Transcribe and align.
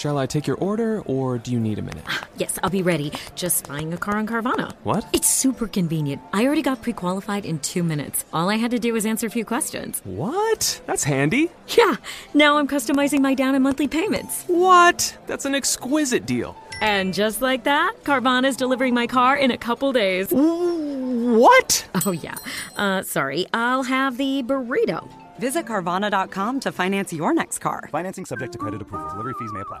Shall 0.00 0.16
I 0.16 0.24
take 0.24 0.46
your 0.46 0.56
order 0.56 1.02
or 1.02 1.36
do 1.36 1.52
you 1.52 1.60
need 1.60 1.78
a 1.78 1.82
minute? 1.82 2.02
Yes, 2.38 2.58
I'll 2.62 2.70
be 2.70 2.80
ready. 2.80 3.12
Just 3.34 3.68
buying 3.68 3.92
a 3.92 3.98
car 3.98 4.16
on 4.16 4.26
Carvana. 4.26 4.72
What? 4.82 5.06
It's 5.12 5.28
super 5.28 5.68
convenient. 5.68 6.22
I 6.32 6.46
already 6.46 6.62
got 6.62 6.80
pre 6.80 6.94
qualified 6.94 7.44
in 7.44 7.58
two 7.58 7.82
minutes. 7.82 8.24
All 8.32 8.48
I 8.48 8.54
had 8.54 8.70
to 8.70 8.78
do 8.78 8.94
was 8.94 9.04
answer 9.04 9.26
a 9.26 9.30
few 9.30 9.44
questions. 9.44 10.00
What? 10.04 10.80
That's 10.86 11.04
handy. 11.04 11.50
Yeah, 11.76 11.96
now 12.32 12.56
I'm 12.56 12.66
customizing 12.66 13.20
my 13.20 13.34
down 13.34 13.54
and 13.54 13.62
monthly 13.62 13.88
payments. 13.88 14.44
What? 14.46 15.18
That's 15.26 15.44
an 15.44 15.54
exquisite 15.54 16.24
deal. 16.24 16.56
And 16.80 17.12
just 17.12 17.42
like 17.42 17.64
that, 17.64 17.92
Carvana's 18.02 18.56
delivering 18.56 18.94
my 18.94 19.06
car 19.06 19.36
in 19.36 19.50
a 19.50 19.58
couple 19.58 19.92
days. 19.92 20.28
What? 20.30 21.86
Oh, 22.06 22.12
yeah. 22.12 22.36
Uh, 22.74 23.02
sorry, 23.02 23.44
I'll 23.52 23.82
have 23.82 24.16
the 24.16 24.42
burrito. 24.44 25.06
Visit 25.38 25.66
Carvana.com 25.66 26.60
to 26.60 26.72
finance 26.72 27.12
your 27.12 27.34
next 27.34 27.58
car. 27.58 27.88
Financing 27.92 28.24
subject 28.24 28.52
to 28.52 28.58
credit 28.58 28.80
approval. 28.80 29.10
Delivery 29.10 29.34
fees 29.38 29.52
may 29.52 29.60
apply. 29.60 29.80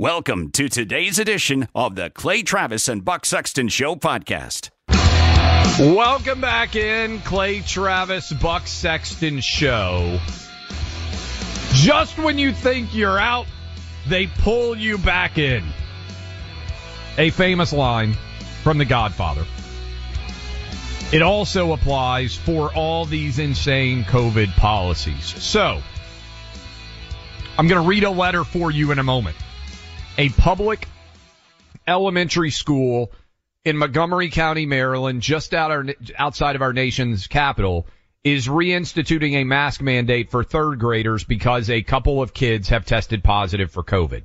Welcome 0.00 0.50
to 0.50 0.68
today's 0.68 1.20
edition 1.20 1.68
of 1.72 1.94
the 1.94 2.10
Clay 2.10 2.42
Travis 2.42 2.88
and 2.88 3.04
Buck 3.04 3.24
Sexton 3.24 3.68
Show 3.68 3.94
podcast. 3.94 4.70
Welcome 5.78 6.40
back 6.40 6.74
in, 6.74 7.20
Clay 7.20 7.60
Travis, 7.60 8.32
Buck 8.32 8.66
Sexton 8.66 9.38
Show. 9.38 10.18
Just 11.74 12.18
when 12.18 12.40
you 12.40 12.50
think 12.52 12.92
you're 12.92 13.20
out, 13.20 13.46
they 14.08 14.26
pull 14.26 14.76
you 14.76 14.98
back 14.98 15.38
in. 15.38 15.62
A 17.16 17.30
famous 17.30 17.72
line 17.72 18.16
from 18.64 18.78
The 18.78 18.84
Godfather. 18.84 19.46
It 21.12 21.22
also 21.22 21.72
applies 21.72 22.34
for 22.34 22.74
all 22.74 23.04
these 23.04 23.38
insane 23.38 24.02
COVID 24.02 24.56
policies. 24.56 25.40
So, 25.40 25.80
I'm 27.56 27.68
going 27.68 27.80
to 27.80 27.88
read 27.88 28.02
a 28.02 28.10
letter 28.10 28.42
for 28.42 28.72
you 28.72 28.90
in 28.90 28.98
a 28.98 29.04
moment. 29.04 29.36
A 30.16 30.28
public 30.28 30.86
elementary 31.88 32.50
school 32.50 33.10
in 33.64 33.76
Montgomery 33.76 34.30
County, 34.30 34.64
Maryland, 34.64 35.22
just 35.22 35.52
out 35.52 35.72
our, 35.72 35.86
outside 36.16 36.54
of 36.54 36.62
our 36.62 36.72
nation's 36.72 37.26
capital, 37.26 37.88
is 38.22 38.46
reinstituting 38.46 39.34
a 39.34 39.44
mask 39.44 39.82
mandate 39.82 40.30
for 40.30 40.44
third 40.44 40.78
graders 40.78 41.24
because 41.24 41.68
a 41.68 41.82
couple 41.82 42.22
of 42.22 42.32
kids 42.32 42.68
have 42.68 42.86
tested 42.86 43.24
positive 43.24 43.72
for 43.72 43.82
COVID. 43.82 44.22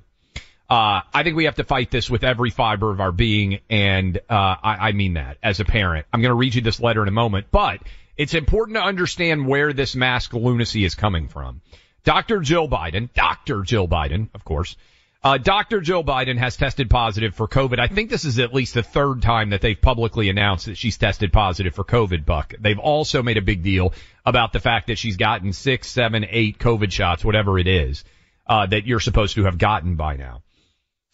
Uh, 0.70 1.02
I 1.12 1.24
think 1.24 1.36
we 1.36 1.46
have 1.46 1.56
to 1.56 1.64
fight 1.64 1.90
this 1.90 2.08
with 2.08 2.24
every 2.24 2.52
fiber 2.52 2.92
of 2.92 3.02
our 3.02 3.12
being, 3.12 3.60
and 3.72 4.16
uh, 4.30 4.56
I, 4.62 4.90
I 4.90 4.92
mean 4.92 5.16
that 5.16 5.38
as 5.42 5.60
a 5.60 5.66
parent. 5.66 6.06
I'm 6.14 6.22
going 6.22 6.30
to 6.30 6.36
read 6.36 6.54
you 6.54 6.62
this 6.62 6.80
letter 6.80 7.02
in 7.02 7.08
a 7.08 7.12
moment, 7.12 7.48
but 7.50 7.82
it's 8.16 8.36
important 8.36 8.76
to 8.76 8.84
understand 8.84 9.48
where 9.48 9.74
this 9.74 9.96
mask 9.96 10.34
lunacy 10.34 10.86
is 10.86 10.94
coming 10.94 11.28
from. 11.30 11.62
Dr. 12.04 12.42
Jill 12.42 12.70
Biden, 12.70 13.12
Dr. 13.14 13.64
Jill 13.64 13.88
Biden, 13.88 14.30
of 14.36 14.46
course, 14.46 14.78
uh, 15.22 15.38
Dr. 15.38 15.82
Jill 15.82 16.04
Biden 16.04 16.38
has 16.38 16.56
tested 16.56 16.90
positive 16.90 17.36
for 17.36 17.48
COVID. 17.48 17.78
I 17.78 17.88
think 17.88 18.10
this 18.10 18.24
is 18.24 18.40
at 18.40 18.54
least 18.54 18.74
the 18.74 18.84
third 18.84 19.22
time 19.22 19.50
that 19.50 19.60
they've 19.60 19.80
publicly 19.80 20.30
announced 20.30 20.68
that 20.68 20.78
she's 20.78 20.98
tested 20.98 21.34
positive 21.34 21.76
for 21.76 21.84
COVID, 21.84 22.26
Buck. 22.26 22.54
They've 22.60 22.80
also 22.80 23.22
made 23.22 23.38
a 23.38 23.42
big 23.42 23.62
deal 23.62 23.94
about 24.26 24.54
the 24.54 24.62
fact 24.62 24.88
that 24.88 24.98
she's 24.98 25.18
gotten 25.18 25.52
six, 25.52 25.90
seven, 25.90 26.26
eight 26.30 26.58
COVID 26.58 26.92
shots, 26.92 27.26
whatever 27.26 27.60
it 27.60 27.68
is, 27.68 28.06
uh, 28.48 28.66
that 28.68 28.86
you're 28.86 29.02
supposed 29.02 29.36
to 29.36 29.44
have 29.44 29.58
gotten 29.58 29.96
by 29.96 30.16
now. 30.16 30.42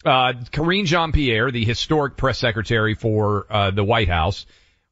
Uh, 0.04 0.34
Karine 0.52 0.86
Jean-Pierre, 0.86 1.50
the 1.50 1.64
historic 1.64 2.16
press 2.16 2.38
secretary 2.38 2.94
for, 2.94 3.46
uh, 3.50 3.72
the 3.72 3.82
White 3.82 4.08
House, 4.08 4.46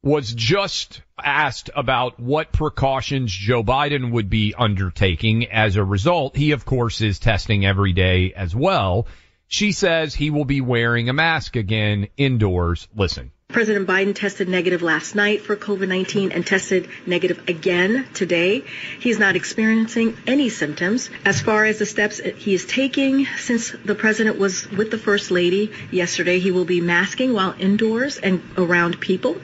was 0.05 0.31
just 0.31 1.01
asked 1.21 1.71
about 1.75 2.19
what 2.19 2.51
precautions 2.51 3.31
Joe 3.31 3.63
Biden 3.63 4.11
would 4.11 4.29
be 4.29 4.53
undertaking 4.55 5.47
as 5.47 5.75
a 5.75 5.83
result. 5.83 6.37
He, 6.37 6.51
of 6.51 6.63
course, 6.63 7.01
is 7.01 7.17
testing 7.17 7.65
every 7.65 7.91
day 7.91 8.31
as 8.33 8.55
well. 8.55 9.07
She 9.47 9.71
says 9.71 10.13
he 10.13 10.29
will 10.29 10.45
be 10.45 10.61
wearing 10.61 11.09
a 11.09 11.13
mask 11.13 11.55
again 11.55 12.07
indoors. 12.17 12.87
Listen. 12.95 13.31
President 13.55 13.87
Biden 13.87 14.13
tested 14.13 14.49
negative 14.49 14.81
last 14.81 15.15
night 15.15 15.41
for 15.41 15.55
COVID-19 15.55 16.35
and 16.35 16.45
tested 16.45 16.89
negative 17.05 17.47
again 17.47 18.05
today. 18.13 18.65
He's 18.99 19.17
not 19.17 19.37
experiencing 19.37 20.17
any 20.27 20.49
symptoms. 20.49 21.09
As 21.23 21.39
far 21.39 21.63
as 21.63 21.79
the 21.79 21.85
steps 21.85 22.19
he 22.19 22.53
is 22.53 22.65
taking, 22.65 23.25
since 23.37 23.71
the 23.71 23.95
president 23.95 24.37
was 24.37 24.69
with 24.71 24.91
the 24.91 24.97
first 24.97 25.31
lady 25.31 25.71
yesterday, 25.89 26.39
he 26.39 26.51
will 26.51 26.65
be 26.65 26.81
masking 26.81 27.31
while 27.31 27.55
indoors 27.57 28.17
and 28.17 28.43
around 28.57 28.99
people 28.99 29.37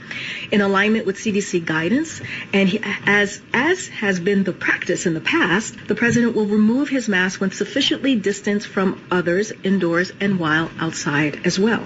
in 0.51 0.59
alignment 0.59 1.05
with 1.05 1.15
CDC 1.15 1.63
guidance. 1.63 2.21
And 2.51 2.67
he, 2.67 2.81
as, 3.05 3.41
as 3.53 3.87
has 3.87 4.19
been 4.19 4.43
the 4.43 4.51
practice 4.51 5.05
in 5.05 5.13
the 5.13 5.21
past, 5.21 5.87
the 5.87 5.95
president 5.95 6.35
will 6.35 6.47
remove 6.47 6.89
his 6.89 7.07
mask 7.07 7.39
when 7.39 7.51
sufficiently 7.51 8.17
distanced 8.17 8.67
from 8.67 9.01
others 9.09 9.53
indoors 9.63 10.11
and 10.19 10.37
while 10.37 10.69
outside 10.79 11.45
as 11.45 11.57
well. 11.57 11.85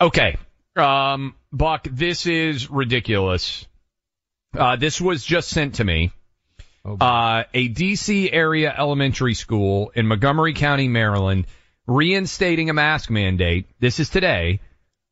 Okay. 0.00 0.36
Um, 0.78 1.34
Buck, 1.52 1.86
this 1.90 2.26
is 2.26 2.70
ridiculous. 2.70 3.66
Uh, 4.56 4.76
this 4.76 5.00
was 5.00 5.24
just 5.24 5.48
sent 5.48 5.76
to 5.76 5.84
me. 5.84 6.12
Uh, 6.84 7.44
a 7.52 7.68
DC 7.68 8.30
area 8.32 8.74
elementary 8.76 9.34
school 9.34 9.92
in 9.94 10.06
Montgomery 10.06 10.54
County, 10.54 10.88
Maryland, 10.88 11.46
reinstating 11.86 12.70
a 12.70 12.74
mask 12.74 13.10
mandate. 13.10 13.66
This 13.78 14.00
is 14.00 14.08
today, 14.08 14.60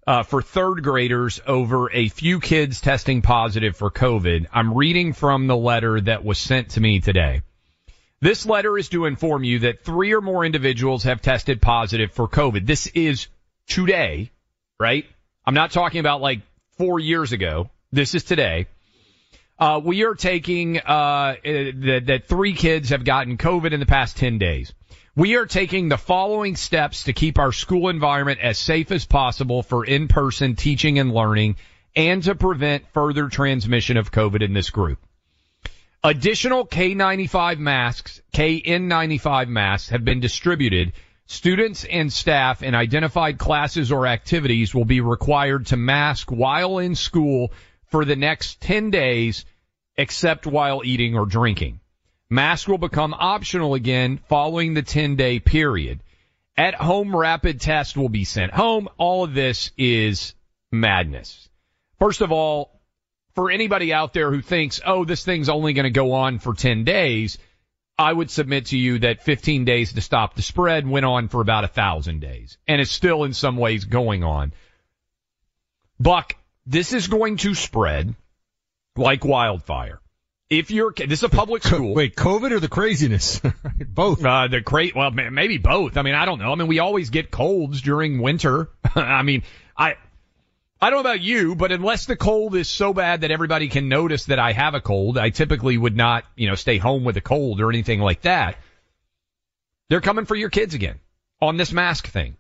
uh, 0.07 0.23
for 0.23 0.41
third 0.41 0.83
graders 0.83 1.41
over 1.47 1.93
a 1.93 2.09
few 2.09 2.41
kids 2.41 2.81
testing 2.81 3.21
positive 3.21 3.77
for 3.77 3.91
COVID. 3.91 4.47
I'm 4.53 4.75
reading 4.75 5.13
from 5.13 5.49
the 5.49 5.57
letter 5.57 6.01
that 6.01 6.25
was 6.25 6.39
sent 6.39 6.71
to 6.71 6.81
me 6.81 7.01
today. 7.01 7.43
This 8.21 8.47
letter 8.47 8.79
is 8.79 8.89
to 8.91 9.05
inform 9.05 9.45
you 9.45 9.61
that 9.61 9.85
three 9.85 10.15
or 10.15 10.23
more 10.23 10.45
individuals 10.45 11.03
have 11.03 11.21
tested 11.21 11.61
positive 11.61 12.13
for 12.13 12.27
COVID. 12.27 12.67
This 12.67 12.87
is 12.87 13.27
today, 13.67 14.31
right? 14.81 15.05
I'm 15.47 15.55
not 15.55 15.71
talking 15.71 16.01
about 16.01 16.21
like 16.21 16.41
four 16.77 16.99
years 16.99 17.33
ago. 17.33 17.71
This 17.93 18.15
is 18.15 18.25
today. 18.25 18.67
Uh, 19.59 19.81
we 19.83 20.05
are 20.05 20.15
taking, 20.15 20.79
uh, 20.79 21.37
that, 21.43 22.03
that 22.07 22.29
three 22.29 22.53
kids 22.53 22.91
have 22.91 23.05
gotten 23.05 23.39
COVID 23.39 23.73
in 23.73 23.81
the 23.81 23.87
past 23.87 24.17
10 24.17 24.39
days. 24.39 24.75
We 25.15 25.37
are 25.37 25.47
taking 25.47 25.89
the 25.89 25.97
following 25.97 26.57
steps 26.57 27.05
to 27.05 27.15
keep 27.15 27.39
our 27.39 27.53
school 27.53 27.89
environment 27.89 28.41
as 28.43 28.59
safe 28.59 28.91
as 28.91 29.07
possible 29.07 29.63
for 29.63 29.87
in-person 29.87 30.57
teaching 30.57 30.99
and 30.99 31.15
learning 31.15 31.57
and 31.95 32.23
to 32.25 32.35
prevent 32.35 32.85
further 32.93 33.29
transmission 33.29 33.97
of 33.97 34.13
COVID 34.13 34.43
in 34.43 34.53
this 34.53 34.69
group. 34.69 34.99
Additional 36.05 36.67
K95 36.67 37.59
masks, 37.59 38.21
KN95 38.35 39.49
masks 39.49 39.89
have 39.89 40.05
been 40.05 40.21
distributed 40.21 40.93
Students 41.27 41.85
and 41.85 42.13
staff 42.13 42.63
in 42.63 42.75
identified 42.75 43.39
classes 43.39 43.91
or 43.91 44.07
activities 44.07 44.75
will 44.75 44.85
be 44.85 45.01
required 45.01 45.67
to 45.67 45.77
mask 45.77 46.31
while 46.31 46.79
in 46.79 46.95
school 46.95 47.53
for 47.87 48.05
the 48.05 48.17
next 48.17 48.61
10 48.61 48.91
days, 48.91 49.45
except 49.97 50.47
while 50.47 50.83
eating 50.85 51.17
or 51.17 51.27
drinking. 51.27 51.81
Masks 52.31 52.69
will 52.69 52.79
become 52.79 53.15
optional 53.15 53.75
again 53.75 54.19
following 54.29 54.75
the 54.75 54.83
10 54.83 55.17
day 55.17 55.41
period. 55.41 56.01
At 56.57 56.75
home 56.75 57.15
rapid 57.15 57.61
test 57.61 57.97
will 57.97 58.09
be 58.09 58.25
sent 58.25 58.53
home. 58.53 58.89
All 58.97 59.25
of 59.25 59.35
this 59.35 59.73
is 59.77 60.35
madness. 60.71 61.49
First 61.99 62.21
of 62.21 62.33
all, 62.33 62.81
for 63.35 63.51
anybody 63.51 63.93
out 63.93 64.13
there 64.13 64.31
who 64.33 64.41
thinks, 64.41 64.81
oh, 64.85 65.05
this 65.05 65.25
thing's 65.25 65.49
only 65.49 65.73
going 65.73 65.85
to 65.85 65.91
go 65.91 66.13
on 66.13 66.39
for 66.39 66.55
10 66.55 66.85
days, 66.85 67.37
I 67.99 68.13
would 68.13 68.31
submit 68.31 68.67
to 68.67 68.79
you 68.79 68.99
that 69.01 69.23
15 69.23 69.65
days 69.65 69.95
to 69.95 70.01
stop 70.01 70.35
the 70.35 70.43
spread 70.43 70.87
went 70.87 71.07
on 71.07 71.29
for 71.29 71.41
about 71.41 71.65
a 71.65 71.69
thousand 71.69 72.21
days 72.21 72.59
and 72.69 72.81
is 72.81 72.91
still 72.91 73.25
in 73.25 73.33
some 73.33 73.57
ways 73.57 73.85
going 73.85 74.23
on. 74.23 74.53
Buck, 75.99 76.37
this 76.67 76.93
is 76.93 77.09
going 77.09 77.39
to 77.39 77.55
spread 77.55 78.15
like 78.97 79.25
wildfire. 79.25 80.01
If 80.49 80.71
you're, 80.71 80.93
this 80.93 81.21
is 81.21 81.23
a 81.25 81.29
public 81.29 81.65
school. 81.65 81.95
Wait, 81.95 82.15
COVID 82.15 82.53
or 82.53 82.61
the 82.61 82.69
craziness? 82.69 83.41
both. 83.89 84.25
Uh, 84.25 84.47
the 84.47 84.61
cra 84.61 84.89
well, 84.95 85.11
maybe 85.11 85.59
both. 85.59 85.97
I 85.97 86.03
mean, 86.03 86.15
I 86.15 86.25
don't 86.25 86.39
know. 86.39 86.53
I 86.53 86.55
mean, 86.55 86.69
we 86.69 86.79
always 86.79 87.11
get 87.11 87.31
colds 87.31 87.81
during 87.81 88.21
winter. 88.21 88.69
I 88.95 89.23
mean, 89.23 89.43
I, 89.77 89.97
I 90.81 90.91
don't 90.91 91.03
know 91.03 91.11
about 91.11 91.23
you, 91.23 91.55
but 91.55 91.73
unless 91.73 92.05
the 92.05 92.17
cold 92.17 92.55
is 92.55 92.69
so 92.69 92.93
bad 92.93 93.23
that 93.23 93.31
everybody 93.31 93.69
can 93.69 93.89
notice 93.89 94.27
that 94.27 94.39
I 94.39 94.53
have 94.53 94.75
a 94.75 94.81
cold, 94.81 95.17
I 95.17 95.31
typically 95.31 95.79
would 95.79 95.97
not, 95.97 96.25
you 96.37 96.49
know, 96.49 96.55
stay 96.55 96.77
home 96.77 97.03
with 97.05 97.17
a 97.17 97.23
cold 97.23 97.61
or 97.61 97.71
anything 97.71 98.01
like 98.01 98.23
that. 98.23 98.57
They're 99.89 100.03
coming 100.03 100.27
for 100.27 100.35
your 100.35 100.51
kids 100.51 100.75
again 100.75 100.99
on 101.41 101.57
this 101.57 101.73
mask 101.73 102.09
thing. 102.09 102.37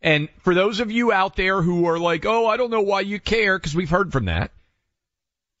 And 0.00 0.28
for 0.40 0.54
those 0.54 0.80
of 0.80 0.90
you 0.90 1.12
out 1.12 1.36
there 1.36 1.60
who 1.60 1.86
are 1.86 1.98
like, 1.98 2.24
oh, 2.24 2.46
I 2.46 2.56
don't 2.56 2.70
know 2.70 2.82
why 2.82 3.00
you 3.00 3.20
care, 3.20 3.58
because 3.58 3.74
we've 3.74 3.90
heard 3.90 4.12
from 4.12 4.26
that. 4.26 4.50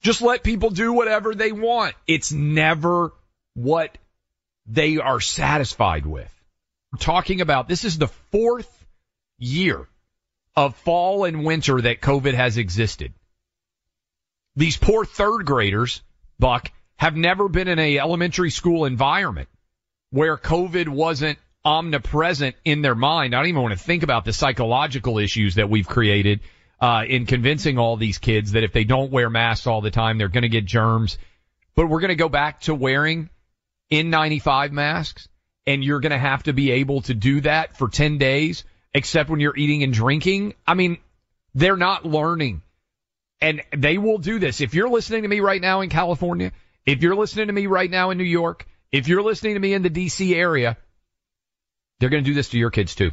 Just 0.02 0.22
let 0.22 0.42
people 0.42 0.70
do 0.70 0.92
whatever 0.92 1.34
they 1.34 1.52
want. 1.52 1.94
It's 2.06 2.32
never 2.32 3.12
what 3.54 3.96
they 4.66 4.96
are 4.96 5.20
satisfied 5.20 6.06
with. 6.06 6.30
We're 6.92 6.98
talking 6.98 7.40
about 7.40 7.68
this 7.68 7.84
is 7.84 7.98
the 7.98 8.08
fourth 8.08 8.70
year 9.38 9.86
of 10.56 10.76
fall 10.76 11.24
and 11.24 11.44
winter 11.44 11.80
that 11.80 12.00
COVID 12.00 12.34
has 12.34 12.56
existed. 12.56 13.12
These 14.56 14.76
poor 14.76 15.04
third 15.04 15.44
graders, 15.44 16.02
Buck, 16.38 16.70
have 16.96 17.16
never 17.16 17.48
been 17.48 17.68
in 17.68 17.78
a 17.78 17.98
elementary 17.98 18.50
school 18.50 18.84
environment 18.84 19.48
where 20.10 20.36
COVID 20.36 20.88
wasn't 20.88 21.38
omnipresent 21.64 22.54
in 22.64 22.82
their 22.82 22.94
mind. 22.94 23.34
I 23.34 23.38
don't 23.38 23.48
even 23.48 23.62
want 23.62 23.76
to 23.76 23.84
think 23.84 24.02
about 24.02 24.24
the 24.24 24.32
psychological 24.32 25.18
issues 25.18 25.56
that 25.56 25.68
we've 25.68 25.88
created 25.88 26.40
uh, 26.80 27.04
in 27.08 27.26
convincing 27.26 27.78
all 27.78 27.96
these 27.96 28.18
kids 28.18 28.52
that 28.52 28.62
if 28.62 28.72
they 28.72 28.84
don't 28.84 29.10
wear 29.10 29.30
masks 29.30 29.66
all 29.66 29.80
the 29.80 29.90
time, 29.90 30.18
they're 30.18 30.28
going 30.28 30.42
to 30.42 30.48
get 30.48 30.66
germs. 30.66 31.18
But 31.74 31.86
we're 31.86 32.00
going 32.00 32.10
to 32.10 32.14
go 32.14 32.28
back 32.28 32.60
to 32.62 32.74
wearing 32.74 33.30
N95 33.90 34.70
masks, 34.70 35.28
and 35.66 35.82
you're 35.82 36.00
going 36.00 36.12
to 36.12 36.18
have 36.18 36.44
to 36.44 36.52
be 36.52 36.70
able 36.72 37.02
to 37.02 37.14
do 37.14 37.40
that 37.40 37.76
for 37.76 37.88
10 37.88 38.18
days, 38.18 38.64
except 38.94 39.28
when 39.28 39.40
you're 39.40 39.56
eating 39.56 39.82
and 39.82 39.92
drinking. 39.92 40.54
I 40.66 40.74
mean, 40.74 40.98
they're 41.54 41.76
not 41.76 42.06
learning. 42.06 42.62
And 43.40 43.62
they 43.76 43.98
will 43.98 44.18
do 44.18 44.38
this. 44.38 44.60
If 44.60 44.74
you're 44.74 44.88
listening 44.88 45.22
to 45.22 45.28
me 45.28 45.40
right 45.40 45.60
now 45.60 45.80
in 45.82 45.90
California, 45.90 46.52
if 46.86 47.02
you're 47.02 47.16
listening 47.16 47.48
to 47.48 47.52
me 47.52 47.66
right 47.66 47.90
now 47.90 48.10
in 48.10 48.18
New 48.18 48.24
York, 48.24 48.66
if 48.92 49.08
you're 49.08 49.22
listening 49.22 49.54
to 49.54 49.60
me 49.60 49.74
in 49.74 49.82
the 49.82 49.90
DC 49.90 50.34
area, 50.34 50.78
they're 51.98 52.08
going 52.08 52.24
to 52.24 52.30
do 52.30 52.34
this 52.34 52.50
to 52.50 52.58
your 52.58 52.70
kids 52.70 52.94
too. 52.94 53.10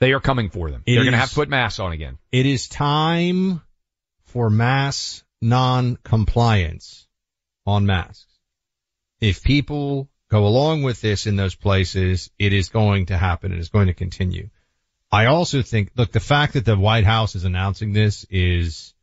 They 0.00 0.12
are 0.12 0.20
coming 0.20 0.50
for 0.50 0.70
them. 0.70 0.82
It 0.84 0.94
They're 0.94 1.04
going 1.04 1.12
to 1.12 1.18
have 1.18 1.30
to 1.30 1.34
put 1.36 1.48
masks 1.48 1.78
on 1.78 1.92
again. 1.92 2.18
It 2.32 2.46
is 2.46 2.68
time 2.68 3.62
for 4.24 4.50
mass 4.50 5.22
non-compliance 5.40 7.06
on 7.66 7.86
masks. 7.86 8.26
If 9.20 9.42
people 9.42 10.10
go 10.30 10.46
along 10.46 10.82
with 10.82 11.00
this 11.00 11.26
in 11.26 11.36
those 11.36 11.54
places, 11.54 12.30
it 12.38 12.52
is 12.52 12.68
going 12.68 13.06
to 13.06 13.16
happen. 13.16 13.52
It 13.52 13.58
is 13.58 13.68
going 13.68 13.86
to 13.86 13.94
continue. 13.94 14.50
I 15.14 15.26
also 15.26 15.62
think, 15.62 15.90
look, 15.96 16.10
the 16.10 16.18
fact 16.18 16.54
that 16.54 16.64
the 16.64 16.76
White 16.76 17.04
House 17.04 17.36
is 17.36 17.44
announcing 17.44 17.92
this 17.92 18.26
is, 18.30 18.94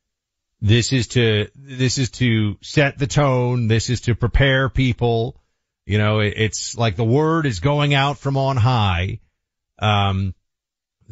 this 0.60 0.92
is 0.92 1.08
to, 1.10 1.48
this 1.56 1.98
is 1.98 2.10
to 2.12 2.58
set 2.62 2.98
the 2.98 3.08
tone. 3.08 3.68
This 3.68 3.90
is 3.90 4.02
to 4.02 4.16
prepare 4.16 4.68
people. 4.68 5.42
You 5.86 5.98
know, 5.98 6.20
it, 6.20 6.34
it's 6.36 6.78
like 6.78 6.98
the 6.98 7.06
word 7.06 7.46
is 7.46 7.62
going 7.62 7.94
out 7.94 8.18
from 8.18 8.36
on 8.36 8.58
high. 8.58 9.22
Um, 9.80 10.36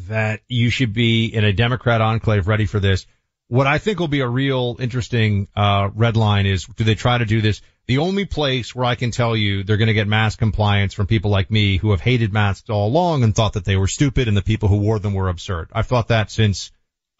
that 0.07 0.42
you 0.48 0.69
should 0.69 0.94
be 0.94 1.25
in 1.25 1.44
a 1.44 1.54
Democrat 1.54 2.02
enclave 2.02 2.48
ready 2.48 2.66
for 2.66 2.80
this. 2.80 3.06
What 3.50 3.66
I 3.66 3.80
think 3.80 4.00
will 4.00 4.07
be 4.07 4.19
a 4.19 4.28
real 4.28 4.78
interesting 4.80 5.48
uh, 5.56 5.90
red 5.96 6.16
line 6.16 6.46
is 6.46 6.66
do 6.66 6.84
they 6.84 6.94
try 6.94 7.18
to 7.18 7.25
do 7.25 7.42
this? 7.42 7.62
The 7.88 7.98
only 7.98 8.25
place 8.25 8.75
where 8.75 8.86
I 8.86 8.94
can 8.94 9.10
tell 9.10 9.36
you 9.36 9.63
they're 9.63 9.78
going 9.78 9.88
to 9.88 9.96
get 9.96 10.07
mask 10.07 10.38
compliance 10.38 10.94
from 10.94 11.07
people 11.07 11.31
like 11.31 11.50
me 11.50 11.78
who 11.78 11.90
have 11.90 12.00
hated 12.00 12.31
masks 12.31 12.69
all 12.69 12.88
along 12.88 13.24
and 13.24 13.36
thought 13.36 13.54
that 13.54 13.66
they 13.66 13.75
were 13.75 13.88
stupid 13.88 14.28
and 14.28 14.38
the 14.38 14.44
people 14.44 14.69
who 14.69 14.78
wore 14.78 15.00
them 15.00 15.16
were 15.16 15.30
absurd. 15.30 15.69
I've 15.74 15.88
thought 15.88 16.10
that 16.10 16.30
since 16.30 16.72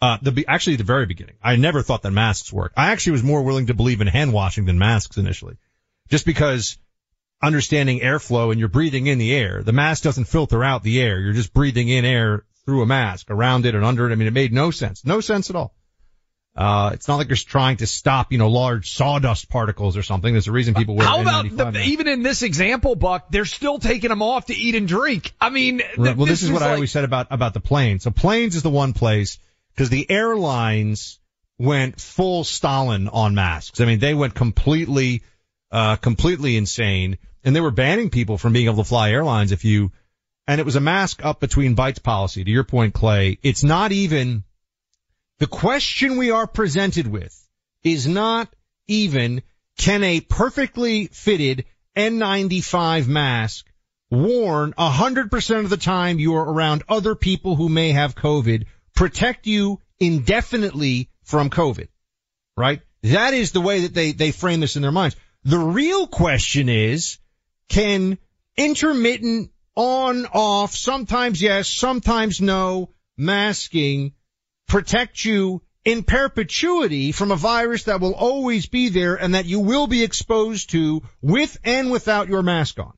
uh, 0.02 0.20
the 0.22 0.46
actually 0.48 0.76
the 0.76 0.84
very 0.84 1.08
beginning. 1.08 1.36
I 1.42 1.56
never 1.56 1.82
thought 1.82 2.04
that 2.04 2.12
masks 2.12 2.54
work. 2.54 2.74
I 2.78 2.92
actually 2.92 3.14
was 3.14 3.24
more 3.24 3.42
willing 3.42 3.66
to 3.68 3.74
believe 3.74 4.00
in 4.00 4.08
hand 4.08 4.32
washing 4.32 4.66
than 4.66 4.78
masks 4.78 5.18
initially, 5.18 5.58
just 6.10 6.28
because 6.28 6.78
understanding 7.42 8.02
airflow 8.02 8.52
and 8.52 8.60
you're 8.60 8.70
breathing 8.70 9.08
in 9.08 9.18
the 9.18 9.34
air. 9.34 9.64
The 9.64 9.74
mask 9.74 10.04
doesn't 10.04 10.26
filter 10.26 10.64
out 10.64 10.84
the 10.84 11.02
air. 11.02 11.20
You're 11.20 11.34
just 11.34 11.54
breathing 11.54 11.90
in 11.90 12.06
air 12.06 12.46
through 12.66 12.84
a 12.84 12.86
mask, 12.86 13.32
around 13.32 13.66
it 13.66 13.74
and 13.74 13.84
under 13.84 14.08
it. 14.08 14.12
I 14.12 14.16
mean, 14.16 14.28
it 14.28 14.34
made 14.34 14.54
no 14.54 14.70
sense. 14.72 15.04
No 15.04 15.22
sense 15.22 15.50
at 15.50 15.56
all. 15.56 15.74
Uh, 16.60 16.92
it's 16.94 17.08
not 17.08 17.16
like 17.16 17.30
you're 17.30 17.38
trying 17.38 17.78
to 17.78 17.88
stop, 17.88 18.34
you 18.34 18.38
know, 18.38 18.50
large 18.50 18.92
sawdust 18.92 19.48
particles 19.48 19.96
or 19.96 20.04
something. 20.04 20.34
There's 20.34 20.50
a 20.50 20.52
reason 20.52 20.74
people 20.74 20.94
wear 20.98 21.08
How 21.08 21.22
about 21.22 21.46
N95 21.46 21.74
the, 21.74 21.84
even 21.84 22.10
in 22.10 22.22
this 22.22 22.42
example, 22.42 22.96
Buck, 22.96 23.32
they're 23.32 23.46
still 23.46 23.80
taking 23.80 24.10
them 24.10 24.22
off 24.22 24.48
to 24.48 24.54
eat 24.54 24.76
and 24.76 24.86
drink. 24.86 25.34
I 25.40 25.52
mean, 25.52 25.78
th- 25.78 25.98
well, 25.98 26.26
this, 26.26 26.44
is 26.44 26.52
what 26.52 26.62
I 26.62 26.74
always 26.74 26.92
said 26.92 27.06
about, 27.06 27.28
about 27.32 27.54
the 27.54 27.62
planes. 27.62 28.04
So 28.04 28.12
planes 28.12 28.58
is 28.58 28.62
the 28.62 28.70
one 28.70 28.92
place 28.92 29.40
because 29.74 29.90
the 29.90 30.12
airlines 30.12 31.20
went 31.58 32.02
full 32.02 32.44
Stalin 32.44 33.08
on 33.08 33.36
masks. 33.36 33.80
I 33.80 33.86
mean, 33.86 34.00
they 34.00 34.14
went 34.14 34.36
completely, 34.36 35.24
uh, 35.72 35.96
completely 35.96 36.58
insane 36.58 37.20
and 37.42 37.56
they 37.56 37.62
were 37.62 37.72
banning 37.72 38.10
people 38.10 38.38
from 38.38 38.52
being 38.52 38.66
able 38.66 38.84
to 38.84 38.84
fly 38.84 39.12
airlines 39.12 39.54
if 39.54 39.64
you, 39.64 39.94
and 40.46 40.60
it 40.60 40.66
was 40.66 40.76
a 40.76 40.82
mask 40.82 41.24
up 41.24 41.40
between 41.40 41.76
bites 41.76 42.00
policy. 42.00 42.44
To 42.44 42.52
your 42.52 42.66
point, 42.66 42.94
Clay, 42.94 43.38
it's 43.44 43.64
not 43.64 43.94
even, 43.94 44.44
the 45.40 45.48
question 45.48 46.18
we 46.18 46.32
are 46.32 46.48
presented 46.48 47.08
with 47.08 47.36
is 47.84 48.08
not 48.08 48.54
even 48.88 49.42
can 49.78 50.04
a 50.04 50.20
perfectly 50.20 51.08
fitted 51.08 51.66
N95 51.96 53.08
mask 53.08 53.66
worn 54.12 54.74
100% 54.74 55.60
of 55.60 55.70
the 55.70 55.78
time 55.78 56.20
you 56.20 56.36
are 56.36 56.44
around 56.44 56.84
other 56.90 57.16
people 57.16 57.56
who 57.56 57.70
may 57.70 57.92
have 57.92 58.16
COVID 58.16 58.66
protect 58.94 59.48
you 59.48 59.82
indefinitely 60.00 61.10
from 61.24 61.50
COVID, 61.50 61.88
right? 62.58 62.82
That 63.04 63.34
is 63.34 63.52
the 63.52 63.62
way 63.62 63.82
that 63.82 63.94
they, 63.94 64.12
they 64.12 64.32
frame 64.32 64.60
this 64.60 64.76
in 64.76 64.82
their 64.82 64.92
minds. 64.92 65.16
The 65.46 65.60
real 65.60 66.08
question 66.08 66.68
is, 66.68 67.18
can 67.70 68.18
intermittent 68.58 69.52
on, 69.76 70.26
off, 70.26 70.76
sometimes 70.76 71.42
yes, 71.42 71.70
sometimes 71.70 72.42
no, 72.42 72.90
masking 73.18 74.14
protect 74.70 75.26
you 75.26 75.62
in 75.84 76.04
perpetuity 76.04 77.12
from 77.12 77.32
a 77.32 77.36
virus 77.36 77.84
that 77.84 78.00
will 78.00 78.14
always 78.14 78.68
be 78.68 78.90
there 78.90 79.16
and 79.16 79.36
that 79.36 79.46
you 79.46 79.60
will 79.60 79.88
be 79.88 80.04
exposed 80.04 80.70
to 80.70 81.02
with 81.22 81.58
and 81.64 81.92
without 81.92 82.30
your 82.30 82.44
mask 82.44 82.80
on? 82.80 82.94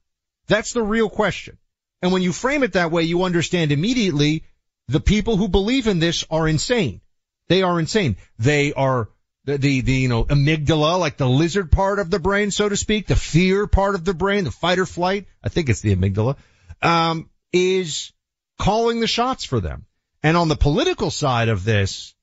That's 0.47 0.73
the 0.73 0.83
real 0.83 1.09
question. 1.09 1.57
And 2.01 2.11
when 2.11 2.21
you 2.21 2.33
frame 2.33 2.63
it 2.63 2.73
that 2.73 2.91
way, 2.91 3.03
you 3.03 3.23
understand 3.23 3.71
immediately 3.71 4.43
the 4.87 4.99
people 4.99 5.37
who 5.37 5.47
believe 5.47 5.87
in 5.87 5.99
this 5.99 6.25
are 6.29 6.47
insane. 6.47 7.01
They 7.47 7.63
are 7.63 7.79
insane. 7.79 8.17
They 8.39 8.73
are 8.73 9.09
the, 9.45 9.57
the, 9.57 9.81
the, 9.81 9.93
you 9.93 10.09
know, 10.09 10.25
amygdala, 10.25 10.99
like 10.99 11.17
the 11.17 11.29
lizard 11.29 11.71
part 11.71 11.99
of 11.99 12.09
the 12.09 12.19
brain, 12.19 12.51
so 12.51 12.69
to 12.69 12.77
speak, 12.77 13.07
the 13.07 13.15
fear 13.15 13.67
part 13.67 13.95
of 13.95 14.05
the 14.05 14.13
brain, 14.13 14.43
the 14.43 14.51
fight 14.51 14.79
or 14.79 14.85
flight. 14.85 15.27
I 15.43 15.49
think 15.49 15.69
it's 15.69 15.81
the 15.81 15.95
amygdala, 15.95 16.37
um, 16.81 17.29
is 17.53 18.11
calling 18.59 18.99
the 18.99 19.07
shots 19.07 19.43
for 19.43 19.59
them. 19.59 19.85
And 20.23 20.37
on 20.37 20.47
the 20.47 20.55
political 20.55 21.11
side 21.11 21.49
of 21.49 21.63
this, 21.63 22.13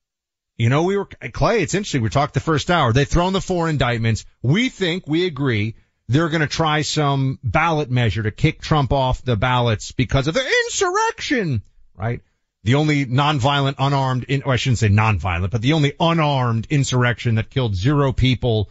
you 0.57 0.69
know, 0.69 0.85
we 0.85 0.97
were, 0.97 1.07
Clay, 1.33 1.62
it's 1.62 1.75
interesting. 1.75 2.02
We 2.02 2.11
talked 2.11 2.35
the 2.35 2.40
first 2.40 2.71
hour. 2.71 2.93
They've 2.93 3.09
thrown 3.09 3.33
the 3.33 3.40
four 3.40 3.69
indictments. 3.69 4.25
We 4.43 4.69
think, 4.69 5.07
we 5.07 5.26
agree, 5.26 5.76
they're 6.09 6.28
going 6.28 6.40
to 6.40 6.47
try 6.47 6.83
some 6.83 7.38
ballot 7.43 7.90
measure 7.90 8.23
to 8.23 8.31
kick 8.31 8.61
Trump 8.61 8.93
off 8.93 9.23
the 9.23 9.37
ballots 9.37 9.93
because 9.93 10.26
of 10.26 10.35
the 10.35 10.45
insurrection, 10.64 11.62
right? 11.95 12.23
The 12.64 12.75
only 12.75 13.07
nonviolent, 13.07 13.76
unarmed, 13.78 14.25
in, 14.25 14.43
or 14.43 14.52
I 14.52 14.57
shouldn't 14.57 14.78
say 14.78 14.88
nonviolent, 14.88 15.50
but 15.50 15.62
the 15.62 15.75
only 15.75 15.93
unarmed 16.00 16.67
insurrection 16.71 17.37
that 17.37 17.50
killed 17.50 17.76
zero 17.76 18.12
people, 18.12 18.71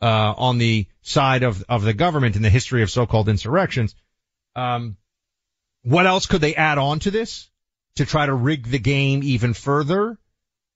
uh, 0.00 0.34
on 0.36 0.58
the 0.58 0.86
side 1.02 1.42
of, 1.42 1.64
of 1.68 1.82
the 1.82 1.94
government 1.94 2.36
in 2.36 2.42
the 2.42 2.50
history 2.50 2.82
of 2.82 2.90
so-called 2.90 3.28
insurrections. 3.28 3.94
Um, 4.54 4.96
what 5.82 6.06
else 6.06 6.26
could 6.26 6.40
they 6.40 6.54
add 6.54 6.78
on 6.78 6.98
to 7.00 7.10
this 7.10 7.48
to 7.96 8.04
try 8.04 8.26
to 8.26 8.34
rig 8.34 8.66
the 8.66 8.78
game 8.78 9.22
even 9.22 9.54
further? 9.54 10.18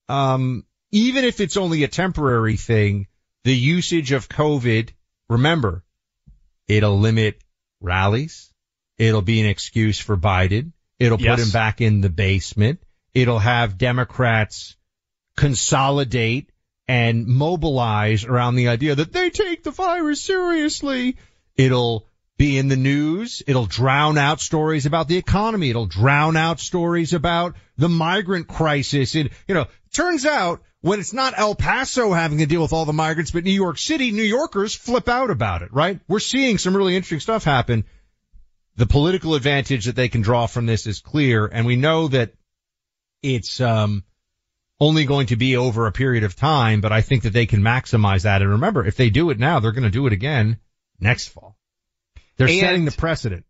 Um, 0.09 0.65
even 0.91 1.25
if 1.25 1.41
it's 1.41 1.57
only 1.57 1.85
a 1.85 1.89
temporary 1.89 2.57
thing, 2.57 3.07
the 3.45 3.55
usage 3.55 4.13
of 4.13 4.29
COVID, 4.29 4.91
remember, 5.29 5.85
it'll 6.67 6.99
limit 6.99 7.43
rallies. 7.81 8.53
It'll 8.97 9.23
be 9.23 9.41
an 9.41 9.47
excuse 9.47 9.99
for 9.99 10.17
Biden. 10.17 10.73
It'll 10.99 11.21
Yes. 11.21 11.37
put 11.37 11.47
him 11.47 11.51
back 11.53 11.81
in 11.81 12.01
the 12.01 12.09
basement. 12.09 12.83
It'll 13.15 13.39
have 13.39 13.79
Democrats 13.79 14.77
consolidate 15.37 16.51
and 16.89 17.27
mobilize 17.27 18.25
around 18.25 18.57
the 18.57 18.69
idea 18.69 18.95
that 18.95 19.13
they 19.13 19.31
take 19.31 19.63
the 19.63 19.71
virus 19.71 20.23
seriously. 20.23 21.17
It'll 21.55 22.08
be 22.39 22.57
in 22.57 22.69
the 22.69 22.77
news. 22.77 23.43
It'll 23.47 23.67
drown 23.67 24.17
out 24.17 24.41
stories 24.41 24.87
about 24.87 25.09
the 25.09 25.17
economy. 25.17 25.71
It'll 25.71 25.87
drown 25.87 26.37
out 26.37 26.61
stories 26.61 27.13
about 27.13 27.57
the 27.77 27.89
migrant 27.89 28.49
crisis. 28.49 29.15
It, 29.15 29.33
you 29.47 29.55
know, 29.55 29.67
turns 29.93 30.25
out 30.25 30.63
when 30.81 31.01
it's 31.01 31.13
not 31.13 31.35
El 31.37 31.57
Paso 31.57 32.13
having 32.13 32.39
to 32.39 32.47
deal 32.47 32.63
with 32.63 32.73
all 32.73 32.85
the 32.85 32.93
migrants, 32.93 33.33
but 33.33 33.45
New 33.45 33.51
York 33.51 33.77
City, 33.77 34.13
New 34.13 34.23
Yorkers 34.23 34.75
flip 34.75 35.09
out 35.09 35.31
about 35.31 35.63
it, 35.63 35.73
right? 35.73 36.01
We're 36.09 36.21
seeing 36.21 36.59
some 36.59 36.77
really 36.77 36.95
interesting 36.95 37.21
stuff 37.21 37.43
happen. 37.43 37.85
The 38.77 38.87
political 38.87 39.35
advantage 39.35 39.87
that 39.87 39.97
they 39.97 40.09
can 40.09 40.23
draw 40.23 40.47
from 40.47 40.67
this 40.67 40.87
is 40.87 41.01
clear, 41.01 41.47
and 41.47 41.67
we 41.67 41.75
know 41.75 42.07
that 42.09 42.33
it's, 43.21 43.61
um, 43.61 44.05
only 44.81 45.05
going 45.05 45.27
to 45.27 45.37
be 45.37 45.57
over 45.57 45.89
a 45.89 45.93
period 45.93 46.23
of 46.23 46.37
time, 46.37 46.81
but 46.81 46.93
I 46.93 47.01
think 47.01 47.25
that 47.25 47.33
they 47.33 47.47
can 47.47 47.63
maximize 47.63 48.23
that. 48.23 48.43
And 48.43 48.53
remember, 48.53 48.87
if 48.87 48.97
they 48.97 49.11
do 49.11 49.31
it 49.31 49.39
now, 49.41 49.59
they're 49.59 49.73
going 49.73 49.83
to 49.83 49.91
do 49.91 50.07
it 50.07 50.13
again 50.13 50.59
next 51.01 51.29
fall. 51.29 51.58
They're 52.39 52.49
And- 52.49 52.61
setting 52.61 52.85
the 52.85 52.93
precedent. 52.93 53.45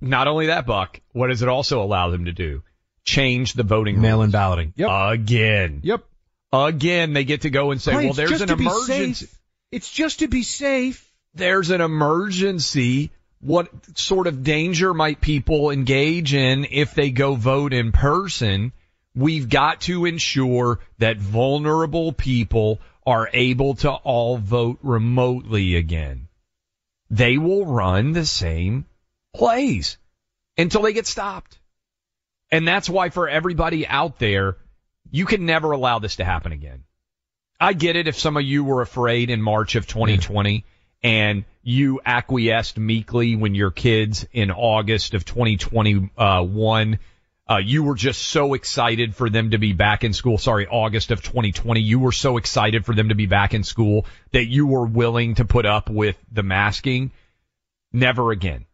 Not 0.00 0.26
only 0.28 0.46
that, 0.46 0.66
Buck, 0.66 1.00
what 1.12 1.28
does 1.28 1.42
it 1.42 1.48
also 1.48 1.82
allow 1.82 2.10
them 2.10 2.24
to 2.26 2.32
do? 2.32 2.62
Change 3.04 3.52
the 3.52 3.62
voting 3.62 4.00
Mail-in 4.00 4.30
balloting. 4.30 4.72
Yep. 4.76 4.88
Again. 4.90 5.80
Yep. 5.82 6.04
Again, 6.52 7.12
they 7.12 7.24
get 7.24 7.42
to 7.42 7.50
go 7.50 7.70
and 7.70 7.80
say, 7.80 7.94
well, 7.94 8.12
there's 8.12 8.40
an 8.40 8.50
emergency. 8.50 9.28
It's 9.70 9.90
just 9.90 10.20
to 10.20 10.28
be 10.28 10.42
safe. 10.42 11.10
There's 11.34 11.70
an 11.70 11.80
emergency. 11.80 13.10
What 13.40 13.68
sort 13.98 14.26
of 14.26 14.42
danger 14.44 14.94
might 14.94 15.20
people 15.20 15.70
engage 15.70 16.32
in 16.32 16.66
if 16.70 16.94
they 16.94 17.10
go 17.10 17.34
vote 17.34 17.72
in 17.72 17.92
person? 17.92 18.72
We've 19.14 19.48
got 19.48 19.82
to 19.82 20.06
ensure 20.06 20.80
that 20.98 21.18
vulnerable 21.18 22.12
people 22.12 22.80
are 23.06 23.28
able 23.32 23.74
to 23.76 23.90
all 23.90 24.38
vote 24.38 24.78
remotely 24.82 25.76
again. 25.76 26.28
They 27.14 27.38
will 27.38 27.64
run 27.64 28.10
the 28.10 28.26
same 28.26 28.86
plays 29.36 29.98
until 30.58 30.82
they 30.82 30.92
get 30.92 31.06
stopped. 31.06 31.60
And 32.50 32.66
that's 32.66 32.90
why 32.90 33.10
for 33.10 33.28
everybody 33.28 33.86
out 33.86 34.18
there, 34.18 34.56
you 35.12 35.24
can 35.24 35.46
never 35.46 35.70
allow 35.70 36.00
this 36.00 36.16
to 36.16 36.24
happen 36.24 36.50
again. 36.50 36.82
I 37.60 37.72
get 37.72 37.94
it 37.94 38.08
if 38.08 38.18
some 38.18 38.36
of 38.36 38.42
you 38.42 38.64
were 38.64 38.82
afraid 38.82 39.30
in 39.30 39.40
March 39.40 39.76
of 39.76 39.86
2020 39.86 40.64
and 41.04 41.44
you 41.62 42.00
acquiesced 42.04 42.78
meekly 42.78 43.36
when 43.36 43.54
your 43.54 43.70
kids 43.70 44.26
in 44.32 44.50
August 44.50 45.14
of 45.14 45.24
2021, 45.24 46.98
uh, 47.48 47.58
you 47.58 47.82
were 47.82 47.94
just 47.94 48.22
so 48.22 48.54
excited 48.54 49.14
for 49.14 49.28
them 49.28 49.50
to 49.50 49.58
be 49.58 49.72
back 49.72 50.02
in 50.02 50.12
school. 50.14 50.38
Sorry, 50.38 50.66
August 50.66 51.10
of 51.10 51.22
2020, 51.22 51.80
you 51.80 51.98
were 51.98 52.12
so 52.12 52.38
excited 52.38 52.86
for 52.86 52.94
them 52.94 53.10
to 53.10 53.14
be 53.14 53.26
back 53.26 53.52
in 53.52 53.64
school 53.64 54.06
that 54.32 54.46
you 54.46 54.66
were 54.66 54.86
willing 54.86 55.34
to 55.34 55.44
put 55.44 55.66
up 55.66 55.90
with 55.90 56.16
the 56.32 56.42
masking. 56.42 57.12
Never 57.92 58.30
again. 58.32 58.64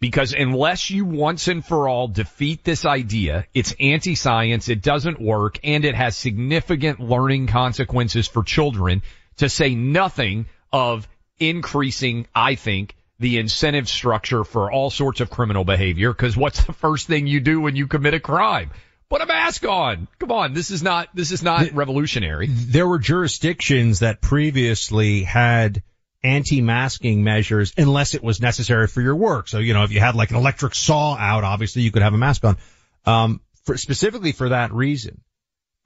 Because 0.00 0.32
unless 0.32 0.90
you 0.90 1.04
once 1.04 1.48
and 1.48 1.64
for 1.64 1.88
all 1.88 2.08
defeat 2.08 2.64
this 2.64 2.84
idea, 2.84 3.46
it's 3.54 3.74
anti-science, 3.78 4.68
it 4.68 4.82
doesn't 4.82 5.20
work, 5.20 5.58
and 5.62 5.84
it 5.84 5.94
has 5.94 6.16
significant 6.16 7.00
learning 7.00 7.46
consequences 7.46 8.26
for 8.26 8.42
children, 8.42 9.02
to 9.36 9.48
say 9.48 9.74
nothing 9.74 10.46
of 10.72 11.08
increasing, 11.38 12.26
I 12.34 12.54
think, 12.54 12.96
the 13.18 13.38
incentive 13.38 13.88
structure 13.88 14.44
for 14.44 14.72
all 14.72 14.90
sorts 14.90 15.20
of 15.20 15.30
criminal 15.30 15.64
behavior, 15.64 16.12
because 16.12 16.36
what's 16.36 16.64
the 16.64 16.72
first 16.72 17.06
thing 17.06 17.26
you 17.26 17.40
do 17.40 17.60
when 17.60 17.76
you 17.76 17.86
commit 17.86 18.14
a 18.14 18.20
crime? 18.20 18.70
Put 19.08 19.20
a 19.22 19.26
mask 19.26 19.64
on. 19.64 20.08
Come 20.18 20.32
on, 20.32 20.54
this 20.54 20.70
is 20.70 20.82
not, 20.82 21.08
this 21.14 21.30
is 21.30 21.42
not 21.42 21.72
revolutionary. 21.72 22.48
There 22.50 22.88
were 22.88 22.98
jurisdictions 22.98 24.00
that 24.00 24.20
previously 24.20 25.22
had 25.22 25.82
anti-masking 26.24 27.22
measures 27.22 27.74
unless 27.76 28.14
it 28.14 28.24
was 28.24 28.40
necessary 28.40 28.88
for 28.88 29.02
your 29.02 29.14
work. 29.14 29.46
So, 29.46 29.58
you 29.58 29.74
know, 29.74 29.84
if 29.84 29.92
you 29.92 30.00
had 30.00 30.14
like 30.14 30.30
an 30.30 30.36
electric 30.36 30.74
saw 30.74 31.14
out, 31.14 31.44
obviously 31.44 31.82
you 31.82 31.92
could 31.92 32.02
have 32.02 32.14
a 32.14 32.18
mask 32.18 32.44
on. 32.44 32.56
Um, 33.04 33.40
for, 33.64 33.76
specifically 33.76 34.32
for 34.32 34.48
that 34.48 34.72
reason, 34.72 35.20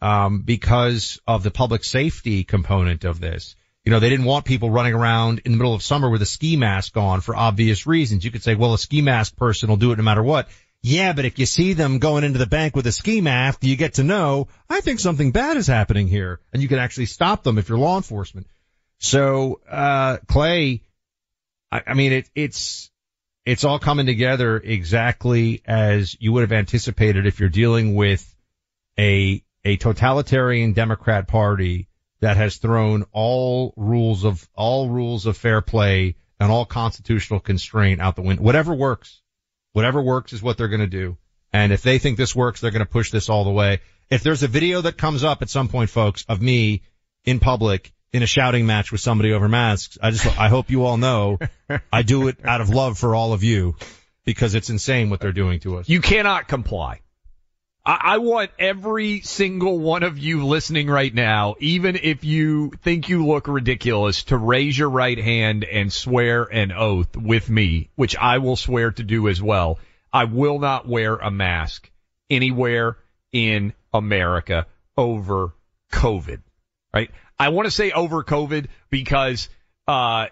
um, 0.00 0.42
because 0.42 1.20
of 1.26 1.42
the 1.42 1.50
public 1.50 1.84
safety 1.84 2.44
component 2.44 3.04
of 3.04 3.20
this. 3.20 3.56
You 3.88 3.92
know, 3.92 4.00
they 4.00 4.10
didn't 4.10 4.26
want 4.26 4.44
people 4.44 4.68
running 4.68 4.92
around 4.92 5.40
in 5.46 5.52
the 5.52 5.56
middle 5.56 5.72
of 5.72 5.82
summer 5.82 6.10
with 6.10 6.20
a 6.20 6.26
ski 6.26 6.58
mask 6.58 6.94
on 6.98 7.22
for 7.22 7.34
obvious 7.34 7.86
reasons. 7.86 8.22
You 8.22 8.30
could 8.30 8.42
say, 8.42 8.54
well, 8.54 8.74
a 8.74 8.78
ski 8.78 9.00
mask 9.00 9.34
person 9.34 9.70
will 9.70 9.78
do 9.78 9.92
it 9.92 9.96
no 9.96 10.02
matter 10.02 10.22
what. 10.22 10.50
Yeah, 10.82 11.14
but 11.14 11.24
if 11.24 11.38
you 11.38 11.46
see 11.46 11.72
them 11.72 11.98
going 11.98 12.22
into 12.22 12.38
the 12.38 12.46
bank 12.46 12.76
with 12.76 12.86
a 12.86 12.92
ski 12.92 13.22
mask, 13.22 13.64
you 13.64 13.76
get 13.76 13.94
to 13.94 14.04
know, 14.04 14.48
I 14.68 14.82
think 14.82 15.00
something 15.00 15.32
bad 15.32 15.56
is 15.56 15.66
happening 15.66 16.06
here. 16.06 16.38
And 16.52 16.60
you 16.60 16.68
can 16.68 16.78
actually 16.78 17.06
stop 17.06 17.42
them 17.42 17.56
if 17.56 17.70
you're 17.70 17.78
law 17.78 17.96
enforcement. 17.96 18.46
So, 18.98 19.62
uh, 19.66 20.18
Clay, 20.26 20.82
I, 21.72 21.80
I 21.86 21.94
mean, 21.94 22.12
it, 22.12 22.28
it's, 22.34 22.90
it's 23.46 23.64
all 23.64 23.78
coming 23.78 24.04
together 24.04 24.58
exactly 24.58 25.62
as 25.64 26.14
you 26.20 26.32
would 26.32 26.42
have 26.42 26.52
anticipated 26.52 27.24
if 27.24 27.40
you're 27.40 27.48
dealing 27.48 27.94
with 27.94 28.36
a, 28.98 29.42
a 29.64 29.78
totalitarian 29.78 30.74
Democrat 30.74 31.26
party 31.26 31.87
that 32.20 32.36
has 32.36 32.56
thrown 32.56 33.04
all 33.12 33.72
rules 33.76 34.24
of, 34.24 34.48
all 34.54 34.88
rules 34.88 35.26
of 35.26 35.36
fair 35.36 35.60
play 35.60 36.16
and 36.40 36.50
all 36.50 36.64
constitutional 36.64 37.40
constraint 37.40 38.00
out 38.00 38.16
the 38.16 38.22
window. 38.22 38.42
Whatever 38.42 38.74
works, 38.74 39.20
whatever 39.72 40.02
works 40.02 40.32
is 40.32 40.42
what 40.42 40.56
they're 40.56 40.68
going 40.68 40.80
to 40.80 40.86
do. 40.86 41.16
And 41.52 41.72
if 41.72 41.82
they 41.82 41.98
think 41.98 42.18
this 42.18 42.34
works, 42.34 42.60
they're 42.60 42.70
going 42.70 42.84
to 42.84 42.86
push 42.86 43.10
this 43.10 43.28
all 43.28 43.44
the 43.44 43.50
way. 43.50 43.80
If 44.10 44.22
there's 44.22 44.42
a 44.42 44.48
video 44.48 44.80
that 44.82 44.96
comes 44.96 45.24
up 45.24 45.42
at 45.42 45.50
some 45.50 45.68
point, 45.68 45.90
folks, 45.90 46.24
of 46.28 46.40
me 46.40 46.82
in 47.24 47.40
public 47.40 47.92
in 48.12 48.22
a 48.22 48.26
shouting 48.26 48.66
match 48.66 48.90
with 48.90 49.00
somebody 49.00 49.32
over 49.32 49.48
masks, 49.48 49.98
I 50.02 50.10
just, 50.10 50.26
I 50.38 50.48
hope 50.48 50.70
you 50.70 50.84
all 50.84 50.96
know 50.96 51.38
I 51.92 52.02
do 52.02 52.28
it 52.28 52.44
out 52.44 52.60
of 52.60 52.70
love 52.70 52.98
for 52.98 53.14
all 53.14 53.32
of 53.32 53.44
you 53.44 53.76
because 54.24 54.54
it's 54.54 54.70
insane 54.70 55.10
what 55.10 55.20
they're 55.20 55.32
doing 55.32 55.60
to 55.60 55.78
us. 55.78 55.88
You 55.88 56.00
cannot 56.00 56.48
comply. 56.48 57.00
I, 57.88 58.00
I 58.02 58.18
want 58.18 58.50
every 58.58 59.22
single 59.22 59.78
one 59.78 60.02
of 60.02 60.18
you 60.18 60.44
listening 60.46 60.88
right 60.88 61.12
now, 61.12 61.54
even 61.58 61.98
if 62.00 62.22
you 62.22 62.70
think 62.82 63.08
you 63.08 63.26
look 63.26 63.48
ridiculous, 63.48 64.24
to 64.24 64.36
raise 64.36 64.76
your 64.76 64.90
right 64.90 65.18
hand 65.18 65.64
and 65.64 65.90
swear 65.90 66.42
an 66.44 66.70
oath 66.70 67.16
with 67.16 67.48
me, 67.48 67.88
which 67.96 68.14
I 68.14 68.38
will 68.38 68.56
swear 68.56 68.90
to 68.90 69.02
do 69.02 69.26
as 69.28 69.40
well. 69.40 69.78
I 70.12 70.24
will 70.24 70.58
not 70.58 70.86
wear 70.86 71.16
a 71.16 71.30
mask 71.30 71.90
anywhere 72.28 72.98
in 73.32 73.72
America 73.94 74.66
over 74.98 75.54
COVID, 75.90 76.42
right? 76.92 77.10
I 77.38 77.48
want 77.48 77.68
to 77.68 77.70
say 77.70 77.90
over 77.90 78.22
COVID 78.22 78.66
because, 78.90 79.48
uh, 79.86 80.26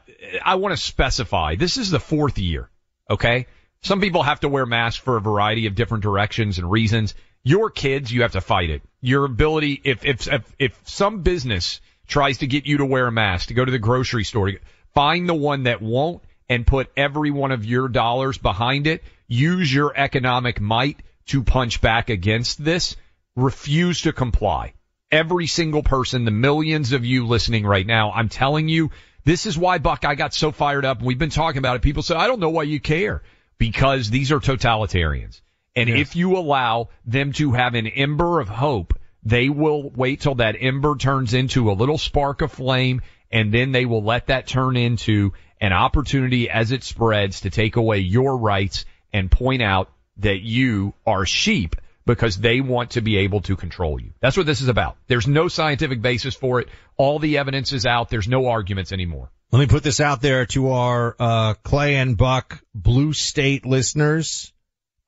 I 0.45 0.57
want 0.57 0.73
to 0.73 0.77
specify 0.77 1.55
this 1.55 1.79
is 1.79 1.91
the 1.91 2.01
fourth 2.01 2.37
year. 2.37 2.69
Okay. 3.09 3.47
Some 3.83 4.01
people 4.01 4.25
have 4.25 4.41
to 4.41 4.49
wear 4.49 4.67
masks 4.67 5.03
for 5.03 5.17
a 5.17 5.21
variety 5.21 5.67
of 5.67 5.75
different 5.75 6.03
directions 6.03 6.59
and 6.59 6.71
reasons. 6.71 7.15
Your 7.47 7.71
kids, 7.71 8.13
you 8.13 8.23
have 8.23 8.33
to 8.33 8.41
fight 8.41 8.71
it. 8.71 8.83
Your 9.01 9.25
ability, 9.25 9.81
if, 9.85 10.05
if, 10.05 10.27
if, 10.27 10.53
if 10.59 10.81
some 10.83 11.23
business 11.23 11.81
tries 12.09 12.39
to 12.39 12.49
get 12.49 12.67
you 12.67 12.79
to 12.79 12.85
wear 12.85 13.07
a 13.07 13.13
mask, 13.13 13.49
to 13.49 13.55
go 13.55 13.65
to 13.65 13.71
the 13.71 13.79
grocery 13.79 14.25
store, 14.25 14.51
find 14.95 15.29
the 15.29 15.35
one 15.35 15.63
that 15.63 15.81
won't 15.81 16.25
and 16.49 16.67
put 16.67 16.91
every 16.97 17.31
one 17.31 17.53
of 17.53 17.65
your 17.65 17.87
dollars 17.87 18.37
behind 18.37 18.89
it. 18.89 19.05
Use 19.29 19.73
your 19.73 19.93
economic 19.97 20.61
might 20.61 20.99
to 21.27 21.45
punch 21.45 21.81
back 21.81 22.11
against 22.11 22.65
this. 22.65 22.97
Refuse 23.37 24.01
to 24.01 24.13
comply. 24.13 24.73
Every 25.13 25.47
single 25.47 25.85
person, 25.85 26.25
the 26.25 26.33
millions 26.33 26.91
of 26.91 27.05
you 27.05 27.29
listening 27.29 27.65
right 27.65 27.87
now, 27.87 28.11
I'm 28.11 28.29
telling 28.29 28.69
you, 28.69 28.91
this 29.23 29.47
is 29.47 29.57
why 29.57 29.79
Buck, 29.79 30.05
I 30.05 30.17
got 30.17 30.35
so 30.35 30.51
fired 30.51 30.85
up. 30.85 31.01
We've 31.01 31.17
been 31.17 31.31
talking 31.31 31.59
about 31.59 31.77
it. 31.77 31.83
People 31.83 32.03
say, 32.03 32.17
I 32.17 32.27
don't 32.27 32.41
know 32.41 32.51
why 32.51 32.65
you 32.65 32.81
care 32.81 33.23
because 33.57 34.11
these 34.11 34.33
are 34.33 34.41
totalitarians. 34.41 35.43
And 35.77 35.91
if 35.91 36.17
you 36.17 36.37
allow 36.37 36.89
them 37.05 37.33
to 37.35 37.53
have 37.53 37.75
an 37.75 37.87
ember 37.87 38.41
of 38.41 38.49
hope, 38.49 38.99
they 39.23 39.49
will 39.49 39.91
wait 39.91 40.21
till 40.21 40.37
that 40.37 40.57
ember 40.59 40.97
turns 40.97 41.35
into 41.35 41.71
a 41.71 41.75
little 41.75 41.99
spark 41.99 42.43
of 42.43 42.53
flame 42.53 43.03
and 43.31 43.53
then 43.53 43.73
they 43.73 43.85
will 43.85 44.03
let 44.03 44.29
that 44.29 44.47
turn 44.47 44.77
into 44.77 45.33
an 45.61 45.73
opportunity 45.73 46.49
as 46.49 46.73
it 46.73 46.85
spreads 46.85 47.43
to 47.43 47.51
take 47.51 47.77
away 47.77 47.99
your 47.99 48.39
rights 48.39 48.85
and 49.13 49.31
point 49.31 49.63
out 49.63 49.91
that 50.19 50.41
you 50.41 50.95
are 51.07 51.27
sheep 51.27 51.77
because 52.07 52.39
they 52.39 52.61
want 52.61 52.93
to 52.93 53.01
be 53.01 53.19
able 53.19 53.41
to 53.43 53.57
control 53.57 54.01
you. 54.01 54.13
That's 54.21 54.37
what 54.37 54.47
this 54.47 54.61
is 54.61 54.69
about. 54.69 54.97
There's 55.09 55.27
no 55.27 55.49
scientific 55.49 56.01
basis 56.01 56.35
for 56.35 56.61
it. 56.61 56.69
All 56.97 57.19
the 57.19 57.39
evidence 57.39 57.73
is 57.73 57.85
out. 57.85 58.09
There's 58.09 58.29
no 58.29 58.47
arguments 58.47 58.93
anymore. 58.93 59.31
Let 59.51 59.59
me 59.59 59.67
put 59.67 59.83
this 59.83 60.01
out 60.01 60.23
there 60.23 60.47
to 60.47 60.71
our 60.71 61.17
uh, 61.19 61.55
Clay 61.63 61.97
and 61.97 62.17
Buck 62.17 62.63
Blue 62.75 63.13
State 63.13 63.67
listeners. 63.67 64.53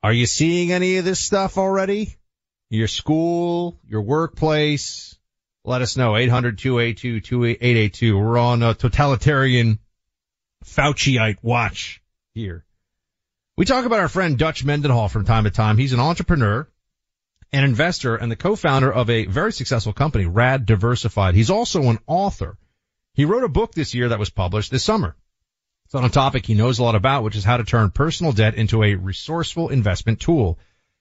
Are 0.01 0.13
you 0.13 0.27
seeing 0.27 0.71
any 0.71 0.95
of 0.95 1.03
this 1.03 1.19
stuff 1.19 1.57
already? 1.57 2.15
Your 2.69 2.87
school, 2.87 3.77
your 3.85 4.01
workplace? 4.01 5.17
Let 5.65 5.81
us 5.81 5.97
know. 5.97 6.13
800-282-2882. 6.13 8.17
We're 8.17 8.37
on 8.37 8.63
a 8.63 8.73
totalitarian 8.73 9.79
Fauciite 10.63 11.39
watch 11.41 12.01
here. 12.33 12.63
We 13.57 13.65
talk 13.65 13.85
about 13.85 13.99
our 13.99 14.07
friend 14.07 14.37
Dutch 14.37 14.63
Mendenhall 14.63 15.09
from 15.09 15.25
time 15.25 15.43
to 15.43 15.51
time. 15.51 15.77
He's 15.77 15.91
an 15.91 15.99
entrepreneur, 15.99 16.65
an 17.51 17.65
investor, 17.65 18.15
and 18.15 18.31
the 18.31 18.37
co-founder 18.37 18.89
of 18.89 19.09
a 19.09 19.25
very 19.25 19.51
successful 19.51 19.91
company, 19.91 20.25
Rad 20.25 20.65
Diversified. 20.65 21.35
He's 21.35 21.49
also 21.49 21.89
an 21.89 21.99
author. 22.07 22.57
He 23.15 23.25
wrote 23.25 23.43
a 23.43 23.49
book 23.49 23.73
this 23.73 23.93
year 23.93 24.07
that 24.09 24.19
was 24.19 24.29
published 24.29 24.71
this 24.71 24.85
summer. 24.85 25.17
It's 25.89 25.95
on 25.95 26.05
a 26.05 26.09
topic 26.09 26.45
he 26.45 26.53
knows 26.53 26.77
a 26.77 26.83
lot 26.83 26.93
about, 26.93 27.23
which 27.23 27.35
is 27.35 27.43
how 27.43 27.57
to 27.57 27.63
turn 27.63 27.89
personal 27.89 28.31
debt 28.31 28.53
into 28.53 28.83
a 28.83 28.93
resourceful 28.93 29.69
investment 29.69 30.19
tool. 30.19 30.59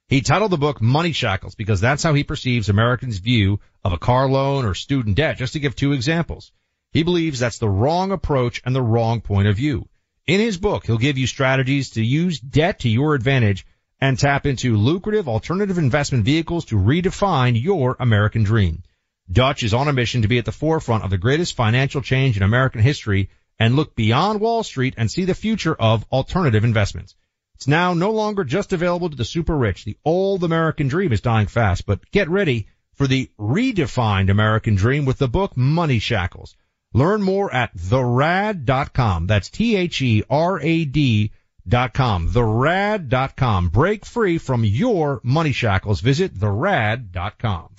He 0.09 0.23
titled 0.23 0.51
the 0.51 0.57
book 0.57 0.81
Money 0.81 1.13
Shackles 1.13 1.55
because 1.55 1.83
that's 1.83 2.03
how 2.03 2.15
he 2.15 2.25
perceives 2.25 2.71
Americans' 2.71 3.19
view 3.19 3.61
of 3.85 3.93
a 3.93 3.99
car 3.99 4.31
loan 4.31 4.65
or 4.65 4.73
student 4.73 5.17
debt, 5.17 5.37
just 5.37 5.53
to 5.53 5.61
give 5.61 5.77
two 5.77 5.93
examples. 5.93 6.53
He 6.91 7.03
believes 7.03 7.39
that's 7.39 7.59
the 7.59 7.69
wrong 7.69 8.13
approach 8.13 8.63
and 8.65 8.75
the 8.75 8.81
wrong 8.81 9.21
point 9.21 9.47
of 9.47 9.57
view. 9.57 9.91
In 10.27 10.41
his 10.41 10.57
book, 10.57 10.87
he'll 10.87 10.97
give 10.97 11.19
you 11.19 11.27
strategies 11.27 11.91
to 11.91 12.03
use 12.03 12.41
debt 12.41 12.79
to 12.79 12.89
your 12.89 13.15
advantage 13.15 13.67
and 14.01 14.19
tap 14.19 14.47
into 14.47 14.79
lucrative 14.79 15.29
alternative 15.29 15.77
investment 15.77 16.25
vehicles 16.25 16.65
to 16.65 16.77
redefine 16.77 17.63
your 17.63 17.95
American 18.01 18.43
dream. 18.43 18.83
Dutch 19.31 19.63
is 19.63 19.75
on 19.75 19.89
a 19.89 19.93
mission 19.93 20.23
to 20.23 20.29
be 20.29 20.39
at 20.39 20.47
the 20.47 20.51
forefront 20.51 21.05
of 21.05 21.11
the 21.11 21.19
greatest 21.19 21.57
financial 21.57 22.01
change 22.01 22.39
in 22.39 22.43
American 22.43 22.81
history 22.81 23.29
and 23.59 23.77
look 23.77 23.95
beyond 23.95 24.41
Wall 24.41 24.63
Street 24.63 24.95
and 24.97 25.11
see 25.11 25.25
the 25.25 25.35
future 25.35 25.75
of 25.75 26.05
alternative 26.13 26.65
investments. 26.65 27.15
It's 27.55 27.67
now 27.67 27.95
no 27.95 28.13
longer 28.13 28.45
just 28.45 28.73
available 28.73 29.11
to 29.11 29.17
the 29.17 29.25
super 29.25 29.57
rich. 29.57 29.85
The 29.85 29.97
old 30.05 30.45
American 30.45 30.89
dream 30.89 31.13
is 31.13 31.21
dying 31.21 31.49
fast, 31.49 31.87
but 31.87 32.09
get 32.13 32.29
ready 32.29 32.69
for 32.95 33.07
the 33.07 33.31
redefined 33.39 34.31
American 34.31 34.77
dream 34.77 35.05
with 35.05 35.19
the 35.19 35.29
book 35.29 35.57
Money 35.57 35.99
Shackles. 35.99 36.57
Learn 36.95 37.23
more 37.23 37.53
at 37.53 37.77
therad.com. 37.77 39.27
That's 39.27 39.51
T-H-E-R-A-D 39.51 41.33
dot 41.67 41.95
com. 41.95 42.29
Therad.com. 42.29 43.69
Break 43.69 44.07
free 44.07 44.39
from 44.39 44.65
your 44.65 45.21
money 45.23 45.53
shackles. 45.53 46.01
Visit 46.01 46.33
therad.com. 46.35 47.75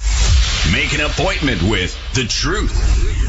Make 0.72 0.94
an 0.94 1.02
appointment 1.02 1.64
with 1.64 1.98
the 2.14 2.26
truth. 2.26 3.29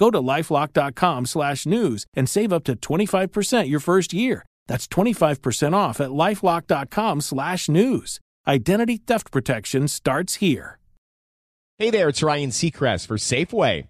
Go 0.00 0.10
to 0.10 0.18
lifelock.com 0.18 1.26
slash 1.26 1.66
news 1.66 2.06
and 2.14 2.26
save 2.26 2.54
up 2.54 2.64
to 2.64 2.74
25% 2.74 3.68
your 3.68 3.80
first 3.80 4.14
year. 4.14 4.46
That's 4.66 4.88
25% 4.88 5.74
off 5.74 6.00
at 6.00 6.08
lifelock.com 6.08 7.20
slash 7.20 7.68
news. 7.68 8.18
Identity 8.48 8.96
theft 8.96 9.30
protection 9.30 9.88
starts 9.88 10.36
here. 10.36 10.78
Hey 11.76 11.90
there, 11.90 12.08
it's 12.08 12.22
Ryan 12.22 12.48
Seacrest 12.48 13.08
for 13.08 13.18
Safeway. 13.18 13.88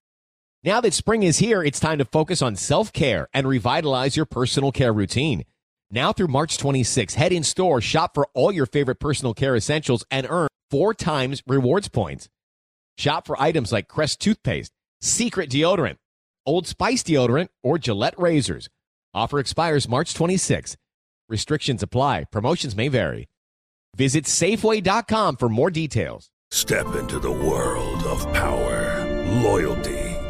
Now 0.64 0.80
that 0.80 0.94
spring 0.94 1.22
is 1.22 1.38
here, 1.38 1.62
it's 1.62 1.78
time 1.78 1.98
to 1.98 2.04
focus 2.04 2.42
on 2.42 2.56
self-care 2.56 3.28
and 3.32 3.46
revitalize 3.46 4.16
your 4.16 4.26
personal 4.26 4.72
care 4.72 4.92
routine. 4.92 5.44
Now 5.92 6.12
through 6.12 6.26
March 6.38 6.58
26, 6.58 7.14
head 7.14 7.32
in 7.32 7.44
store, 7.44 7.80
shop 7.80 8.16
for 8.16 8.26
all 8.34 8.50
your 8.50 8.66
favorite 8.66 8.98
personal 8.98 9.32
care 9.32 9.54
essentials, 9.54 10.04
and 10.10 10.26
earn 10.28 10.48
four 10.72 10.92
times 10.92 11.40
rewards 11.46 11.88
points. 11.88 12.28
Shop 12.98 13.28
for 13.28 13.40
items 13.40 13.70
like 13.70 13.86
Crest 13.86 14.20
toothpaste, 14.20 14.72
Secret 15.02 15.48
deodorant, 15.48 15.96
Old 16.44 16.66
Spice 16.66 17.02
deodorant, 17.02 17.48
or 17.62 17.78
Gillette 17.78 18.18
razors. 18.18 18.68
Offer 19.14 19.38
expires 19.38 19.88
March 19.88 20.14
26. 20.14 20.76
Restrictions 21.28 21.82
apply. 21.82 22.24
Promotions 22.30 22.76
may 22.76 22.88
vary. 22.88 23.28
Visit 23.96 24.24
Safeway.com 24.24 25.36
for 25.36 25.48
more 25.48 25.70
details. 25.70 26.30
Step 26.50 26.94
into 26.96 27.18
the 27.18 27.30
world 27.30 28.02
of 28.04 28.30
power, 28.32 29.06
loyalty, 29.42 30.09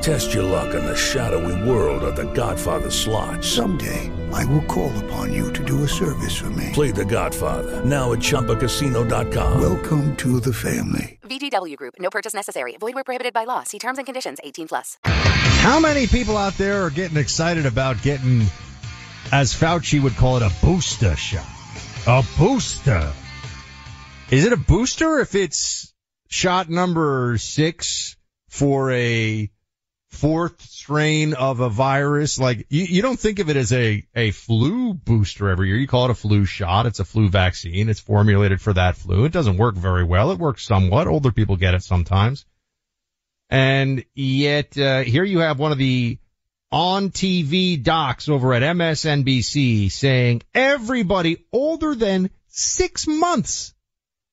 Test 0.00 0.32
your 0.32 0.44
luck 0.44 0.74
in 0.74 0.82
the 0.82 0.96
shadowy 0.96 1.68
world 1.68 2.02
of 2.02 2.16
The 2.16 2.32
Godfather 2.32 2.90
slot. 2.90 3.44
Someday, 3.44 4.10
I 4.32 4.46
will 4.46 4.62
call 4.62 4.90
upon 5.04 5.30
you 5.30 5.52
to 5.52 5.62
do 5.62 5.84
a 5.84 5.88
service 5.88 6.38
for 6.38 6.48
me. 6.50 6.70
Play 6.72 6.90
The 6.90 7.04
Godfather 7.04 7.84
now 7.84 8.12
at 8.12 8.20
ChumbaCasino.com. 8.20 9.60
Welcome 9.60 10.16
to 10.16 10.40
the 10.40 10.54
family. 10.54 11.18
VGW 11.24 11.76
Group. 11.76 11.96
No 11.98 12.08
purchase 12.08 12.32
necessary. 12.32 12.78
Void 12.78 12.94
where 12.94 13.04
prohibited 13.04 13.34
by 13.34 13.44
law. 13.44 13.62
See 13.64 13.78
terms 13.78 13.98
and 13.98 14.06
conditions. 14.06 14.38
18 14.42 14.68
plus. 14.68 14.96
How 15.04 15.80
many 15.80 16.06
people 16.06 16.38
out 16.38 16.54
there 16.54 16.86
are 16.86 16.90
getting 16.90 17.18
excited 17.18 17.66
about 17.66 18.00
getting, 18.00 18.46
as 19.30 19.54
Fauci 19.54 20.02
would 20.02 20.16
call 20.16 20.38
it, 20.38 20.42
a 20.42 20.50
booster 20.64 21.14
shot? 21.14 21.44
A 22.06 22.24
booster. 22.38 23.12
Is 24.30 24.46
it 24.46 24.54
a 24.54 24.56
booster 24.56 25.20
if 25.20 25.34
it's 25.34 25.92
shot 26.28 26.70
number 26.70 27.36
six 27.36 28.16
for 28.48 28.90
a 28.92 29.50
fourth 30.10 30.60
strain 30.62 31.34
of 31.34 31.60
a 31.60 31.68
virus. 31.68 32.38
Like 32.38 32.66
you, 32.68 32.84
you 32.84 33.02
don't 33.02 33.18
think 33.18 33.38
of 33.38 33.48
it 33.48 33.56
as 33.56 33.72
a, 33.72 34.06
a 34.14 34.30
flu 34.32 34.94
booster 34.94 35.48
every 35.48 35.68
year. 35.68 35.76
You 35.76 35.86
call 35.86 36.06
it 36.06 36.10
a 36.10 36.14
flu 36.14 36.44
shot. 36.44 36.86
It's 36.86 37.00
a 37.00 37.04
flu 37.04 37.28
vaccine. 37.28 37.88
It's 37.88 38.00
formulated 38.00 38.60
for 38.60 38.72
that 38.72 38.96
flu. 38.96 39.24
It 39.24 39.32
doesn't 39.32 39.56
work 39.56 39.76
very 39.76 40.04
well. 40.04 40.30
It 40.32 40.38
works 40.38 40.64
somewhat. 40.64 41.06
Older 41.06 41.32
people 41.32 41.56
get 41.56 41.74
it 41.74 41.82
sometimes. 41.82 42.44
And 43.48 44.04
yet, 44.14 44.76
uh, 44.78 45.02
here 45.02 45.24
you 45.24 45.40
have 45.40 45.58
one 45.58 45.72
of 45.72 45.78
the 45.78 46.18
on 46.70 47.10
TV 47.10 47.82
docs 47.82 48.28
over 48.28 48.54
at 48.54 48.62
MSNBC 48.62 49.90
saying 49.90 50.42
everybody 50.54 51.44
older 51.52 51.94
than 51.94 52.30
six 52.46 53.06
months 53.06 53.74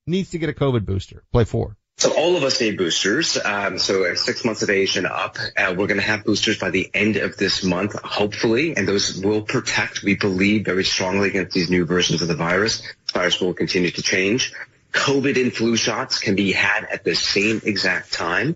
needs 0.06 0.32
to 0.32 0.38
get 0.38 0.50
a 0.50 0.54
COVID 0.54 0.86
booster. 0.86 1.24
Play 1.32 1.46
four. 1.46 1.77
So 1.98 2.14
all 2.14 2.38
of 2.38 2.44
us 2.44 2.62
need 2.62 2.78
boosters. 2.78 3.40
Um, 3.44 3.80
so 3.80 4.14
six 4.14 4.46
months 4.46 4.62
of 4.62 4.70
age 4.70 4.98
and 4.98 5.08
up, 5.08 5.38
uh, 5.58 5.74
we're 5.76 5.88
going 5.88 6.00
to 6.00 6.06
have 6.06 6.24
boosters 6.24 6.60
by 6.60 6.70
the 6.70 6.90
end 6.94 7.18
of 7.18 7.38
this 7.38 7.64
month, 7.64 8.00
hopefully, 8.00 8.78
and 8.78 8.88
those 8.88 9.20
will 9.20 9.42
protect. 9.42 10.04
We 10.04 10.16
believe 10.16 10.66
very 10.66 10.84
strongly 10.84 11.30
against 11.30 11.56
these 11.56 11.72
new 11.72 11.86
versions 11.86 12.22
of 12.22 12.28
the 12.28 12.36
virus. 12.36 12.82
The 12.82 13.14
virus 13.14 13.42
will 13.42 13.56
continue 13.56 13.90
to 13.90 14.02
change. 14.04 14.54
COVID 14.92 15.42
and 15.42 15.52
flu 15.52 15.76
shots 15.76 16.20
can 16.20 16.36
be 16.36 16.52
had 16.52 16.86
at 16.86 17.04
the 17.04 17.16
same 17.16 17.62
exact 17.64 18.14
time. 18.14 18.54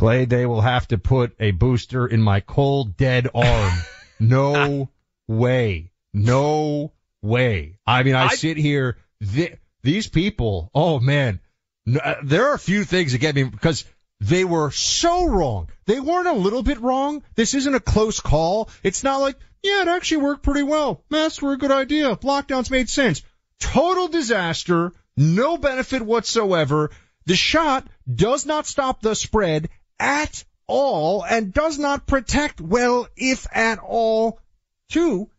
Clay, 0.00 0.24
they 0.24 0.44
will 0.44 0.62
have 0.62 0.88
to 0.88 0.98
put 0.98 1.36
a 1.38 1.52
booster 1.52 2.08
in 2.08 2.20
my 2.20 2.40
cold, 2.40 2.96
dead 2.96 3.28
arm. 3.34 3.72
No 4.22 4.88
way. 5.26 5.90
No 6.14 6.92
way. 7.22 7.78
I 7.84 8.04
mean, 8.04 8.14
I, 8.14 8.26
I 8.26 8.28
sit 8.28 8.56
here. 8.56 8.98
Th- 9.20 9.58
these 9.82 10.06
people, 10.06 10.70
oh 10.72 11.00
man, 11.00 11.40
uh, 11.86 12.14
there 12.22 12.48
are 12.48 12.54
a 12.54 12.58
few 12.58 12.84
things 12.84 13.12
that 13.12 13.18
get 13.18 13.34
me 13.34 13.44
because 13.44 13.84
they 14.20 14.44
were 14.44 14.70
so 14.70 15.26
wrong. 15.26 15.68
They 15.86 15.98
weren't 15.98 16.28
a 16.28 16.32
little 16.32 16.62
bit 16.62 16.80
wrong. 16.80 17.22
This 17.34 17.54
isn't 17.54 17.74
a 17.74 17.80
close 17.80 18.20
call. 18.20 18.70
It's 18.82 19.02
not 19.02 19.20
like, 19.20 19.36
yeah, 19.62 19.82
it 19.82 19.88
actually 19.88 20.22
worked 20.22 20.44
pretty 20.44 20.62
well. 20.62 21.02
Masks 21.10 21.42
were 21.42 21.54
a 21.54 21.58
good 21.58 21.72
idea. 21.72 22.16
Lockdowns 22.16 22.70
made 22.70 22.88
sense. 22.88 23.22
Total 23.58 24.08
disaster. 24.08 24.92
No 25.16 25.58
benefit 25.58 26.02
whatsoever. 26.02 26.90
The 27.26 27.36
shot 27.36 27.86
does 28.12 28.46
not 28.46 28.66
stop 28.66 29.00
the 29.00 29.14
spread 29.14 29.68
at 29.98 30.44
all 30.66 31.24
and 31.24 31.52
does 31.52 31.78
not 31.78 32.06
protect 32.06 32.60
well, 32.60 33.08
if 33.16 33.46
at 33.52 33.78
all, 33.80 34.40
too. 34.88 35.30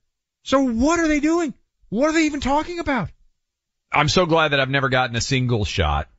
So 0.43 0.61
what 0.61 0.99
are 0.99 1.07
they 1.07 1.19
doing? 1.21 1.53
What 1.89 2.09
are 2.09 2.13
they 2.13 2.25
even 2.25 2.41
talking 2.41 2.79
about? 2.79 3.09
I'm 3.91 4.09
so 4.09 4.25
glad 4.25 4.49
that 4.49 4.59
I've 4.59 4.69
never 4.69 4.89
gotten 4.89 5.15
a 5.15 5.21
single 5.21 5.65
shot 5.65 6.09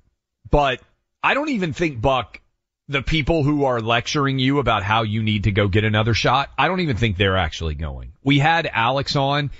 but 0.51 0.81
I 1.23 1.35
don't 1.35 1.51
even 1.51 1.73
think 1.73 2.01
Buck, 2.01 2.41
the 2.89 3.03
people 3.03 3.43
who 3.43 3.65
are 3.65 3.81
lecturing 3.81 4.39
you 4.39 4.59
about 4.59 4.83
how 4.83 5.03
you 5.03 5.23
need 5.23 5.45
to 5.45 5.53
go 5.53 5.69
get 5.69 5.85
another 5.85 6.15
shot, 6.15 6.51
I 6.59 6.69
don't 6.69 6.81
even 6.81 6.97
think 6.97 7.17
they're 7.17 7.37
actually 7.37 7.75
going. 7.75 8.13
We 8.23 8.39
had 8.39 8.69
Alex 8.71 9.17
on, 9.17 9.51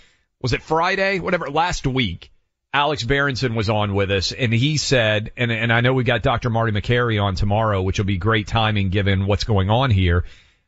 was 0.41 0.53
it 0.53 0.63
Friday? 0.63 1.21
Whatever, 1.21 1.51
last 1.51 1.87
week. 1.87 2.31
Alex 2.75 3.05
Berenson 3.05 3.55
was 3.55 3.71
on 3.71 3.95
with 3.95 4.11
us 4.11 4.33
and 4.33 4.53
he 4.53 4.79
said, 4.79 5.31
and, 5.37 5.53
and 5.53 5.73
I 5.73 5.81
know 5.81 5.95
we 5.95 6.03
got 6.03 6.23
Dr. 6.23 6.51
Marty 6.51 6.73
Makary 6.73 7.23
on 7.23 7.37
tomorrow, 7.37 7.81
which 7.81 7.99
will 7.99 8.05
be 8.05 8.19
great 8.19 8.49
timing 8.49 8.91
given 8.91 9.27
what's 9.27 9.45
going 9.45 9.71
on 9.71 9.93
here. 9.93 10.25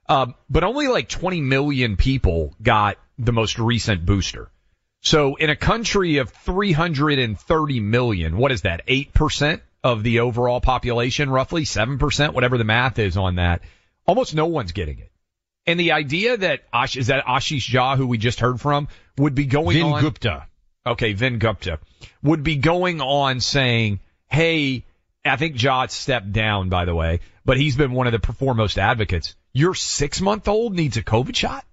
Uh, 0.08 0.28
but 0.48 0.62
only 0.62 0.86
like 0.86 1.08
20 1.08 1.40
million 1.40 1.96
people 1.96 2.54
got 2.62 2.96
the 3.18 3.32
most 3.32 3.58
recent 3.58 4.06
booster. 4.06 4.48
So 5.00 5.34
in 5.34 5.50
a 5.50 5.56
country 5.56 6.18
of 6.18 6.30
330 6.30 7.80
million, 7.80 8.36
what 8.36 8.52
is 8.52 8.62
that? 8.62 8.86
8% 8.86 9.60
of 9.86 10.02
the 10.02 10.18
overall 10.18 10.60
population, 10.60 11.30
roughly 11.30 11.62
7%, 11.62 12.34
whatever 12.34 12.58
the 12.58 12.64
math 12.64 12.98
is 12.98 13.16
on 13.16 13.36
that. 13.36 13.62
Almost 14.04 14.34
no 14.34 14.46
one's 14.46 14.72
getting 14.72 14.98
it. 14.98 15.12
And 15.64 15.78
the 15.78 15.92
idea 15.92 16.36
that 16.36 16.64
Ash, 16.72 16.96
is 16.96 17.06
that 17.06 17.24
Ashish 17.24 17.70
Jha, 17.70 17.96
who 17.96 18.08
we 18.08 18.18
just 18.18 18.40
heard 18.40 18.60
from, 18.60 18.88
would 19.16 19.36
be 19.36 19.46
going 19.46 19.76
Vin 19.76 19.86
on. 19.86 20.02
Gupta. 20.02 20.46
Okay, 20.84 21.12
Vin 21.12 21.38
Gupta 21.38 21.78
would 22.20 22.42
be 22.42 22.56
going 22.56 23.00
on 23.00 23.38
saying, 23.40 24.00
hey, 24.28 24.84
I 25.24 25.36
think 25.36 25.54
Jha 25.54 25.88
stepped 25.88 26.32
down, 26.32 26.68
by 26.68 26.84
the 26.84 26.94
way, 26.94 27.20
but 27.44 27.56
he's 27.56 27.76
been 27.76 27.92
one 27.92 28.08
of 28.08 28.20
the 28.20 28.32
foremost 28.32 28.78
advocates. 28.78 29.36
Your 29.52 29.74
six 29.74 30.20
month 30.20 30.48
old 30.48 30.74
needs 30.74 30.96
a 30.96 31.02
COVID 31.02 31.36
shot? 31.36 31.64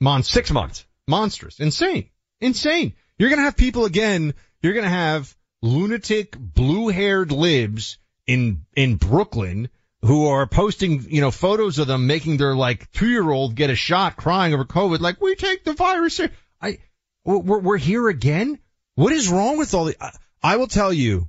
Monstrous. 0.00 0.32
Six 0.32 0.50
months. 0.52 0.86
Monstrous. 1.06 1.60
Insane. 1.60 2.08
Insane. 2.40 2.94
You're 3.18 3.28
going 3.28 3.40
to 3.40 3.44
have 3.44 3.58
people 3.58 3.84
again, 3.84 4.32
you're 4.62 4.72
going 4.72 4.84
to 4.84 4.90
have 4.90 5.34
lunatic 5.62 6.36
blue 6.38 6.88
haired 6.88 7.32
libs 7.32 7.98
in, 8.26 8.64
in 8.76 8.96
Brooklyn 8.96 9.68
who 10.02 10.28
are 10.28 10.46
posting, 10.46 11.06
you 11.08 11.20
know, 11.20 11.30
photos 11.30 11.78
of 11.78 11.86
them 11.86 12.06
making 12.06 12.36
their 12.36 12.54
like 12.54 12.90
two 12.92 13.08
year 13.08 13.28
old 13.28 13.54
get 13.54 13.70
a 13.70 13.74
shot 13.74 14.16
crying 14.16 14.54
over 14.54 14.64
COVID. 14.64 15.00
Like 15.00 15.20
we 15.20 15.34
take 15.34 15.64
the 15.64 15.72
virus. 15.72 16.20
I, 16.60 16.78
we're, 17.24 17.58
we're 17.58 17.76
here 17.78 18.08
again. 18.08 18.58
What 18.94 19.12
is 19.12 19.28
wrong 19.28 19.58
with 19.58 19.74
all 19.74 19.86
the, 19.86 19.96
I, 20.00 20.10
I 20.42 20.56
will 20.56 20.68
tell 20.68 20.92
you, 20.92 21.28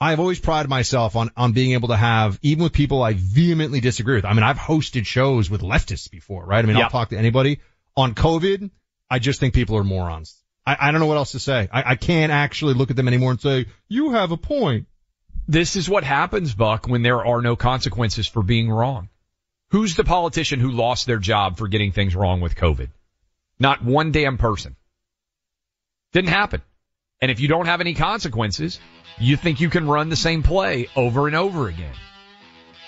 I've 0.00 0.20
always 0.20 0.38
prided 0.38 0.70
myself 0.70 1.16
on, 1.16 1.30
on 1.36 1.52
being 1.52 1.72
able 1.72 1.88
to 1.88 1.96
have, 1.96 2.38
even 2.42 2.62
with 2.62 2.72
people 2.72 3.02
I 3.02 3.14
vehemently 3.16 3.80
disagree 3.80 4.14
with. 4.14 4.24
I 4.24 4.32
mean, 4.32 4.44
I've 4.44 4.58
hosted 4.58 5.06
shows 5.06 5.50
with 5.50 5.60
leftists 5.60 6.08
before, 6.10 6.44
right? 6.46 6.64
I 6.64 6.66
mean, 6.66 6.76
Yep. 6.76 6.84
I'll 6.84 6.90
talk 6.90 7.08
to 7.10 7.18
anybody 7.18 7.60
on 7.96 8.14
COVID. 8.14 8.70
I 9.10 9.18
just 9.18 9.40
think 9.40 9.54
people 9.54 9.76
are 9.76 9.82
morons. 9.84 10.37
I, 10.68 10.88
I 10.88 10.90
don't 10.90 11.00
know 11.00 11.06
what 11.06 11.16
else 11.16 11.32
to 11.32 11.40
say. 11.40 11.66
I, 11.72 11.92
I 11.92 11.96
can't 11.96 12.30
actually 12.30 12.74
look 12.74 12.90
at 12.90 12.96
them 12.96 13.08
anymore 13.08 13.30
and 13.30 13.40
say, 13.40 13.66
you 13.88 14.10
have 14.10 14.32
a 14.32 14.36
point. 14.36 14.86
This 15.46 15.76
is 15.76 15.88
what 15.88 16.04
happens, 16.04 16.52
Buck, 16.52 16.86
when 16.86 17.00
there 17.00 17.24
are 17.24 17.40
no 17.40 17.56
consequences 17.56 18.26
for 18.26 18.42
being 18.42 18.70
wrong. 18.70 19.08
Who's 19.70 19.96
the 19.96 20.04
politician 20.04 20.60
who 20.60 20.70
lost 20.70 21.06
their 21.06 21.16
job 21.16 21.56
for 21.56 21.68
getting 21.68 21.92
things 21.92 22.14
wrong 22.14 22.42
with 22.42 22.54
COVID? 22.54 22.90
Not 23.58 23.82
one 23.82 24.12
damn 24.12 24.36
person. 24.36 24.76
Didn't 26.12 26.28
happen. 26.28 26.60
And 27.22 27.30
if 27.30 27.40
you 27.40 27.48
don't 27.48 27.66
have 27.66 27.80
any 27.80 27.94
consequences, 27.94 28.78
you 29.18 29.38
think 29.38 29.62
you 29.62 29.70
can 29.70 29.88
run 29.88 30.10
the 30.10 30.16
same 30.16 30.42
play 30.42 30.90
over 30.94 31.26
and 31.28 31.34
over 31.34 31.68
again. 31.68 31.94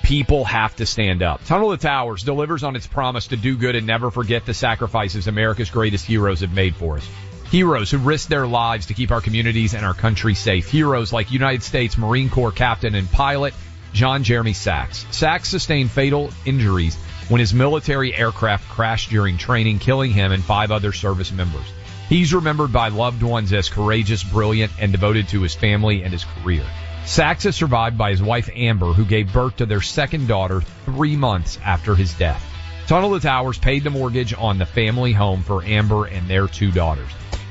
People 0.03 0.45
have 0.45 0.77
to 0.77 0.85
stand 0.85 1.23
up. 1.23 1.47
Tunnel 1.47 1.71
to 1.71 1.79
Towers 1.79 2.25
delivers 2.25 2.63
on 2.63 2.77
its 2.77 2.87
promise 2.87 3.29
to 3.29 3.39
do 3.39 3.57
good 3.57 3.75
and 3.75 3.87
never 3.87 4.11
forget 4.11 4.45
the 4.45 4.55
sacrifices 4.55 5.29
America's 5.29 5.71
greatest 5.71 6.05
heroes 6.05 6.41
have 6.41 6.53
made 6.53 6.77
for 6.77 6.99
us. 6.99 7.09
Heroes 7.51 7.91
who 7.91 7.99
risked 7.99 8.31
their 8.31 8.47
lives 8.47 8.87
to 8.87 8.95
keep 8.95 9.11
our 9.11 9.21
communities 9.21 9.75
and 9.75 9.85
our 9.85 9.93
country 9.93 10.37
safe. 10.37 10.71
Heroes 10.71 11.13
like 11.13 11.33
United 11.33 11.65
States 11.65 11.99
Marine 11.99 12.31
Corps 12.31 12.53
captain 12.53 12.95
and 12.95 13.11
pilot 13.11 13.55
John 13.93 14.23
Jeremy 14.23 14.53
Sax. 14.53 15.05
Sax 15.11 15.49
sustained 15.49 15.91
fatal 15.91 16.31
injuries 16.45 16.95
when 17.29 17.41
his 17.41 17.53
military 17.53 18.15
aircraft 18.15 18.69
crashed 18.69 19.11
during 19.11 19.37
training, 19.37 19.81
killing 19.81 20.13
him 20.13 20.31
and 20.31 20.45
five 20.45 20.71
other 20.71 20.93
service 20.93 21.33
members. 21.33 21.67
He's 22.09 22.33
remembered 22.33 22.73
by 22.73 22.87
loved 22.87 23.25
ones 23.25 23.53
as 23.53 23.69
courageous, 23.69 24.23
brilliant, 24.23 24.71
and 24.79 24.93
devoted 24.93 25.27
to 25.31 25.43
his 25.43 25.57
family 25.57 26.05
and 26.05 26.13
his 26.13 26.25
career. 26.25 26.65
Sax 27.05 27.47
is 27.47 27.57
survived 27.57 27.99
by 27.99 28.11
his 28.11 28.23
wife 28.23 28.49
Amber, 28.55 28.93
who 28.93 29.05
gave 29.05 29.33
birth 29.33 29.57
to 29.57 29.67
their 29.67 29.81
second 29.81 30.29
daughter 30.29 30.61
three 30.85 31.17
months 31.17 31.59
after 31.65 31.97
his 31.97 32.15
death. 32.15 32.45
Tunnel 32.87 33.19
to 33.19 33.21
Towers 33.21 33.59
paid 33.59 33.83
the 33.83 33.91
mortgage 33.91 34.35
on 34.35 34.59
the 34.59 34.67
family 34.67 35.13
home 35.13 35.43
for 35.43 35.65
Amber 35.65 36.07
and 36.07 36.29
their 36.29 36.47
two 36.47 36.71
daughters. 36.71 37.11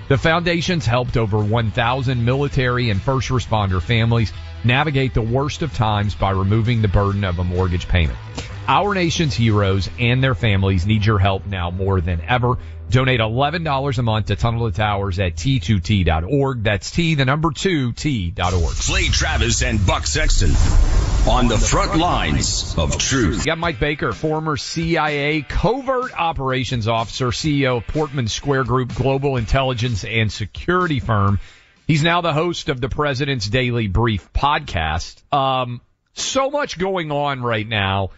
The 0.10 0.18
foundation's 0.18 0.88
helped 0.88 1.18
over 1.18 1.38
1,000 1.38 2.26
military 2.26 2.90
and 2.90 3.00
first 3.00 3.30
responder 3.30 3.80
families 3.80 4.34
navigate 4.64 5.14
the 5.14 5.22
worst 5.22 5.62
of 5.62 5.74
times 5.74 6.16
by 6.16 6.32
removing 6.32 6.82
the 6.82 6.88
burden 6.88 7.24
of 7.24 7.40
a 7.40 7.44
mortgage 7.44 7.88
payment. 7.88 8.18
Our 8.68 8.94
nation's 8.94 9.34
heroes 9.34 9.90
and 10.00 10.24
their 10.24 10.36
families 10.36 10.86
need 10.86 11.06
your 11.06 11.18
help 11.18 11.48
now 11.48 11.72
more 11.72 12.02
than 12.02 12.22
ever. 12.22 12.58
Donate 12.90 13.20
$11 13.20 13.98
a 13.98 14.02
month 14.02 14.28
to 14.28 14.36
Tunnel 14.36 14.70
to 14.70 14.76
Towers 14.76 15.20
at 15.20 15.36
T2T.org. 15.36 16.64
That's 16.64 16.92
T, 16.92 17.16
the 17.16 17.26
number 17.26 17.52
two, 17.52 17.94
T.org. 17.94 18.76
Clay 18.76 19.08
Travis 19.08 19.64
and 19.64 19.86
Buck 19.86 20.06
Sexton 20.08 20.52
on 21.28 21.48
the 21.48 21.58
front 21.58 21.98
lines 21.98 22.76
of 22.78 22.98
truth. 22.98 23.40
We 23.40 23.46
got 23.46 23.58
Mike 23.58 23.80
Baker, 23.80 24.12
former 24.14 24.58
CIA 24.58 25.42
covert 25.42 26.12
operations 26.20 26.88
officer, 26.88 27.28
CEO 27.28 27.78
of 27.78 27.88
Portman 27.88 28.28
Square 28.28 28.64
Group 28.66 28.96
global 28.96 29.38
intelligence 29.38 30.04
and 30.04 30.32
security 30.32 31.00
firm. 31.00 31.40
He's 31.90 32.04
now 32.04 32.22
the 32.22 32.34
host 32.34 32.70
of 32.70 32.80
the 32.80 32.88
President's 32.88 33.48
Daily 33.48 33.88
Brief 33.88 34.32
podcast. 34.32 35.24
Um, 35.34 35.82
so 36.14 36.52
much 36.52 36.78
going 36.78 37.12
on 37.12 37.42
right 37.42 37.68
now. 37.68 38.12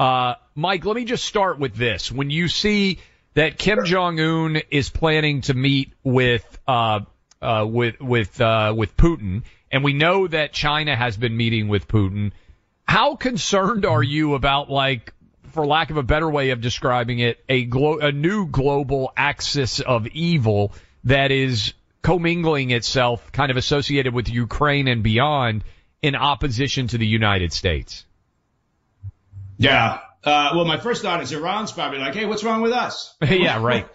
Uh, 0.00 0.36
Mike, 0.54 0.86
let 0.86 0.96
me 0.96 1.04
just 1.04 1.26
start 1.26 1.58
with 1.58 1.74
this. 1.74 2.10
When 2.10 2.30
you 2.30 2.48
see 2.48 3.00
that 3.34 3.58
Kim 3.58 3.84
Jong 3.84 4.18
Un 4.18 4.62
is 4.70 4.88
planning 4.88 5.42
to 5.42 5.52
meet 5.52 5.92
with 6.02 6.58
uh, 6.66 7.00
uh, 7.42 7.66
with 7.68 8.00
with 8.00 8.40
uh, 8.40 8.72
with 8.74 8.96
Putin, 8.96 9.42
and 9.70 9.84
we 9.84 9.92
know 9.92 10.26
that 10.26 10.54
China 10.54 10.96
has 10.96 11.18
been 11.18 11.36
meeting 11.36 11.68
with 11.68 11.86
Putin. 11.86 12.32
How 12.84 13.14
concerned 13.16 13.84
are 13.84 14.02
you 14.02 14.36
about 14.36 14.70
like, 14.70 15.12
for 15.50 15.66
lack 15.66 15.90
of 15.90 15.98
a 15.98 16.02
better 16.02 16.30
way 16.30 16.48
of 16.48 16.62
describing 16.62 17.18
it, 17.18 17.44
a 17.46 17.64
glo- 17.64 17.98
a 17.98 18.10
new 18.10 18.46
global 18.46 19.12
axis 19.18 19.80
of 19.80 20.06
evil 20.06 20.72
that 21.04 21.30
is 21.30 21.74
commingling 22.08 22.70
itself, 22.70 23.30
kind 23.32 23.50
of 23.50 23.58
associated 23.58 24.14
with 24.14 24.30
Ukraine 24.30 24.88
and 24.88 25.02
beyond, 25.02 25.62
in 26.00 26.14
opposition 26.14 26.86
to 26.88 26.96
the 26.96 27.06
United 27.06 27.52
States? 27.52 28.06
Yeah. 29.58 29.98
Uh, 30.24 30.52
well, 30.54 30.64
my 30.64 30.78
first 30.78 31.02
thought 31.02 31.22
is 31.22 31.32
Iran's 31.32 31.70
probably 31.70 31.98
like, 31.98 32.14
hey, 32.14 32.24
what's 32.24 32.42
wrong 32.42 32.62
with 32.62 32.72
us? 32.72 33.14
yeah, 33.22 33.62
right. 33.62 33.86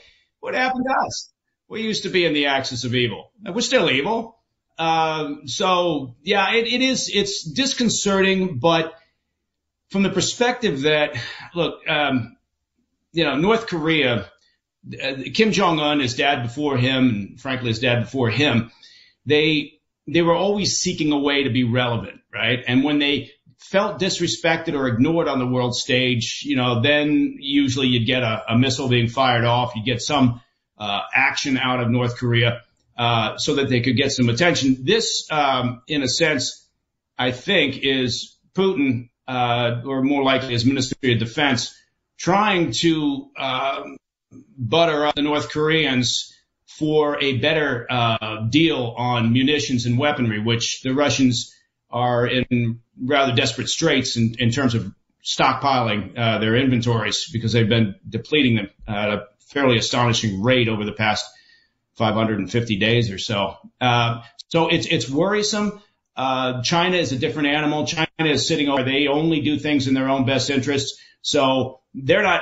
What 0.42 0.54
happened 0.54 0.86
to 0.88 1.06
us? 1.08 1.34
We 1.68 1.82
used 1.82 2.04
to 2.04 2.10
be 2.10 2.24
in 2.24 2.34
the 2.34 2.46
axis 2.46 2.84
of 2.84 2.94
evil. 2.94 3.32
We're 3.44 3.62
still 3.62 3.90
evil. 3.90 4.38
Um, 4.78 5.48
so 5.48 6.16
yeah, 6.22 6.54
it, 6.54 6.68
it 6.68 6.84
is, 6.84 7.10
it's 7.12 7.44
disconcerting, 7.44 8.60
but 8.60 8.94
from 9.90 10.04
the 10.04 10.12
perspective 10.12 10.82
that, 10.82 11.18
look, 11.56 11.80
um, 11.90 12.38
you 13.12 13.24
know, 13.24 13.38
North 13.38 13.66
Korea, 13.66 14.30
Kim 15.34 15.52
Jong 15.52 15.80
Un, 15.80 16.00
his 16.00 16.16
dad 16.16 16.44
before 16.44 16.78
him, 16.78 17.10
and 17.10 17.42
frankly, 17.42 17.70
his 17.70 17.80
dad 17.80 18.02
before 18.02 18.30
him, 18.30 18.72
they, 19.26 19.80
they 20.08 20.22
were 20.22 20.36
always 20.36 20.78
seeking 20.78 21.12
a 21.12 21.18
way 21.18 21.44
to 21.44 21.50
be 21.50 21.64
relevant, 21.64 22.20
right? 22.34 22.60
And 22.68 22.84
when 22.84 23.00
they 23.00 23.32
felt 23.58 24.00
disrespected 24.00 24.74
or 24.74 24.88
ignored 24.88 25.30
on 25.30 25.40
the 25.40 25.48
world 25.48 25.76
stage, 25.76 26.44
you 26.44 26.58
know, 26.58 26.82
then 26.82 27.38
usually 27.40 27.88
you'd 27.88 28.06
get 28.06 28.24
a, 28.24 28.44
a 28.50 28.58
missile 28.58 28.90
being 28.90 29.08
fired 29.08 29.46
off. 29.46 29.74
You'd 29.76 29.86
get 29.86 30.02
some, 30.02 30.42
uh, 30.78 31.02
action 31.14 31.58
out 31.58 31.80
of 31.80 31.90
North 31.90 32.18
Korea, 32.18 32.62
uh, 32.98 33.38
so 33.38 33.56
that 33.56 33.70
they 33.70 33.80
could 33.80 33.96
get 33.96 34.12
some 34.12 34.28
attention. 34.28 34.84
This, 34.84 35.28
um, 35.32 35.82
in 35.88 36.04
a 36.04 36.10
sense, 36.10 36.68
I 37.18 37.32
think 37.32 37.78
is 37.78 38.36
Putin, 38.54 39.10
uh, 39.28 39.82
or 39.86 40.02
more 40.02 40.24
likely 40.24 40.52
his 40.52 40.66
Ministry 40.66 41.14
of 41.14 41.20
Defense 41.20 41.74
trying 42.18 42.72
to, 42.72 43.30
um, 43.38 43.98
butter 44.58 45.06
up 45.06 45.16
the 45.16 45.22
North 45.22 45.50
Koreans 45.50 46.34
for 46.66 47.22
a 47.22 47.38
better, 47.38 47.86
uh, 47.90 48.42
deal 48.50 48.96
on 48.98 49.32
munitions 49.32 49.86
and 49.86 49.98
weaponry, 49.98 50.40
which 50.40 50.82
the 50.82 50.94
Russians 50.94 51.54
are 51.90 52.26
in 52.28 52.80
rather 53.00 53.34
desperate 53.34 53.70
straits 53.70 54.18
in, 54.18 54.36
in 54.40 54.50
terms 54.50 54.74
of 54.74 54.92
stockpiling 55.24 56.18
uh, 56.18 56.40
their 56.40 56.56
inventories 56.56 57.30
because 57.32 57.54
they've 57.54 57.70
been 57.70 57.96
depleting 58.08 58.56
them 58.56 58.70
at 58.88 59.10
a 59.10 59.28
fairly 59.40 59.78
astonishing 59.78 60.42
rate 60.42 60.68
over 60.68 60.84
the 60.84 60.92
past 60.92 61.26
550 61.96 62.78
days 62.78 63.12
or 63.12 63.18
so. 63.18 63.58
Uh, 63.80 64.22
so 64.50 64.68
it's 64.68 64.88
it's 64.88 65.10
worrisome. 65.10 65.82
Uh, 66.16 66.62
China 66.62 66.98
is 66.98 67.12
a 67.12 67.18
different 67.18 67.50
animal. 67.50 67.86
China 67.88 68.08
is 68.20 68.48
sitting 68.48 68.70
over. 68.70 68.84
They 68.84 69.08
only 69.08 69.42
do 69.42 69.58
things 69.58 69.88
in 69.88 69.94
their 69.94 70.10
own 70.10 70.26
best 70.26 70.50
interests. 70.50 71.00
So 71.22 71.82
they're 71.94 72.24
not 72.24 72.42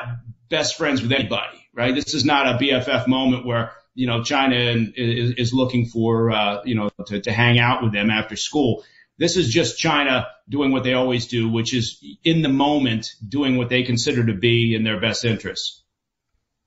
best 0.49 0.77
friends 0.77 1.01
with 1.01 1.11
anybody, 1.11 1.60
right? 1.73 1.93
This 1.93 2.13
is 2.13 2.25
not 2.25 2.47
a 2.47 2.57
BFF 2.57 3.07
moment 3.07 3.45
where 3.45 3.71
you 3.93 4.07
know 4.07 4.23
China 4.23 4.55
is, 4.55 5.33
is 5.33 5.53
looking 5.53 5.85
for 5.85 6.31
uh, 6.31 6.61
you 6.63 6.75
know 6.75 6.89
to, 7.07 7.21
to 7.21 7.31
hang 7.31 7.59
out 7.59 7.83
with 7.83 7.93
them 7.93 8.09
after 8.09 8.35
school. 8.35 8.83
This 9.17 9.37
is 9.37 9.49
just 9.49 9.77
China 9.77 10.27
doing 10.49 10.71
what 10.71 10.83
they 10.83 10.93
always 10.93 11.27
do, 11.27 11.49
which 11.49 11.73
is 11.73 12.03
in 12.23 12.41
the 12.41 12.49
moment 12.49 13.13
doing 13.27 13.57
what 13.57 13.69
they 13.69 13.83
consider 13.83 14.25
to 14.25 14.33
be 14.33 14.73
in 14.73 14.83
their 14.83 14.99
best 14.99 15.25
interests. 15.25 15.83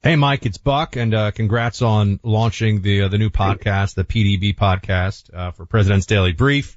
Hey, 0.03 0.17
Mike, 0.17 0.45
it's 0.45 0.59
Buck, 0.59 0.97
and 0.97 1.14
uh, 1.14 1.31
congrats 1.31 1.81
on 1.81 2.21
launching 2.23 2.83
the 2.83 3.03
uh, 3.03 3.09
the 3.09 3.19
new 3.19 3.31
podcast, 3.31 3.95
the 3.95 4.05
PDB 4.05 4.55
podcast 4.55 5.35
uh, 5.35 5.51
for 5.51 5.64
President's 5.67 6.07
Daily 6.07 6.33
Brief. 6.33 6.77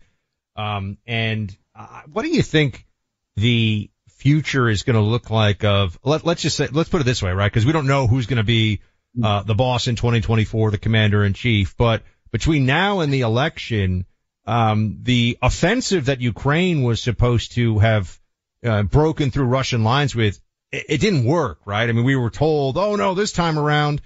Um, 0.55 0.97
and 1.05 1.55
uh, 1.75 2.03
what 2.11 2.23
do 2.23 2.29
you 2.29 2.41
think 2.41 2.87
the 3.35 3.91
future 4.17 4.69
is 4.69 4.83
going 4.83 4.95
to 4.95 5.01
look 5.01 5.29
like? 5.29 5.63
Of 5.63 5.97
let, 6.03 6.25
let's 6.25 6.41
just 6.41 6.57
say, 6.57 6.67
let's 6.67 6.89
put 6.89 7.01
it 7.01 7.05
this 7.05 7.23
way, 7.23 7.31
right? 7.31 7.51
Because 7.51 7.65
we 7.65 7.71
don't 7.71 7.87
know 7.87 8.07
who's 8.07 8.27
going 8.27 8.37
to 8.37 8.43
be 8.43 8.81
uh, 9.23 9.43
the 9.43 9.55
boss 9.55 9.87
in 9.87 9.95
2024, 9.95 10.71
the 10.71 10.77
commander 10.77 11.23
in 11.23 11.33
chief. 11.33 11.75
But 11.77 12.03
between 12.31 12.65
now 12.65 12.99
and 12.99 13.13
the 13.13 13.21
election, 13.21 14.05
um, 14.45 14.99
the 15.03 15.37
offensive 15.41 16.05
that 16.05 16.21
Ukraine 16.21 16.83
was 16.83 17.01
supposed 17.01 17.53
to 17.53 17.79
have 17.79 18.19
uh, 18.63 18.83
broken 18.83 19.31
through 19.31 19.45
Russian 19.45 19.83
lines 19.83 20.15
with 20.15 20.39
it, 20.71 20.85
it 20.89 21.01
didn't 21.01 21.25
work, 21.25 21.59
right? 21.65 21.89
I 21.89 21.91
mean, 21.91 22.03
we 22.03 22.15
were 22.15 22.29
told, 22.29 22.77
oh 22.77 22.95
no, 22.95 23.13
this 23.13 23.31
time 23.31 23.57
around. 23.57 24.01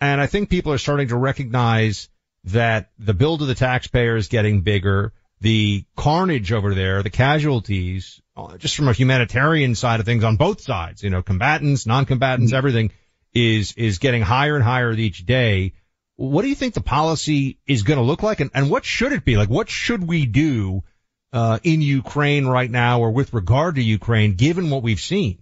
And 0.00 0.20
I 0.20 0.26
think 0.26 0.50
people 0.50 0.72
are 0.72 0.78
starting 0.78 1.08
to 1.08 1.16
recognize 1.16 2.08
that 2.44 2.90
the 2.98 3.14
bill 3.14 3.38
to 3.38 3.46
the 3.46 3.54
taxpayer 3.54 4.16
is 4.16 4.28
getting 4.28 4.62
bigger. 4.62 5.12
The 5.42 5.84
carnage 5.96 6.52
over 6.52 6.72
there, 6.72 7.02
the 7.02 7.10
casualties, 7.10 8.22
uh, 8.36 8.56
just 8.58 8.76
from 8.76 8.86
a 8.86 8.92
humanitarian 8.92 9.74
side 9.74 9.98
of 9.98 10.06
things 10.06 10.22
on 10.22 10.36
both 10.36 10.60
sides, 10.60 11.02
you 11.02 11.10
know, 11.10 11.20
combatants, 11.20 11.84
non-combatants, 11.84 12.52
mm-hmm. 12.52 12.56
everything 12.56 12.92
is, 13.34 13.72
is 13.72 13.98
getting 13.98 14.22
higher 14.22 14.54
and 14.54 14.62
higher 14.62 14.92
each 14.92 15.26
day. 15.26 15.72
What 16.14 16.42
do 16.42 16.48
you 16.48 16.54
think 16.54 16.74
the 16.74 16.80
policy 16.80 17.58
is 17.66 17.82
going 17.82 17.98
to 17.98 18.04
look 18.04 18.22
like 18.22 18.38
and, 18.38 18.52
and 18.54 18.70
what 18.70 18.84
should 18.84 19.12
it 19.12 19.24
be? 19.24 19.36
Like 19.36 19.50
what 19.50 19.68
should 19.68 20.06
we 20.06 20.26
do, 20.26 20.84
uh, 21.32 21.58
in 21.64 21.80
Ukraine 21.80 22.46
right 22.46 22.70
now 22.70 23.00
or 23.00 23.10
with 23.10 23.34
regard 23.34 23.74
to 23.74 23.82
Ukraine 23.82 24.34
given 24.34 24.70
what 24.70 24.84
we've 24.84 25.00
seen? 25.00 25.41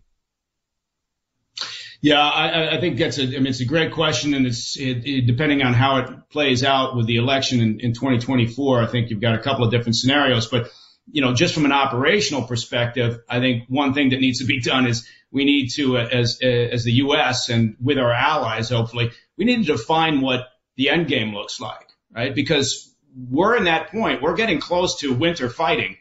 Yeah, 2.02 2.20
I, 2.20 2.76
I 2.76 2.80
think 2.80 2.98
that's 2.98 3.18
a, 3.18 3.24
I 3.24 3.26
mean, 3.26 3.48
it's 3.48 3.60
a 3.60 3.66
great 3.66 3.92
question, 3.92 4.32
and 4.32 4.46
it's 4.46 4.78
it, 4.78 5.06
it, 5.06 5.26
depending 5.26 5.62
on 5.62 5.74
how 5.74 5.98
it 5.98 6.30
plays 6.30 6.64
out 6.64 6.96
with 6.96 7.06
the 7.06 7.16
election 7.16 7.60
in, 7.60 7.80
in 7.80 7.92
2024. 7.92 8.82
I 8.82 8.86
think 8.86 9.10
you've 9.10 9.20
got 9.20 9.34
a 9.34 9.38
couple 9.38 9.64
of 9.64 9.70
different 9.70 9.96
scenarios, 9.96 10.46
but 10.46 10.70
you 11.12 11.20
know, 11.20 11.34
just 11.34 11.52
from 11.52 11.66
an 11.66 11.72
operational 11.72 12.44
perspective, 12.44 13.18
I 13.28 13.40
think 13.40 13.64
one 13.68 13.92
thing 13.92 14.10
that 14.10 14.20
needs 14.20 14.38
to 14.38 14.46
be 14.46 14.60
done 14.60 14.86
is 14.86 15.06
we 15.30 15.44
need 15.44 15.68
to, 15.76 15.98
as 15.98 16.38
as 16.42 16.84
the 16.84 16.92
U.S. 16.92 17.50
and 17.50 17.76
with 17.80 17.98
our 17.98 18.12
allies, 18.12 18.70
hopefully, 18.70 19.10
we 19.36 19.44
need 19.44 19.66
to 19.66 19.72
define 19.72 20.22
what 20.22 20.48
the 20.76 20.88
end 20.88 21.06
game 21.06 21.34
looks 21.34 21.60
like, 21.60 21.86
right? 22.10 22.34
Because 22.34 22.94
we're 23.14 23.56
in 23.56 23.64
that 23.64 23.90
point, 23.90 24.22
we're 24.22 24.36
getting 24.36 24.60
close 24.60 25.00
to 25.00 25.12
winter 25.12 25.50
fighting. 25.50 25.96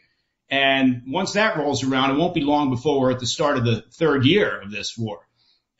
And 0.50 1.04
once 1.08 1.34
that 1.34 1.58
rolls 1.58 1.84
around, 1.84 2.12
it 2.12 2.18
won't 2.18 2.34
be 2.34 2.42
long 2.42 2.70
before 2.70 3.00
we're 3.00 3.12
at 3.12 3.20
the 3.20 3.28
start 3.28 3.58
of 3.58 3.66
the 3.66 3.84
third 3.94 4.26
year 4.26 4.62
of 4.62 4.72
this 4.72 4.98
war. 4.98 5.20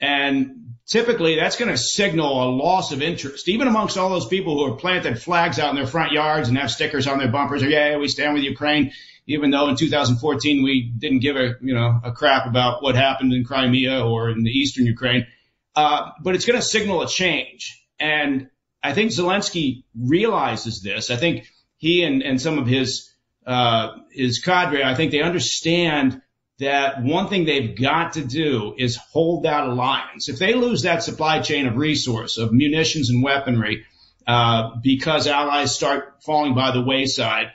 And 0.02 0.76
typically 0.90 1.36
that's 1.36 1.58
going 1.58 1.72
to 1.72 1.78
signal 1.78 2.44
a 2.44 2.50
loss 2.50 2.92
of 2.92 3.02
interest, 3.02 3.48
even 3.48 3.68
amongst 3.68 3.98
all 3.98 4.10
those 4.10 4.28
people 4.28 4.58
who 4.58 4.72
have 4.72 4.80
planted 4.80 5.22
flags 5.22 5.60
out 5.60 5.70
in 5.70 5.76
their 5.76 5.88
front 5.88 6.12
yards 6.12 6.50
and 6.50 6.58
have 6.58 6.72
stickers 6.72 7.08
on 7.08 7.20
their 7.20 7.32
bumpers. 7.32 7.64
Or, 7.64 7.70
yeah, 7.70 7.98
we 7.98 8.08
stand 8.08 8.34
with 8.34 8.44
Ukraine, 8.44 8.92
even 9.28 9.52
though 9.52 9.70
in 9.70 9.76
2014 9.76 10.64
we 10.64 10.92
didn't 10.98 11.20
give 11.20 11.36
a, 11.36 11.56
you 11.62 11.76
know, 11.76 12.00
a 12.04 12.12
crap 12.12 12.48
about 12.48 12.82
what 12.82 12.96
happened 12.96 13.34
in 13.34 13.44
Crimea 13.44 14.04
or 14.04 14.30
in 14.30 14.44
the 14.44 14.52
eastern 14.52 14.86
Ukraine. 14.86 15.28
Uh, 15.76 16.10
but 16.22 16.36
it's 16.36 16.46
going 16.46 16.60
to 16.60 16.66
signal 16.66 17.02
a 17.02 17.08
change. 17.08 17.86
And 18.00 18.50
I 18.82 18.94
think 18.94 19.12
Zelensky 19.12 19.84
realizes 19.96 20.82
this. 20.82 21.12
I 21.12 21.16
think 21.16 21.48
he 21.78 22.04
and, 22.04 22.24
and 22.24 22.42
some 22.42 22.58
of 22.58 22.66
his, 22.66 23.14
uh, 23.46 23.92
his 24.12 24.40
cadre, 24.40 24.84
I 24.84 24.96
think 24.96 25.12
they 25.12 25.22
understand 25.22 26.22
that 26.60 27.02
one 27.02 27.30
thing 27.30 27.46
they've 27.46 27.80
got 27.80 28.14
to 28.14 28.24
do 28.24 28.76
is 28.78 28.98
hold 28.98 29.44
that 29.44 29.64
alliance. 29.64 30.28
If 30.28 30.40
they 30.40 30.54
lose 30.54 30.84
that 30.84 31.04
supply 31.04 31.40
chain 31.40 31.68
of 31.68 31.78
resource, 31.78 32.38
of 32.38 32.52
munitions 32.52 33.10
and 33.10 33.24
weaponry, 33.24 33.86
uh, 34.28 34.76
because 34.84 35.26
allies 35.26 35.74
start 35.74 36.22
falling 36.22 36.54
by 36.54 36.72
the 36.72 36.84
wayside, 36.84 37.52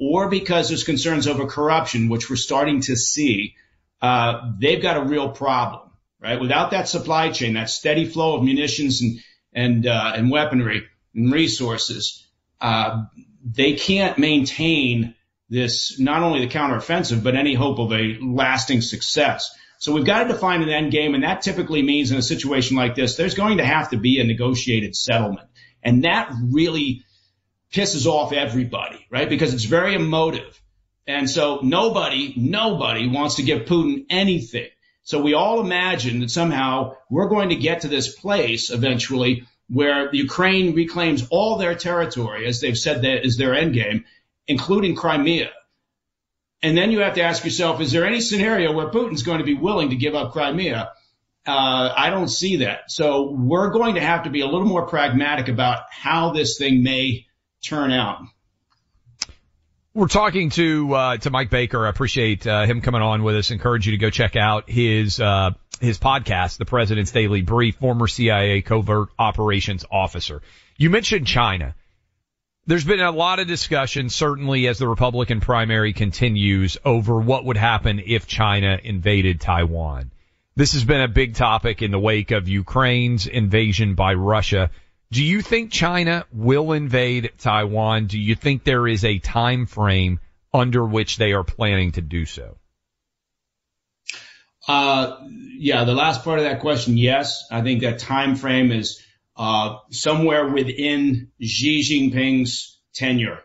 or 0.00 0.28
because 0.28 0.68
there's 0.68 0.84
concerns 0.84 1.26
over 1.26 1.46
corruption, 1.46 2.08
which 2.08 2.28
we're 2.28 2.36
starting 2.36 2.80
to 2.82 2.96
see, 2.96 3.54
uh, 4.02 4.52
they've 4.58 4.82
got 4.82 4.96
a 4.96 5.04
real 5.04 5.30
problem, 5.30 5.90
right? 6.20 6.40
Without 6.40 6.72
that 6.72 6.88
supply 6.88 7.30
chain, 7.30 7.54
that 7.54 7.70
steady 7.70 8.06
flow 8.06 8.36
of 8.36 8.44
munitions 8.44 9.02
and 9.02 9.20
and 9.52 9.86
uh, 9.86 10.12
and 10.14 10.30
weaponry 10.30 10.84
and 11.14 11.32
resources, 11.32 12.26
uh, 12.60 13.04
they 13.44 13.74
can't 13.74 14.18
maintain 14.18 15.14
this, 15.48 15.98
not 15.98 16.22
only 16.22 16.40
the 16.40 16.52
counteroffensive, 16.52 17.22
but 17.22 17.34
any 17.34 17.54
hope 17.54 17.78
of 17.78 17.92
a 17.92 18.18
lasting 18.20 18.80
success. 18.82 19.50
So 19.78 19.92
we've 19.92 20.04
got 20.04 20.24
to 20.24 20.32
define 20.32 20.62
an 20.62 20.68
end 20.68 20.90
game, 20.90 21.14
and 21.14 21.24
that 21.24 21.42
typically 21.42 21.82
means 21.82 22.10
in 22.10 22.18
a 22.18 22.22
situation 22.22 22.76
like 22.76 22.94
this, 22.94 23.16
there's 23.16 23.34
going 23.34 23.58
to 23.58 23.64
have 23.64 23.90
to 23.90 23.96
be 23.96 24.20
a 24.20 24.24
negotiated 24.24 24.96
settlement. 24.96 25.48
And 25.82 26.04
that 26.04 26.32
really 26.52 27.04
pisses 27.72 28.06
off 28.06 28.32
everybody, 28.32 29.06
right? 29.10 29.28
Because 29.28 29.54
it's 29.54 29.64
very 29.64 29.94
emotive. 29.94 30.60
And 31.06 31.30
so 31.30 31.60
nobody, 31.62 32.34
nobody 32.36 33.08
wants 33.08 33.36
to 33.36 33.42
give 33.42 33.62
Putin 33.66 34.04
anything. 34.10 34.68
So 35.02 35.22
we 35.22 35.32
all 35.32 35.60
imagine 35.60 36.20
that 36.20 36.30
somehow 36.30 36.96
we're 37.08 37.28
going 37.28 37.48
to 37.48 37.56
get 37.56 37.82
to 37.82 37.88
this 37.88 38.14
place 38.14 38.70
eventually 38.70 39.46
where 39.68 40.10
the 40.10 40.18
Ukraine 40.18 40.74
reclaims 40.74 41.26
all 41.30 41.56
their 41.56 41.74
territory, 41.74 42.46
as 42.46 42.60
they've 42.60 42.76
said 42.76 43.02
that 43.02 43.24
is 43.24 43.36
their 43.36 43.54
end 43.54 43.74
game, 43.74 44.04
including 44.48 44.96
Crimea. 44.96 45.50
And 46.62 46.76
then 46.76 46.90
you 46.90 47.00
have 47.00 47.14
to 47.14 47.22
ask 47.22 47.44
yourself, 47.44 47.80
is 47.80 47.92
there 47.92 48.04
any 48.04 48.20
scenario 48.20 48.72
where 48.72 48.90
Putin's 48.90 49.22
going 49.22 49.38
to 49.38 49.44
be 49.44 49.54
willing 49.54 49.90
to 49.90 49.96
give 49.96 50.14
up 50.14 50.32
Crimea? 50.32 50.90
Uh, 51.46 51.94
I 51.96 52.10
don't 52.10 52.28
see 52.28 52.56
that. 52.56 52.90
So 52.90 53.30
we're 53.30 53.70
going 53.70 53.94
to 53.94 54.00
have 54.00 54.24
to 54.24 54.30
be 54.30 54.40
a 54.40 54.46
little 54.46 54.66
more 54.66 54.86
pragmatic 54.86 55.48
about 55.48 55.84
how 55.90 56.32
this 56.32 56.58
thing 56.58 56.82
may 56.82 57.26
turn 57.62 57.92
out. 57.92 58.18
We're 59.94 60.08
talking 60.08 60.50
to 60.50 60.94
uh, 60.94 61.16
to 61.18 61.30
Mike 61.30 61.50
Baker. 61.50 61.86
I 61.86 61.90
appreciate 61.90 62.46
uh, 62.46 62.66
him 62.66 62.82
coming 62.82 63.02
on 63.02 63.22
with 63.22 63.36
us. 63.36 63.50
Encourage 63.50 63.86
you 63.86 63.92
to 63.92 63.98
go 63.98 64.10
check 64.10 64.36
out 64.36 64.68
his 64.68 65.18
uh, 65.18 65.52
his 65.80 65.98
podcast, 65.98 66.58
The 66.58 66.66
President's 66.66 67.10
Daily 67.10 67.42
Brief. 67.42 67.76
Former 67.76 68.06
CIA 68.06 68.62
covert 68.62 69.08
operations 69.18 69.84
officer. 69.90 70.42
You 70.76 70.90
mentioned 70.90 71.26
China. 71.26 71.74
There's 72.68 72.84
been 72.84 73.00
a 73.00 73.10
lot 73.10 73.38
of 73.38 73.46
discussion, 73.46 74.10
certainly 74.10 74.68
as 74.68 74.76
the 74.76 74.86
Republican 74.86 75.40
primary 75.40 75.94
continues, 75.94 76.76
over 76.84 77.18
what 77.18 77.46
would 77.46 77.56
happen 77.56 77.98
if 78.04 78.26
China 78.26 78.78
invaded 78.84 79.40
Taiwan. 79.40 80.10
This 80.54 80.74
has 80.74 80.84
been 80.84 81.00
a 81.00 81.08
big 81.08 81.34
topic 81.34 81.80
in 81.80 81.92
the 81.92 81.98
wake 81.98 82.30
of 82.30 82.46
Ukraine's 82.46 83.26
invasion 83.26 83.94
by 83.94 84.12
Russia. 84.12 84.70
Do 85.10 85.24
you 85.24 85.40
think 85.40 85.72
China 85.72 86.26
will 86.30 86.72
invade 86.72 87.32
Taiwan? 87.38 88.04
Do 88.04 88.18
you 88.18 88.34
think 88.34 88.64
there 88.64 88.86
is 88.86 89.02
a 89.02 89.18
time 89.18 89.64
frame 89.64 90.20
under 90.52 90.84
which 90.84 91.16
they 91.16 91.32
are 91.32 91.44
planning 91.44 91.92
to 91.92 92.02
do 92.02 92.26
so? 92.26 92.58
Uh, 94.68 95.16
yeah, 95.56 95.84
the 95.84 95.94
last 95.94 96.22
part 96.22 96.38
of 96.38 96.44
that 96.44 96.60
question, 96.60 96.98
yes. 96.98 97.46
I 97.50 97.62
think 97.62 97.80
that 97.80 97.98
time 97.98 98.36
frame 98.36 98.72
is 98.72 99.02
somewhere 99.90 100.48
within 100.48 101.30
Xi 101.40 101.82
Jinping's 101.82 102.78
tenure. 102.94 103.40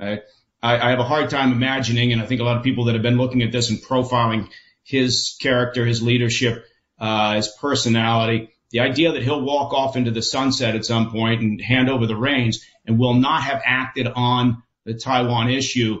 I 0.00 0.90
have 0.90 0.98
a 0.98 1.04
hard 1.04 1.30
time 1.30 1.52
imagining, 1.52 2.12
and 2.12 2.20
I 2.20 2.26
think 2.26 2.40
a 2.40 2.44
lot 2.44 2.56
of 2.56 2.62
people 2.62 2.84
that 2.84 2.94
have 2.94 3.02
been 3.02 3.18
looking 3.18 3.42
at 3.42 3.52
this 3.52 3.70
and 3.70 3.78
profiling 3.78 4.48
his 4.82 5.36
character, 5.40 5.84
his 5.84 6.02
leadership, 6.02 6.64
uh, 6.98 7.34
his 7.34 7.48
personality, 7.60 8.50
the 8.70 8.80
idea 8.80 9.12
that 9.12 9.22
he'll 9.22 9.42
walk 9.42 9.72
off 9.72 9.96
into 9.96 10.10
the 10.10 10.22
sunset 10.22 10.74
at 10.74 10.84
some 10.84 11.10
point 11.10 11.40
and 11.40 11.60
hand 11.60 11.88
over 11.88 12.06
the 12.06 12.16
reins 12.16 12.64
and 12.86 12.98
will 12.98 13.14
not 13.14 13.42
have 13.42 13.62
acted 13.64 14.08
on 14.08 14.62
the 14.84 14.94
Taiwan 14.94 15.50
issue, 15.50 16.00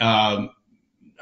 um, 0.00 0.50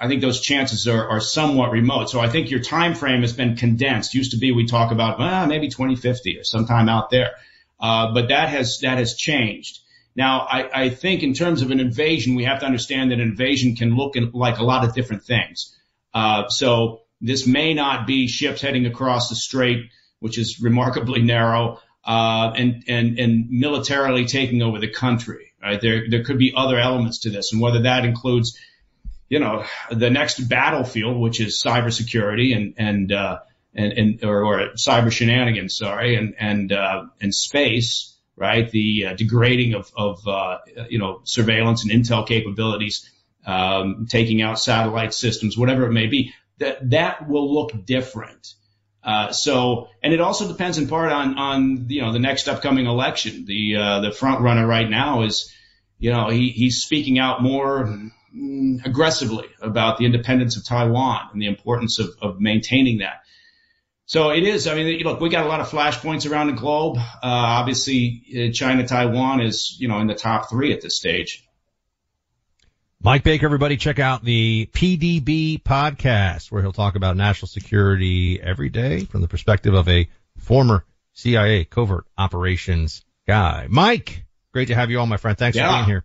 I 0.00 0.08
think 0.08 0.22
those 0.22 0.40
chances 0.40 0.88
are, 0.88 1.10
are 1.10 1.20
somewhat 1.20 1.70
remote. 1.70 2.08
So 2.08 2.20
I 2.20 2.30
think 2.30 2.50
your 2.50 2.60
time 2.60 2.94
frame 2.94 3.20
has 3.20 3.34
been 3.34 3.56
condensed. 3.56 4.14
Used 4.14 4.30
to 4.30 4.38
be 4.38 4.50
we 4.50 4.64
talk 4.64 4.92
about 4.92 5.18
well, 5.18 5.46
maybe 5.46 5.68
2050 5.68 6.38
or 6.38 6.44
sometime 6.44 6.88
out 6.88 7.10
there, 7.10 7.32
uh, 7.78 8.14
but 8.14 8.28
that 8.28 8.48
has 8.48 8.78
that 8.80 8.96
has 8.96 9.14
changed. 9.14 9.80
Now 10.16 10.40
I, 10.40 10.84
I 10.84 10.88
think 10.88 11.22
in 11.22 11.34
terms 11.34 11.60
of 11.60 11.70
an 11.70 11.80
invasion, 11.80 12.34
we 12.34 12.44
have 12.44 12.60
to 12.60 12.66
understand 12.66 13.10
that 13.10 13.20
an 13.20 13.20
invasion 13.20 13.76
can 13.76 13.94
look 13.94 14.16
in, 14.16 14.30
like 14.32 14.58
a 14.58 14.64
lot 14.64 14.84
of 14.84 14.94
different 14.94 15.24
things. 15.24 15.76
Uh, 16.14 16.48
so 16.48 17.02
this 17.20 17.46
may 17.46 17.74
not 17.74 18.06
be 18.06 18.26
ships 18.26 18.62
heading 18.62 18.86
across 18.86 19.28
the 19.28 19.34
strait, 19.34 19.90
which 20.18 20.38
is 20.38 20.60
remarkably 20.62 21.20
narrow, 21.20 21.78
uh, 22.06 22.52
and 22.56 22.84
and 22.88 23.18
and 23.18 23.50
militarily 23.50 24.24
taking 24.24 24.62
over 24.62 24.78
the 24.78 24.88
country. 24.88 25.52
Right? 25.62 25.78
There 25.78 26.08
there 26.08 26.24
could 26.24 26.38
be 26.38 26.54
other 26.56 26.78
elements 26.78 27.20
to 27.20 27.30
this, 27.30 27.52
and 27.52 27.60
whether 27.60 27.82
that 27.82 28.06
includes 28.06 28.58
you 29.30 29.38
know, 29.38 29.64
the 29.90 30.10
next 30.10 30.40
battlefield, 30.40 31.16
which 31.16 31.40
is 31.40 31.62
cybersecurity 31.64 32.54
and, 32.54 32.74
and, 32.76 33.12
uh, 33.12 33.38
and, 33.72 33.92
and 33.92 34.24
or, 34.24 34.44
or 34.44 34.70
cyber 34.74 35.10
shenanigans, 35.10 35.76
sorry, 35.76 36.16
and, 36.16 36.34
and, 36.38 36.72
uh, 36.72 37.06
and 37.20 37.32
space, 37.32 38.18
right? 38.36 38.68
The 38.68 39.06
uh, 39.06 39.14
degrading 39.14 39.74
of, 39.74 39.90
of, 39.96 40.26
uh, 40.26 40.58
you 40.88 40.98
know, 40.98 41.20
surveillance 41.22 41.84
and 41.84 41.92
intel 41.92 42.26
capabilities, 42.26 43.08
um, 43.46 44.08
taking 44.10 44.42
out 44.42 44.58
satellite 44.58 45.14
systems, 45.14 45.56
whatever 45.56 45.86
it 45.86 45.92
may 45.92 46.08
be, 46.08 46.34
that, 46.58 46.90
that 46.90 47.28
will 47.28 47.54
look 47.54 47.86
different. 47.86 48.54
Uh, 49.04 49.30
so, 49.30 49.88
and 50.02 50.12
it 50.12 50.20
also 50.20 50.48
depends 50.48 50.76
in 50.76 50.88
part 50.88 51.12
on, 51.12 51.38
on, 51.38 51.86
you 51.88 52.02
know, 52.02 52.12
the 52.12 52.18
next 52.18 52.48
upcoming 52.48 52.86
election. 52.86 53.44
The, 53.46 53.76
uh, 53.76 54.00
the 54.00 54.10
front 54.10 54.40
runner 54.40 54.66
right 54.66 54.90
now 54.90 55.22
is, 55.22 55.54
you 56.00 56.10
know, 56.10 56.28
he, 56.30 56.48
he's 56.48 56.82
speaking 56.82 57.18
out 57.20 57.42
more 57.42 58.10
aggressively 58.84 59.46
about 59.60 59.98
the 59.98 60.06
independence 60.06 60.56
of 60.56 60.64
Taiwan 60.64 61.30
and 61.32 61.42
the 61.42 61.46
importance 61.46 61.98
of, 61.98 62.10
of 62.22 62.40
maintaining 62.40 62.98
that. 62.98 63.22
So 64.06 64.30
it 64.30 64.42
is. 64.42 64.66
I 64.66 64.74
mean, 64.74 65.00
look, 65.02 65.20
we 65.20 65.28
got 65.28 65.44
a 65.46 65.48
lot 65.48 65.60
of 65.60 65.68
flashpoints 65.68 66.28
around 66.30 66.48
the 66.48 66.54
globe. 66.54 66.96
Uh, 66.98 67.00
obviously, 67.22 68.22
uh, 68.34 68.52
China, 68.52 68.86
Taiwan 68.86 69.40
is, 69.40 69.76
you 69.78 69.86
know, 69.88 69.98
in 70.00 70.06
the 70.08 70.14
top 70.14 70.50
three 70.50 70.72
at 70.72 70.80
this 70.80 70.96
stage. 70.96 71.44
Mike 73.02 73.22
Baker, 73.22 73.46
everybody 73.46 73.76
check 73.76 73.98
out 73.98 74.22
the 74.24 74.68
PDB 74.72 75.62
podcast 75.62 76.50
where 76.52 76.60
he'll 76.60 76.72
talk 76.72 76.96
about 76.96 77.16
national 77.16 77.48
security 77.48 78.40
every 78.42 78.68
day 78.68 79.04
from 79.04 79.22
the 79.22 79.28
perspective 79.28 79.72
of 79.74 79.88
a 79.88 80.08
former 80.36 80.84
CIA 81.14 81.64
covert 81.64 82.04
operations 82.18 83.02
guy. 83.26 83.66
Mike, 83.70 84.24
great 84.52 84.68
to 84.68 84.74
have 84.74 84.90
you 84.90 84.98
on, 85.00 85.08
my 85.08 85.16
friend. 85.16 85.38
Thanks 85.38 85.56
Yeah. 85.56 85.68
for 85.70 85.76
being 85.78 85.86
here. 85.86 86.04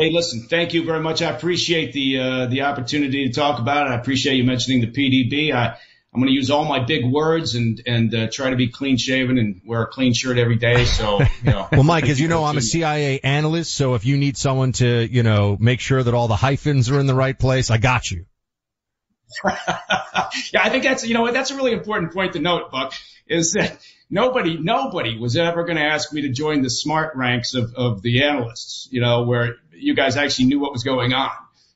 Hey, 0.00 0.10
listen, 0.10 0.44
thank 0.48 0.72
you 0.72 0.86
very 0.86 1.00
much. 1.00 1.20
I 1.20 1.30
appreciate 1.30 1.92
the 1.92 2.18
uh, 2.18 2.46
the 2.46 2.62
opportunity 2.62 3.28
to 3.28 3.34
talk 3.34 3.60
about 3.60 3.86
it. 3.86 3.90
I 3.90 3.96
appreciate 3.96 4.36
you 4.36 4.44
mentioning 4.44 4.80
the 4.80 4.86
PDB. 4.86 5.52
I, 5.52 5.76
I'm 6.14 6.20
going 6.20 6.28
to 6.28 6.32
use 6.32 6.50
all 6.50 6.64
my 6.64 6.82
big 6.82 7.04
words 7.04 7.54
and 7.54 7.82
and 7.84 8.14
uh, 8.14 8.28
try 8.32 8.48
to 8.48 8.56
be 8.56 8.68
clean 8.68 8.96
shaven 8.96 9.36
and 9.36 9.60
wear 9.66 9.82
a 9.82 9.86
clean 9.86 10.14
shirt 10.14 10.38
every 10.38 10.56
day. 10.56 10.86
So, 10.86 11.20
you 11.20 11.26
know. 11.44 11.68
Well, 11.70 11.82
Mike, 11.82 12.08
as 12.08 12.18
you 12.18 12.28
know, 12.28 12.44
I'm 12.44 12.56
a 12.56 12.62
CIA 12.62 13.20
analyst, 13.20 13.74
so 13.74 13.92
if 13.92 14.06
you 14.06 14.16
need 14.16 14.38
someone 14.38 14.72
to, 14.72 15.06
you 15.06 15.22
know, 15.22 15.58
make 15.60 15.80
sure 15.80 16.02
that 16.02 16.14
all 16.14 16.28
the 16.28 16.36
hyphens 16.36 16.88
are 16.90 16.98
in 16.98 17.06
the 17.06 17.14
right 17.14 17.38
place, 17.38 17.70
I 17.70 17.76
got 17.76 18.10
you. 18.10 18.24
yeah, 19.44 20.62
I 20.62 20.70
think 20.70 20.82
that's 20.82 21.06
you 21.06 21.12
know 21.12 21.30
that's 21.30 21.50
a 21.50 21.56
really 21.56 21.72
important 21.72 22.14
point 22.14 22.32
to 22.32 22.38
note, 22.38 22.70
Buck, 22.70 22.94
is 23.26 23.52
that 23.52 23.78
nobody 24.10 24.58
nobody 24.58 25.18
was 25.18 25.36
ever 25.36 25.64
going 25.64 25.76
to 25.76 25.84
ask 25.84 26.12
me 26.12 26.22
to 26.22 26.28
join 26.28 26.62
the 26.62 26.70
smart 26.70 27.16
ranks 27.16 27.54
of 27.54 27.74
of 27.74 28.02
the 28.02 28.24
analysts, 28.24 28.88
you 28.90 29.00
know, 29.00 29.22
where 29.22 29.56
you 29.72 29.94
guys 29.94 30.16
actually 30.16 30.46
knew 30.46 30.60
what 30.60 30.72
was 30.72 30.82
going 30.82 31.12
on. 31.12 31.30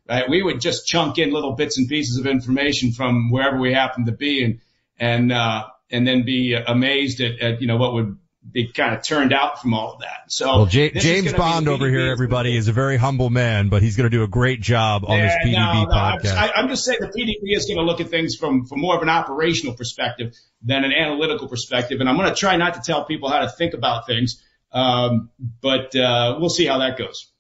Right? 0.09 0.29
We 0.29 0.43
would 0.43 0.61
just 0.61 0.87
chunk 0.87 1.19
in 1.19 1.33
little 1.33 1.53
bits 1.53 1.79
and 1.79 1.89
pieces 1.89 2.19
of 2.19 2.27
information 2.27 2.93
from 2.93 3.31
wherever 3.31 3.59
we 3.59 3.73
happened 3.73 4.07
to 4.07 4.13
be, 4.13 4.45
and 4.45 4.61
and 4.99 5.33
uh, 5.33 5.67
and 5.91 6.07
then 6.07 6.25
be 6.25 6.55
amazed 6.55 7.21
at, 7.21 7.41
at 7.41 7.61
you 7.61 7.67
know 7.67 7.77
what 7.77 7.95
would 7.95 8.19
be 8.51 8.69
kind 8.69 8.95
of 8.95 9.03
turned 9.03 9.33
out 9.33 9.61
from 9.61 9.75
all 9.75 9.95
of 9.95 10.01
that. 10.01 10.25
So 10.29 10.47
Well, 10.47 10.67
is 10.67 11.03
James 11.03 11.33
Bond 11.33 11.69
over 11.69 11.89
here, 11.89 12.11
everybody, 12.11 12.57
is 12.57 12.69
a 12.69 12.73
very 12.73 12.97
humble 12.97 13.31
man, 13.31 13.69
but 13.69 13.83
he's 13.83 13.97
going 13.97 14.11
to 14.11 14.17
do 14.17 14.23
a 14.23 14.29
great 14.29 14.61
job 14.61 15.05
on 15.07 15.19
this 15.19 15.35
PDB 15.45 15.53
no, 15.53 15.85
no, 15.85 15.91
podcast. 15.91 16.37
I, 16.37 16.53
I'm 16.55 16.69
just 16.69 16.85
saying 16.85 16.99
the 17.01 17.09
PDB 17.09 17.57
is 17.57 17.67
going 17.67 17.79
to 17.79 17.85
look 17.85 18.01
at 18.01 18.09
things 18.09 18.37
from, 18.37 18.67
from 18.67 18.81
more 18.81 18.97
of 18.97 19.03
an 19.03 19.09
operational 19.09 19.75
perspective 19.75 20.35
than 20.63 20.85
an 20.85 20.93
analytical 20.93 21.49
perspective. 21.49 22.01
And 22.01 22.09
I'm 22.09 22.17
going 22.17 22.29
to 22.29 22.35
try 22.35 22.57
not 22.57 22.75
to 22.75 22.81
tell 22.81 23.05
people 23.05 23.29
how 23.31 23.41
to 23.41 23.49
think 23.49 23.75
about 23.75 24.07
things. 24.07 24.43
Um, 24.73 25.31
but, 25.61 25.95
uh, 25.97 26.37
we'll 26.39 26.51
see 26.51 26.67
how 26.67 26.79
that 26.79 26.99
goes. 26.99 27.31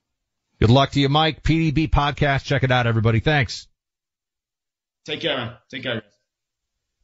Good 0.60 0.70
luck 0.70 0.92
to 0.92 1.00
you, 1.00 1.08
Mike. 1.08 1.42
PDB 1.42 1.90
podcast. 1.90 2.44
Check 2.44 2.62
it 2.62 2.70
out, 2.70 2.86
everybody. 2.86 3.20
Thanks. 3.20 3.66
Take 5.04 5.20
care, 5.20 5.36
man. 5.36 5.52
Take 5.70 5.82
care. 5.82 6.02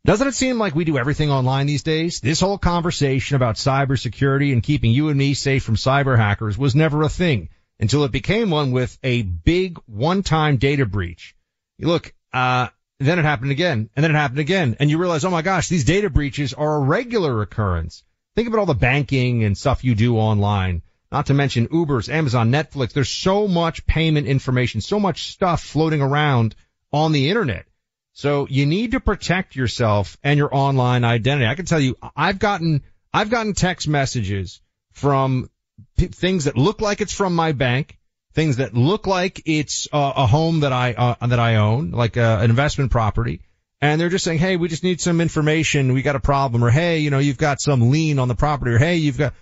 Doesn't 0.05 0.29
it 0.29 0.35
seem 0.35 0.59
like 0.59 0.75
we 0.75 0.85
do 0.85 0.97
everything 0.97 1.31
online 1.31 1.67
these 1.67 1.83
days? 1.83 2.21
This 2.21 2.41
whole 2.41 2.57
conversation 2.57 3.37
about 3.37 3.57
cybersecurity 3.57 4.53
and 4.53 4.63
keeping 4.63 4.93
you 4.93 5.11
and 5.11 5.19
me 5.19 5.35
safe 5.35 5.63
from 5.63 5.77
cyber 5.77 6.17
hackers 6.17 6.57
was 6.57 6.75
never 6.75 7.03
a 7.03 7.09
thing 7.11 7.51
until 7.79 8.05
it 8.05 8.13
became 8.13 8.49
one 8.49 8.73
with 8.73 8.99
a 9.03 9.21
big 9.23 9.79
one-time 9.87 10.57
data 10.57 10.87
breach. 10.87 11.37
You 11.77 11.89
look, 11.89 12.15
uh, 12.33 12.69
then 12.99 13.19
it 13.19 13.27
happened 13.27 13.51
again, 13.51 13.91
and 13.95 14.03
then 14.03 14.11
it 14.11 14.19
happened 14.19 14.41
again, 14.41 14.77
and 14.81 14.89
you 14.89 14.97
realize, 14.97 15.25
oh 15.27 15.31
my 15.31 15.43
gosh, 15.43 15.69
these 15.69 15.85
data 15.85 16.09
breaches 16.09 16.55
are 16.55 16.77
a 16.77 16.81
regular 16.81 17.43
occurrence. 17.43 18.03
Think 18.37 18.49
about 18.49 18.61
all 18.61 18.67
the 18.67 18.75
banking 18.75 19.45
and 19.45 19.57
stuff 19.57 19.85
you 19.85 19.95
do 19.95 20.17
online. 20.17 20.81
Not 21.13 21.27
to 21.27 21.35
mention 21.35 21.69
Ubers, 21.69 22.09
Amazon, 22.09 22.51
Netflix. 22.51 22.93
There's 22.93 23.11
so 23.11 23.49
much 23.49 23.85
payment 23.85 24.27
information, 24.27 24.81
so 24.81 24.99
much 24.99 25.33
stuff 25.33 25.63
floating 25.63 26.01
around 26.01 26.55
on 26.91 27.13
the 27.13 27.29
internet. 27.29 27.67
So 28.21 28.47
you 28.51 28.67
need 28.67 28.91
to 28.91 29.01
protect 29.01 29.57
yourself 29.57 30.19
and 30.23 30.37
your 30.37 30.55
online 30.55 31.05
identity. 31.05 31.47
I 31.47 31.55
can 31.55 31.65
tell 31.65 31.81
you, 31.81 31.97
I've 32.15 32.39
gotten, 32.39 32.83
I've 33.15 33.31
gotten 33.31 33.55
text 33.55 33.89
messages 33.89 34.61
from 34.93 35.49
p- 35.97 36.09
things 36.09 36.45
that 36.45 36.55
look 36.55 36.83
like 36.83 37.01
it's 37.01 37.15
from 37.15 37.35
my 37.35 37.53
bank, 37.53 37.97
things 38.35 38.59
that 38.59 38.75
look 38.75 39.07
like 39.07 39.41
it's 39.47 39.89
uh, 39.91 40.13
a 40.17 40.27
home 40.27 40.61
that 40.61 40.73
I, 40.75 40.93
uh, 40.93 41.27
that 41.29 41.41
I 41.41 41.57
own, 41.57 41.93
like 41.93 42.19
uh, 42.19 42.41
an 42.43 42.51
investment 42.51 42.91
property. 42.91 43.41
And 43.81 43.99
they're 43.99 44.11
just 44.11 44.27
saying, 44.27 44.39
hey, 44.39 44.59
we 44.59 44.69
just 44.69 44.85
need 44.85 45.01
some 45.01 45.23
information. 45.23 45.95
We 45.95 46.03
got 46.03 46.15
a 46.15 46.21
problem. 46.21 46.63
Or 46.63 46.71
hey, 46.71 46.99
you 46.99 47.09
know, 47.09 47.21
you've 47.21 47.39
got 47.39 47.59
some 47.59 47.91
lien 47.91 48.19
on 48.19 48.29
the 48.29 48.35
property. 48.35 48.73
Or 48.73 48.79
hey, 48.79 48.97
you've 48.97 49.17
got, 49.17 49.33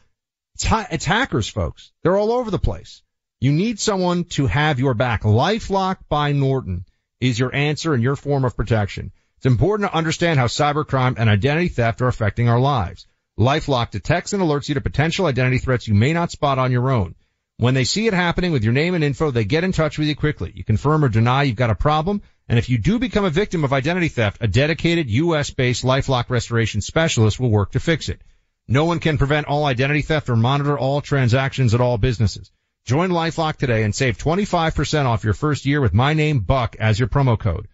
it's, 0.54 0.62
ha- 0.62 0.86
it's 0.92 1.04
hackers, 1.04 1.48
folks. 1.48 1.90
They're 2.04 2.16
all 2.16 2.30
over 2.30 2.52
the 2.52 2.60
place. 2.60 3.02
You 3.40 3.50
need 3.50 3.80
someone 3.80 4.22
to 4.36 4.46
have 4.46 4.78
your 4.78 4.94
back. 4.94 5.22
LifeLock 5.22 5.96
by 6.08 6.30
Norton 6.30 6.84
is 7.20 7.38
your 7.38 7.54
answer 7.54 7.94
and 7.94 8.02
your 8.02 8.16
form 8.16 8.44
of 8.44 8.56
protection. 8.56 9.12
It's 9.36 9.46
important 9.46 9.90
to 9.90 9.96
understand 9.96 10.38
how 10.38 10.46
cybercrime 10.46 11.14
and 11.18 11.30
identity 11.30 11.68
theft 11.68 12.02
are 12.02 12.08
affecting 12.08 12.48
our 12.48 12.60
lives. 12.60 13.06
LifeLock 13.38 13.90
detects 13.90 14.32
and 14.32 14.42
alerts 14.42 14.68
you 14.68 14.74
to 14.74 14.80
potential 14.80 15.26
identity 15.26 15.58
threats 15.58 15.86
you 15.86 15.94
may 15.94 16.12
not 16.12 16.32
spot 16.32 16.58
on 16.58 16.72
your 16.72 16.90
own. 16.90 17.14
When 17.56 17.74
they 17.74 17.84
see 17.84 18.06
it 18.06 18.14
happening 18.14 18.52
with 18.52 18.64
your 18.64 18.72
name 18.72 18.94
and 18.94 19.04
info, 19.04 19.30
they 19.30 19.44
get 19.44 19.64
in 19.64 19.72
touch 19.72 19.98
with 19.98 20.08
you 20.08 20.16
quickly. 20.16 20.52
You 20.54 20.64
confirm 20.64 21.04
or 21.04 21.08
deny 21.08 21.44
you've 21.44 21.56
got 21.56 21.70
a 21.70 21.74
problem. 21.74 22.22
And 22.48 22.58
if 22.58 22.68
you 22.68 22.78
do 22.78 22.98
become 22.98 23.24
a 23.24 23.30
victim 23.30 23.62
of 23.62 23.72
identity 23.72 24.08
theft, 24.08 24.38
a 24.40 24.48
dedicated 24.48 25.10
U.S. 25.10 25.50
based 25.50 25.84
LifeLock 25.84 26.30
restoration 26.30 26.80
specialist 26.80 27.38
will 27.38 27.50
work 27.50 27.72
to 27.72 27.80
fix 27.80 28.08
it. 28.08 28.20
No 28.66 28.84
one 28.84 29.00
can 29.00 29.18
prevent 29.18 29.46
all 29.46 29.64
identity 29.64 30.02
theft 30.02 30.28
or 30.28 30.36
monitor 30.36 30.78
all 30.78 31.00
transactions 31.00 31.74
at 31.74 31.80
all 31.80 31.98
businesses. 31.98 32.50
Join 32.88 33.10
LifeLock 33.10 33.56
today 33.56 33.82
and 33.82 33.94
save 33.94 34.16
25% 34.16 35.04
off 35.04 35.22
your 35.22 35.34
first 35.34 35.66
year 35.66 35.82
with 35.82 35.92
my 35.92 36.14
name 36.14 36.40
Buck 36.40 36.74
as 36.80 36.98
your 36.98 37.06
promo 37.06 37.38
code. 37.38 37.68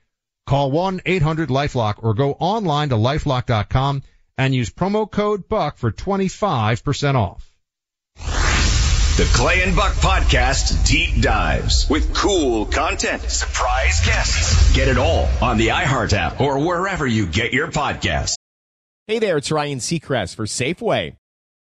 Call 0.44 0.72
1-800-LifeLock 0.72 2.02
or 2.02 2.14
go 2.14 2.32
online 2.32 2.88
to 2.88 2.96
lifelock.com 2.96 4.02
and 4.36 4.52
use 4.52 4.70
promo 4.70 5.08
code 5.08 5.48
Buck 5.48 5.78
for 5.78 5.92
25% 5.92 7.14
off. 7.14 7.48
The 8.16 9.30
Clay 9.32 9.62
and 9.62 9.76
Buck 9.76 9.92
Podcast 9.92 10.84
deep 10.84 11.22
dives 11.22 11.88
with 11.88 12.12
cool 12.12 12.66
content, 12.66 13.22
surprise 13.22 14.04
guests. 14.04 14.74
Get 14.74 14.88
it 14.88 14.98
all 14.98 15.28
on 15.40 15.58
the 15.58 15.68
iHeart 15.68 16.12
app 16.12 16.40
or 16.40 16.58
wherever 16.58 17.06
you 17.06 17.26
get 17.26 17.52
your 17.52 17.68
podcasts. 17.68 18.34
Hey 19.06 19.20
there, 19.20 19.36
it's 19.36 19.52
Ryan 19.52 19.78
Seacrest 19.78 20.34
for 20.34 20.46
Safeway. 20.46 21.14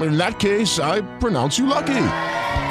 In 0.00 0.18
that 0.18 0.38
case, 0.38 0.78
I 0.78 1.00
pronounce 1.18 1.58
you 1.58 1.66
lucky. 1.66 2.08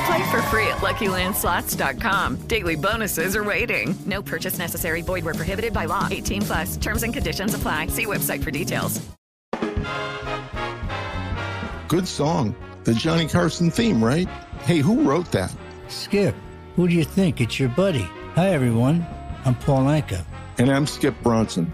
Play 0.05 0.29
for 0.29 0.41
free 0.43 0.67
at 0.67 0.77
LuckyLandSlots.com. 0.77 2.47
Daily 2.47 2.75
bonuses 2.75 3.35
are 3.35 3.43
waiting. 3.43 3.95
No 4.05 4.21
purchase 4.21 4.59
necessary. 4.59 5.01
Void 5.01 5.25
where 5.25 5.33
prohibited 5.33 5.73
by 5.73 5.85
law. 5.85 6.07
18 6.11 6.41
plus. 6.43 6.77
Terms 6.77 7.01
and 7.03 7.13
conditions 7.13 7.53
apply. 7.55 7.87
See 7.87 8.05
website 8.05 8.43
for 8.43 8.51
details. 8.51 9.01
Good 11.87 12.07
song. 12.07 12.55
The 12.83 12.93
Johnny 12.93 13.27
Carson 13.27 13.71
theme, 13.71 14.03
right? 14.03 14.27
Hey, 14.63 14.77
who 14.79 15.01
wrote 15.01 15.31
that? 15.31 15.55
Skip, 15.87 16.35
who 16.75 16.87
do 16.87 16.93
you 16.93 17.03
think? 17.03 17.41
It's 17.41 17.59
your 17.59 17.69
buddy. 17.69 18.07
Hi, 18.35 18.49
everyone. 18.49 19.05
I'm 19.43 19.55
Paul 19.55 19.85
Anka. 19.85 20.23
And 20.59 20.69
I'm 20.69 20.85
Skip 20.85 21.15
Bronson. 21.23 21.73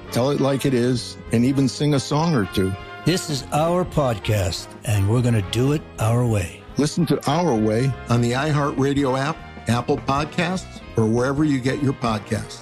tell 0.11 0.29
it 0.31 0.39
like 0.39 0.65
it 0.65 0.73
is, 0.73 1.17
and 1.31 1.45
even 1.45 1.67
sing 1.67 1.93
a 1.93 1.99
song 1.99 2.35
or 2.35 2.45
two. 2.53 2.71
This 3.05 3.29
is 3.29 3.45
our 3.51 3.83
podcast, 3.83 4.67
and 4.85 5.09
we're 5.09 5.21
going 5.21 5.33
to 5.33 5.51
do 5.51 5.71
it 5.71 5.81
our 5.99 6.25
way. 6.25 6.61
Listen 6.77 7.05
to 7.07 7.29
Our 7.29 7.55
Way 7.55 7.91
on 8.09 8.21
the 8.21 8.31
iHeartRadio 8.33 9.19
app, 9.19 9.37
Apple 9.67 9.97
Podcasts, 9.97 10.81
or 10.97 11.05
wherever 11.05 11.43
you 11.43 11.59
get 11.59 11.81
your 11.81 11.93
podcasts. 11.93 12.61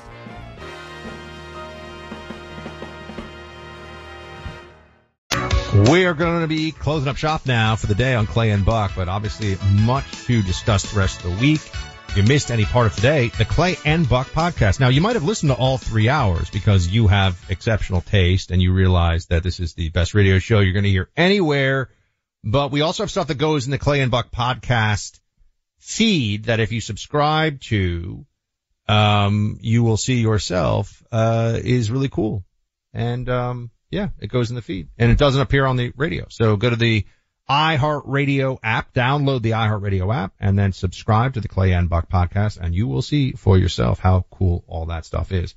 We 5.89 6.05
are 6.05 6.13
going 6.13 6.41
to 6.41 6.47
be 6.47 6.71
closing 6.71 7.07
up 7.07 7.17
shop 7.17 7.45
now 7.45 7.75
for 7.75 7.87
the 7.87 7.95
day 7.95 8.15
on 8.15 8.25
Clay 8.25 8.51
and 8.51 8.65
Buck, 8.65 8.91
but 8.95 9.07
obviously 9.07 9.57
much 9.81 10.05
to 10.25 10.41
discuss 10.41 10.91
the 10.91 10.99
rest 10.99 11.23
of 11.23 11.31
the 11.31 11.41
week. 11.41 11.61
If 12.09 12.17
you 12.17 12.23
missed 12.23 12.49
any 12.49 12.65
part 12.65 12.87
of 12.87 12.95
today, 12.95 13.27
the 13.27 13.45
Clay 13.45 13.77
and 13.85 14.09
Buck 14.09 14.29
podcast. 14.29 14.79
Now 14.79 14.87
you 14.89 14.99
might 14.99 15.13
have 15.13 15.23
listened 15.23 15.51
to 15.51 15.55
all 15.55 15.77
three 15.77 16.09
hours 16.09 16.49
because 16.49 16.87
you 16.87 17.05
have 17.05 17.39
exceptional 17.49 18.01
taste 18.01 18.49
and 18.49 18.59
you 18.59 18.73
realize 18.73 19.27
that 19.27 19.43
this 19.43 19.59
is 19.59 19.75
the 19.75 19.89
best 19.89 20.15
radio 20.15 20.39
show 20.39 20.59
you're 20.59 20.73
going 20.73 20.85
to 20.85 20.89
hear 20.89 21.11
anywhere. 21.15 21.91
But 22.43 22.71
we 22.71 22.81
also 22.81 23.03
have 23.03 23.11
stuff 23.11 23.27
that 23.27 23.37
goes 23.37 23.65
in 23.65 23.71
the 23.71 23.77
Clay 23.77 24.01
and 24.01 24.09
Buck 24.09 24.31
podcast 24.31 25.19
feed 25.77 26.45
that 26.45 26.59
if 26.59 26.71
you 26.71 26.81
subscribe 26.81 27.61
to, 27.61 28.25
um, 28.87 29.59
you 29.61 29.83
will 29.83 29.97
see 29.97 30.19
yourself, 30.19 31.03
uh, 31.11 31.59
is 31.63 31.91
really 31.91 32.09
cool. 32.09 32.43
And, 32.91 33.29
um, 33.29 33.69
yeah, 33.91 34.09
it 34.17 34.31
goes 34.31 34.49
in 34.49 34.55
the 34.55 34.63
feed 34.63 34.89
and 34.97 35.11
it 35.11 35.19
doesn't 35.19 35.41
appear 35.41 35.67
on 35.67 35.77
the 35.77 35.93
radio. 35.95 36.25
So 36.29 36.55
go 36.55 36.71
to 36.71 36.75
the 36.75 37.05
iHeartRadio 37.49 38.59
app, 38.61 38.93
download 38.93 39.41
the 39.41 39.51
iHeartRadio 39.51 40.13
app 40.13 40.33
and 40.39 40.57
then 40.57 40.71
subscribe 40.71 41.33
to 41.33 41.41
the 41.41 41.47
Clay 41.47 41.73
and 41.73 41.89
Buck 41.89 42.09
podcast 42.09 42.57
and 42.57 42.75
you 42.75 42.87
will 42.87 43.01
see 43.01 43.31
for 43.31 43.57
yourself 43.57 43.99
how 43.99 44.25
cool 44.29 44.63
all 44.67 44.87
that 44.87 45.05
stuff 45.05 45.31
is. 45.31 45.55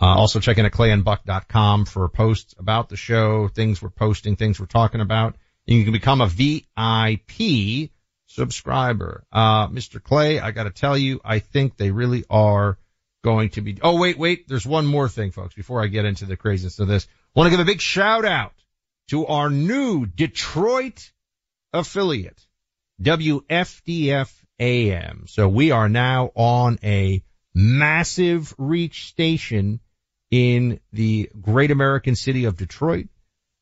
Uh, 0.00 0.06
also 0.06 0.40
check 0.40 0.58
in 0.58 0.66
at 0.66 0.72
clayandbuck.com 0.72 1.86
for 1.86 2.08
posts 2.08 2.54
about 2.58 2.88
the 2.88 2.96
show, 2.96 3.48
things 3.48 3.82
we're 3.82 3.90
posting, 3.90 4.36
things 4.36 4.60
we're 4.60 4.66
talking 4.66 5.00
about. 5.00 5.36
You 5.66 5.82
can 5.82 5.92
become 5.92 6.20
a 6.20 6.26
VIP 6.26 7.90
subscriber. 8.26 9.24
Uh, 9.32 9.68
Mr. 9.68 10.02
Clay, 10.02 10.38
I 10.38 10.50
gotta 10.50 10.70
tell 10.70 10.96
you, 10.96 11.20
I 11.24 11.38
think 11.40 11.76
they 11.76 11.90
really 11.90 12.24
are 12.30 12.78
going 13.22 13.50
to 13.50 13.60
be, 13.60 13.78
oh 13.82 13.98
wait, 13.98 14.18
wait, 14.18 14.46
there's 14.46 14.66
one 14.66 14.86
more 14.86 15.08
thing 15.08 15.30
folks 15.32 15.54
before 15.54 15.82
I 15.82 15.86
get 15.88 16.04
into 16.04 16.26
the 16.26 16.36
craziness 16.36 16.78
of 16.78 16.86
this. 16.86 17.08
Want 17.34 17.46
to 17.46 17.50
give 17.50 17.60
a 17.60 17.64
big 17.64 17.80
shout 17.80 18.24
out 18.24 18.52
to 19.08 19.26
our 19.26 19.50
new 19.50 20.06
Detroit 20.06 21.10
affiliate, 21.74 22.46
WFDF 23.02 24.32
AM. 24.58 25.24
So 25.26 25.48
we 25.48 25.70
are 25.70 25.88
now 25.88 26.30
on 26.34 26.78
a 26.82 27.22
massive 27.54 28.54
reach 28.58 29.08
station 29.08 29.80
in 30.30 30.80
the 30.92 31.30
great 31.40 31.70
American 31.70 32.16
city 32.16 32.44
of 32.46 32.56
Detroit. 32.56 33.08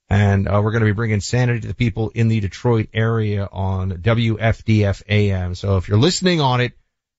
And 0.08 0.46
uh, 0.46 0.60
we're 0.62 0.72
going 0.72 0.82
to 0.82 0.86
be 0.86 0.92
bringing 0.92 1.20
sanity 1.20 1.60
to 1.60 1.68
the 1.68 1.74
people 1.74 2.10
in 2.10 2.28
the 2.28 2.40
Detroit 2.40 2.88
area 2.92 3.48
on 3.50 3.92
WFDF 3.92 5.02
AM. 5.08 5.54
So 5.54 5.78
if 5.78 5.88
you're 5.88 5.98
listening 5.98 6.40
on 6.40 6.60
it, 6.60 6.72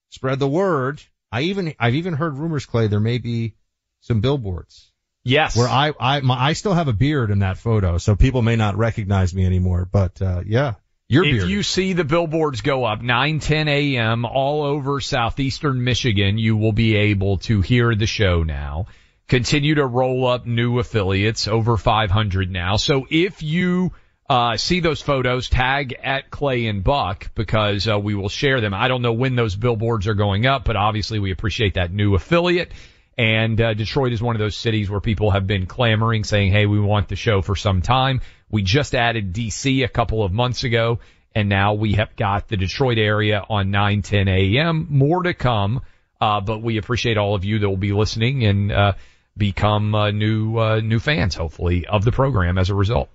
spread 0.09 0.37
the 0.37 0.47
word. 0.47 1.01
I 1.31 1.41
even, 1.43 1.73
I've 1.79 1.95
even 1.95 2.13
heard 2.13 2.37
rumors, 2.37 2.67
Clay, 2.67 2.87
there 2.87 2.99
may 2.99 3.17
be 3.17 3.55
some 4.01 4.21
billboards. 4.21 4.91
Yes. 5.23 5.55
Where 5.55 5.67
I, 5.67 5.93
I, 5.99 6.19
my, 6.19 6.39
I 6.39 6.53
still 6.53 6.73
have 6.73 6.87
a 6.87 6.93
beard 6.93 7.31
in 7.31 7.39
that 7.39 7.57
photo, 7.57 7.97
so 7.97 8.15
people 8.15 8.43
may 8.43 8.55
not 8.55 8.77
recognize 8.77 9.33
me 9.33 9.45
anymore, 9.45 9.87
but, 9.91 10.21
uh, 10.21 10.43
yeah. 10.45 10.75
You're 11.13 11.25
if 11.25 11.31
bearded. 11.31 11.49
you 11.49 11.63
see 11.63 11.93
the 11.93 12.03
billboards 12.03 12.61
go 12.61 12.85
up 12.85 13.01
9, 13.01 13.39
10 13.39 13.67
a.m. 13.67 14.25
all 14.25 14.63
over 14.63 14.99
southeastern 14.99 15.83
Michigan, 15.83 16.37
you 16.37 16.57
will 16.57 16.73
be 16.73 16.95
able 16.95 17.37
to 17.39 17.61
hear 17.61 17.93
the 17.95 18.07
show 18.07 18.43
now. 18.43 18.87
Continue 19.27 19.75
to 19.75 19.85
roll 19.85 20.27
up 20.27 20.45
new 20.45 20.79
affiliates, 20.79 21.47
over 21.47 21.77
500 21.77 22.51
now. 22.51 22.75
So 22.75 23.07
if 23.09 23.41
you 23.41 23.93
uh, 24.29 24.57
see 24.57 24.79
those 24.79 25.01
photos, 25.01 25.49
tag 25.49 25.95
at 26.01 26.31
Clay 26.31 26.65
and 26.67 26.83
Buck 26.83 27.31
because 27.35 27.87
uh, 27.87 27.99
we 27.99 28.15
will 28.15 28.29
share 28.29 28.61
them. 28.61 28.73
I 28.73 28.87
don't 28.87 29.01
know 29.01 29.13
when 29.13 29.35
those 29.35 29.55
billboards 29.55 30.07
are 30.07 30.13
going 30.13 30.45
up, 30.45 30.65
but 30.65 30.75
obviously 30.75 31.19
we 31.19 31.31
appreciate 31.31 31.75
that 31.75 31.91
new 31.91 32.15
affiliate. 32.15 32.71
And 33.17 33.59
uh, 33.61 33.73
Detroit 33.73 34.11
is 34.11 34.21
one 34.21 34.35
of 34.35 34.39
those 34.39 34.55
cities 34.55 34.89
where 34.89 34.99
people 34.99 35.31
have 35.31 35.45
been 35.45 35.67
clamoring, 35.67 36.23
saying, 36.23 36.51
"Hey, 36.51 36.65
we 36.65 36.79
want 36.79 37.09
the 37.09 37.15
show 37.15 37.41
for 37.41 37.55
some 37.55 37.81
time." 37.81 38.21
We 38.49 38.63
just 38.63 38.95
added 38.95 39.33
DC 39.33 39.83
a 39.83 39.87
couple 39.87 40.23
of 40.23 40.31
months 40.31 40.63
ago, 40.63 40.99
and 41.35 41.49
now 41.49 41.73
we 41.73 41.93
have 41.93 42.15
got 42.15 42.47
the 42.47 42.57
Detroit 42.57 42.97
area 42.97 43.43
on 43.47 43.71
9, 43.71 44.01
10 44.01 44.27
a.m. 44.27 44.87
More 44.89 45.23
to 45.23 45.33
come, 45.33 45.81
uh, 46.19 46.41
but 46.41 46.61
we 46.61 46.77
appreciate 46.77 47.17
all 47.17 47.35
of 47.35 47.45
you 47.45 47.59
that 47.59 47.69
will 47.69 47.77
be 47.77 47.93
listening 47.93 48.45
and 48.45 48.71
uh, 48.71 48.93
become 49.37 49.93
uh, 49.93 50.11
new 50.11 50.57
uh, 50.57 50.79
new 50.79 50.99
fans, 50.99 51.35
hopefully, 51.35 51.85
of 51.85 52.03
the 52.03 52.11
program 52.11 52.57
as 52.57 52.69
a 52.69 52.75
result. 52.75 53.09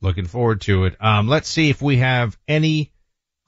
Looking 0.00 0.26
forward 0.26 0.62
to 0.62 0.84
it. 0.84 0.96
Um, 1.00 1.28
let's 1.28 1.48
see 1.48 1.68
if 1.68 1.82
we 1.82 1.98
have 1.98 2.38
any 2.48 2.90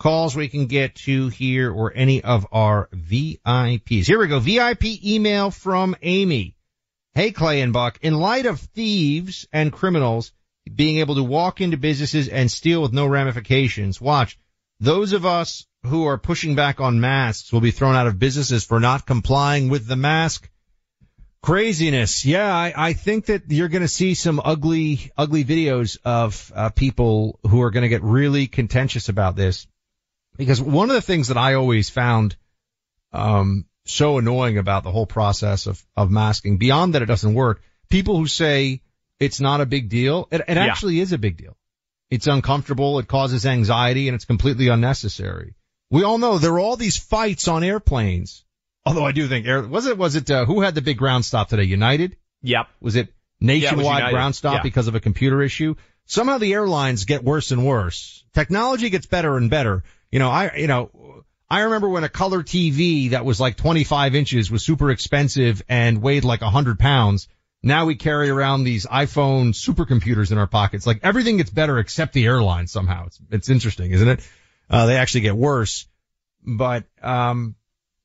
calls 0.02 0.34
we 0.34 0.48
can 0.48 0.66
get 0.66 0.96
to 0.96 1.28
here 1.28 1.70
or 1.70 1.92
any 1.94 2.24
of 2.24 2.44
our 2.50 2.88
VIPs. 2.92 4.06
Here 4.06 4.18
we 4.18 4.26
go. 4.26 4.40
VIP 4.40 5.04
email 5.04 5.52
from 5.52 5.94
Amy. 6.02 6.56
Hey 7.14 7.30
Clay 7.30 7.60
and 7.60 7.72
Buck, 7.72 8.00
in 8.02 8.18
light 8.18 8.46
of 8.46 8.58
thieves 8.58 9.46
and 9.52 9.72
criminals 9.72 10.32
being 10.74 10.98
able 10.98 11.14
to 11.14 11.22
walk 11.22 11.60
into 11.60 11.76
businesses 11.76 12.26
and 12.26 12.50
steal 12.50 12.82
with 12.82 12.92
no 12.92 13.06
ramifications, 13.06 14.00
watch, 14.00 14.40
those 14.80 15.12
of 15.12 15.24
us 15.24 15.66
who 15.86 16.06
are 16.06 16.18
pushing 16.18 16.56
back 16.56 16.80
on 16.80 17.00
masks 17.00 17.52
will 17.52 17.60
be 17.60 17.70
thrown 17.70 17.94
out 17.94 18.08
of 18.08 18.18
businesses 18.18 18.64
for 18.64 18.80
not 18.80 19.06
complying 19.06 19.68
with 19.68 19.86
the 19.86 19.94
mask 19.94 20.50
craziness. 21.42 22.24
Yeah, 22.24 22.52
I, 22.52 22.72
I 22.76 22.92
think 22.92 23.26
that 23.26 23.42
you're 23.48 23.68
going 23.68 23.82
to 23.82 23.88
see 23.88 24.14
some 24.14 24.40
ugly, 24.44 25.12
ugly 25.16 25.44
videos 25.44 25.96
of 26.04 26.50
uh, 26.56 26.70
people 26.70 27.38
who 27.48 27.62
are 27.62 27.70
going 27.70 27.82
to 27.82 27.88
get 27.88 28.02
really 28.02 28.48
contentious 28.48 29.08
about 29.08 29.36
this. 29.36 29.68
Because 30.36 30.60
one 30.62 30.88
of 30.90 30.94
the 30.94 31.02
things 31.02 31.28
that 31.28 31.36
I 31.36 31.54
always 31.54 31.90
found 31.90 32.36
um, 33.12 33.66
so 33.84 34.18
annoying 34.18 34.58
about 34.58 34.84
the 34.84 34.90
whole 34.90 35.06
process 35.06 35.66
of 35.66 35.82
of 35.96 36.10
masking, 36.10 36.56
beyond 36.58 36.94
that 36.94 37.02
it 37.02 37.06
doesn't 37.06 37.34
work, 37.34 37.60
people 37.90 38.16
who 38.16 38.26
say 38.26 38.80
it's 39.20 39.40
not 39.40 39.60
a 39.60 39.66
big 39.66 39.88
deal, 39.88 40.28
it, 40.30 40.40
it 40.48 40.56
Yeah. 40.56 40.64
actually 40.64 41.00
is 41.00 41.12
a 41.12 41.18
big 41.18 41.36
deal. 41.36 41.56
It's 42.10 42.26
uncomfortable, 42.26 42.98
it 42.98 43.08
causes 43.08 43.46
anxiety, 43.46 44.08
and 44.08 44.14
it's 44.14 44.24
completely 44.24 44.68
unnecessary. 44.68 45.54
We 45.90 46.02
all 46.04 46.18
know 46.18 46.38
there 46.38 46.52
are 46.54 46.60
all 46.60 46.76
these 46.76 46.96
fights 46.98 47.48
on 47.48 47.62
airplanes. 47.64 48.44
Although 48.84 49.04
I 49.06 49.12
do 49.12 49.28
think 49.28 49.46
air 49.46 49.62
was 49.62 49.86
it 49.86 49.98
was 49.98 50.16
it 50.16 50.30
uh, 50.30 50.44
who 50.46 50.60
had 50.62 50.74
the 50.74 50.82
big 50.82 50.96
ground 50.98 51.24
stop 51.24 51.48
today? 51.48 51.64
United? 51.64 52.16
Yep. 52.42 52.66
Was 52.80 52.96
it 52.96 53.08
Yeah, 53.40 53.52
it 53.54 53.76
was 53.76 53.84
nationwide 53.84 54.10
ground 54.12 54.34
stop 54.34 54.54
Yeah. 54.56 54.62
because 54.62 54.88
of 54.88 54.94
a 54.94 55.00
computer 55.00 55.42
issue? 55.42 55.74
Somehow 56.06 56.38
the 56.38 56.52
airlines 56.52 57.04
get 57.04 57.22
worse 57.22 57.52
and 57.52 57.64
worse. 57.64 58.24
Technology 58.34 58.90
gets 58.90 59.06
better 59.06 59.36
and 59.36 59.50
better. 59.50 59.84
You 60.12 60.18
know, 60.18 60.30
I 60.30 60.54
you 60.56 60.66
know 60.68 61.24
I 61.50 61.60
remember 61.62 61.88
when 61.88 62.04
a 62.04 62.08
color 62.08 62.42
TV 62.42 63.10
that 63.10 63.24
was 63.24 63.40
like 63.40 63.56
25 63.56 64.14
inches 64.14 64.50
was 64.50 64.64
super 64.64 64.90
expensive 64.90 65.62
and 65.68 66.00
weighed 66.00 66.24
like 66.24 66.42
100 66.42 66.78
pounds. 66.78 67.28
Now 67.62 67.86
we 67.86 67.94
carry 67.94 68.28
around 68.28 68.64
these 68.64 68.86
iPhone 68.86 69.50
supercomputers 69.50 70.32
in 70.32 70.38
our 70.38 70.46
pockets. 70.46 70.86
Like 70.86 71.00
everything 71.02 71.38
gets 71.38 71.50
better 71.50 71.78
except 71.78 72.12
the 72.12 72.26
airline 72.26 72.66
somehow. 72.66 73.06
It's 73.06 73.20
it's 73.30 73.48
interesting, 73.48 73.90
isn't 73.90 74.08
it? 74.08 74.28
Uh, 74.68 74.86
they 74.86 74.96
actually 74.96 75.22
get 75.22 75.36
worse. 75.36 75.86
But 76.44 76.84
um, 77.02 77.54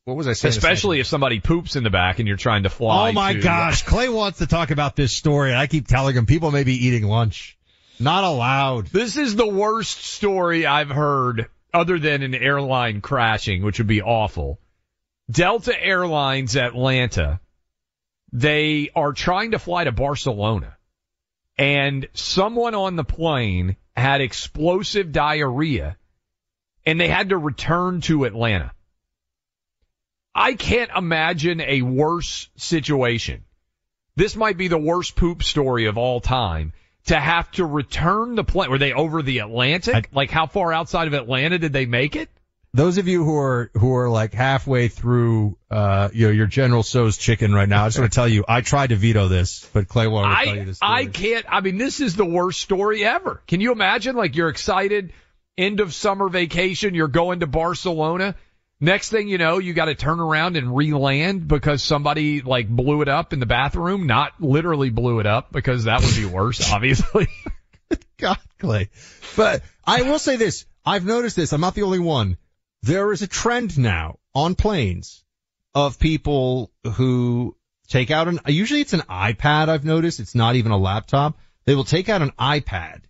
what 0.06 0.16
was 0.16 0.28
I 0.28 0.34
saying? 0.34 0.52
Especially 0.52 1.02
if 1.02 1.08
somebody 1.08 1.42
poops 1.42 1.76
in 1.76 1.84
the 1.84 1.90
back 1.90 2.20
and 2.20 2.28
you're 2.28 2.38
trying 2.38 2.64
to 2.64 2.70
fly. 2.70 3.10
Oh 3.10 3.14
my 3.14 3.34
to- 3.34 3.40
gosh, 3.42 3.84
Clay 3.84 4.08
wants 4.08 4.40
to 4.40 4.48
talk 4.48 4.72
about 4.72 4.96
this 4.96 5.16
story 5.16 5.54
I 5.54 5.68
keep 5.68 5.88
telling 5.88 6.16
him 6.16 6.26
people 6.26 6.52
may 6.52 6.64
be 6.64 6.86
eating 6.86 7.04
lunch. 7.04 7.58
Not 8.00 8.24
allowed. 8.24 8.88
This 8.88 9.18
is 9.18 9.36
the 9.36 9.48
worst 9.48 10.04
story 10.04 10.66
I've 10.66 10.90
heard 10.90 11.48
other 11.78 12.00
than 12.00 12.24
an 12.24 12.34
airline 12.34 13.02
crashing, 13.02 13.64
which 13.64 13.78
would 13.78 13.88
be 13.88 14.02
awful. 14.02 14.60
Delta 15.30 15.80
Airlines 15.80 16.58
Atlanta, 16.58 17.40
they 18.34 18.90
are 18.96 19.14
trying 19.14 19.52
to 19.52 19.60
fly 19.60 19.84
to 19.84 19.92
Barcelona 19.92 20.76
and 21.58 22.08
someone 22.14 22.76
on 22.76 22.96
the 22.96 23.04
plane 23.04 23.78
had 23.96 24.22
explosive 24.22 25.12
diarrhea 25.12 25.98
and 26.86 27.00
they 27.00 27.08
had 27.08 27.30
to 27.30 27.38
return 27.38 28.02
to 28.02 28.26
Atlanta. 28.26 28.72
I 30.34 30.54
can't 30.54 30.92
imagine 30.96 31.62
a 31.62 31.82
worse 31.82 32.50
situation. 32.56 33.44
This 34.16 34.36
might 34.36 34.58
be 34.58 34.68
the 34.68 34.78
worst 34.78 35.16
poop 35.16 35.44
story 35.44 35.86
of 35.86 35.98
all 35.98 36.22
time. 36.22 36.74
To 37.08 37.20
have 37.20 37.50
to 37.52 37.66
return 37.66 38.36
the 38.36 38.44
plane. 38.44 38.70
Were 38.70 38.78
they 38.78 38.94
over 38.94 39.22
the 39.22 39.40
Atlantic? 39.40 40.10
like 40.14 40.30
how 40.30 40.46
far 40.46 40.74
outside 40.74 41.08
of 41.08 41.14
Atlanta 41.14 41.58
did 41.58 41.74
they 41.74 41.86
make 41.86 42.16
it? 42.16 42.30
Those 42.74 42.98
of 42.98 43.08
you 43.08 43.24
who 43.24 43.38
are 43.38 43.72
who 43.74 43.96
are 43.96 44.10
like 44.10 44.34
halfway 44.34 44.88
through, 44.88 45.58
uh, 45.72 46.10
you 46.14 46.28
know, 46.28 46.34
your 46.34 46.46
General 46.48 46.84
Tso's 46.84 47.18
chicken 47.18 47.54
right 47.54 47.68
now, 47.68 47.86
I 47.86 47.88
just 47.88 47.98
want 47.98 48.12
to 48.12 48.16
tell 48.16 48.28
you, 48.28 48.46
I 48.48 48.62
tried 48.62 48.88
to 48.88 48.96
veto 48.96 49.28
this, 49.30 49.68
but 49.74 49.88
Clay 49.88 50.08
wanted 50.08 50.36
to 50.36 50.46
tell 50.46 50.56
you 50.56 50.62
I, 50.62 50.66
this. 50.66 50.80
I 50.82 51.06
can't. 51.06 51.46
I 51.50 51.62
mean, 51.62 51.78
this 51.78 52.02
is 52.02 52.16
the 52.16 52.26
worst 52.26 52.62
story 52.62 53.04
ever. 53.04 53.42
Can 53.48 53.62
you 53.62 53.72
imagine? 53.72 54.16
Like 54.16 54.36
you're 54.36 54.50
excited, 54.50 55.14
end 55.58 55.80
of 55.80 55.94
summer 55.94 56.30
vacation, 56.30 56.94
you're 56.94 57.08
going 57.08 57.40
to 57.40 57.48
Barcelona. 57.48 58.36
Next 58.80 59.10
thing 59.10 59.28
you 59.28 59.40
know, 59.40 59.58
you 59.58 59.74
got 59.74 59.86
to 59.86 59.96
turn 59.96 60.20
around 60.20 60.56
and 60.56 60.76
re-land 60.76 61.48
because 61.48 61.82
somebody 61.82 62.42
like 62.42 62.70
blew 62.70 63.02
it 63.02 63.08
up 63.08 63.34
in 63.34 63.40
the 63.40 63.48
bathroom. 63.48 64.06
Not 64.06 64.34
literally 64.40 64.92
blew 64.92 65.20
it 65.20 65.26
up 65.26 65.52
because 65.52 65.86
that 65.86 66.04
would 66.04 66.16
be 66.16 66.26
worse, 66.26 66.72
obviously. 66.72 67.28
God, 68.18 68.38
Clay. 68.60 68.90
But 69.36 69.64
I 69.86 70.04
will 70.04 70.20
say 70.20 70.36
this. 70.36 70.66
I've 70.86 71.06
noticed 71.06 71.36
this. 71.36 71.54
I'm 71.54 71.62
not 71.62 71.74
the 71.76 71.84
only 71.84 72.00
one. 72.00 72.38
There 72.84 73.12
is 73.12 73.24
a 73.24 73.28
trend 73.28 73.78
now 73.80 74.20
on 74.36 74.56
planes 74.56 75.24
of 75.74 76.00
people 76.00 76.72
who 76.96 77.56
take 77.88 78.12
out 78.12 78.28
an, 78.28 78.40
usually 78.48 78.82
it's 78.82 78.94
an 78.94 79.02
iPad 79.02 79.70
I've 79.70 79.86
noticed. 79.86 80.20
It's 80.20 80.36
not 80.36 80.56
even 80.56 80.72
a 80.72 80.78
laptop. 80.78 81.38
They 81.66 81.76
will 81.76 81.84
take 81.84 82.10
out 82.10 82.22
an 82.22 82.32
iPad 82.40 83.02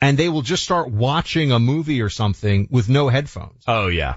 and 0.00 0.16
they 0.16 0.28
will 0.28 0.42
just 0.42 0.62
start 0.62 0.90
watching 0.90 1.50
a 1.50 1.58
movie 1.58 2.00
or 2.00 2.08
something 2.08 2.68
with 2.70 2.88
no 2.88 3.08
headphones. 3.08 3.64
Oh 3.66 3.88
yeah. 3.88 4.16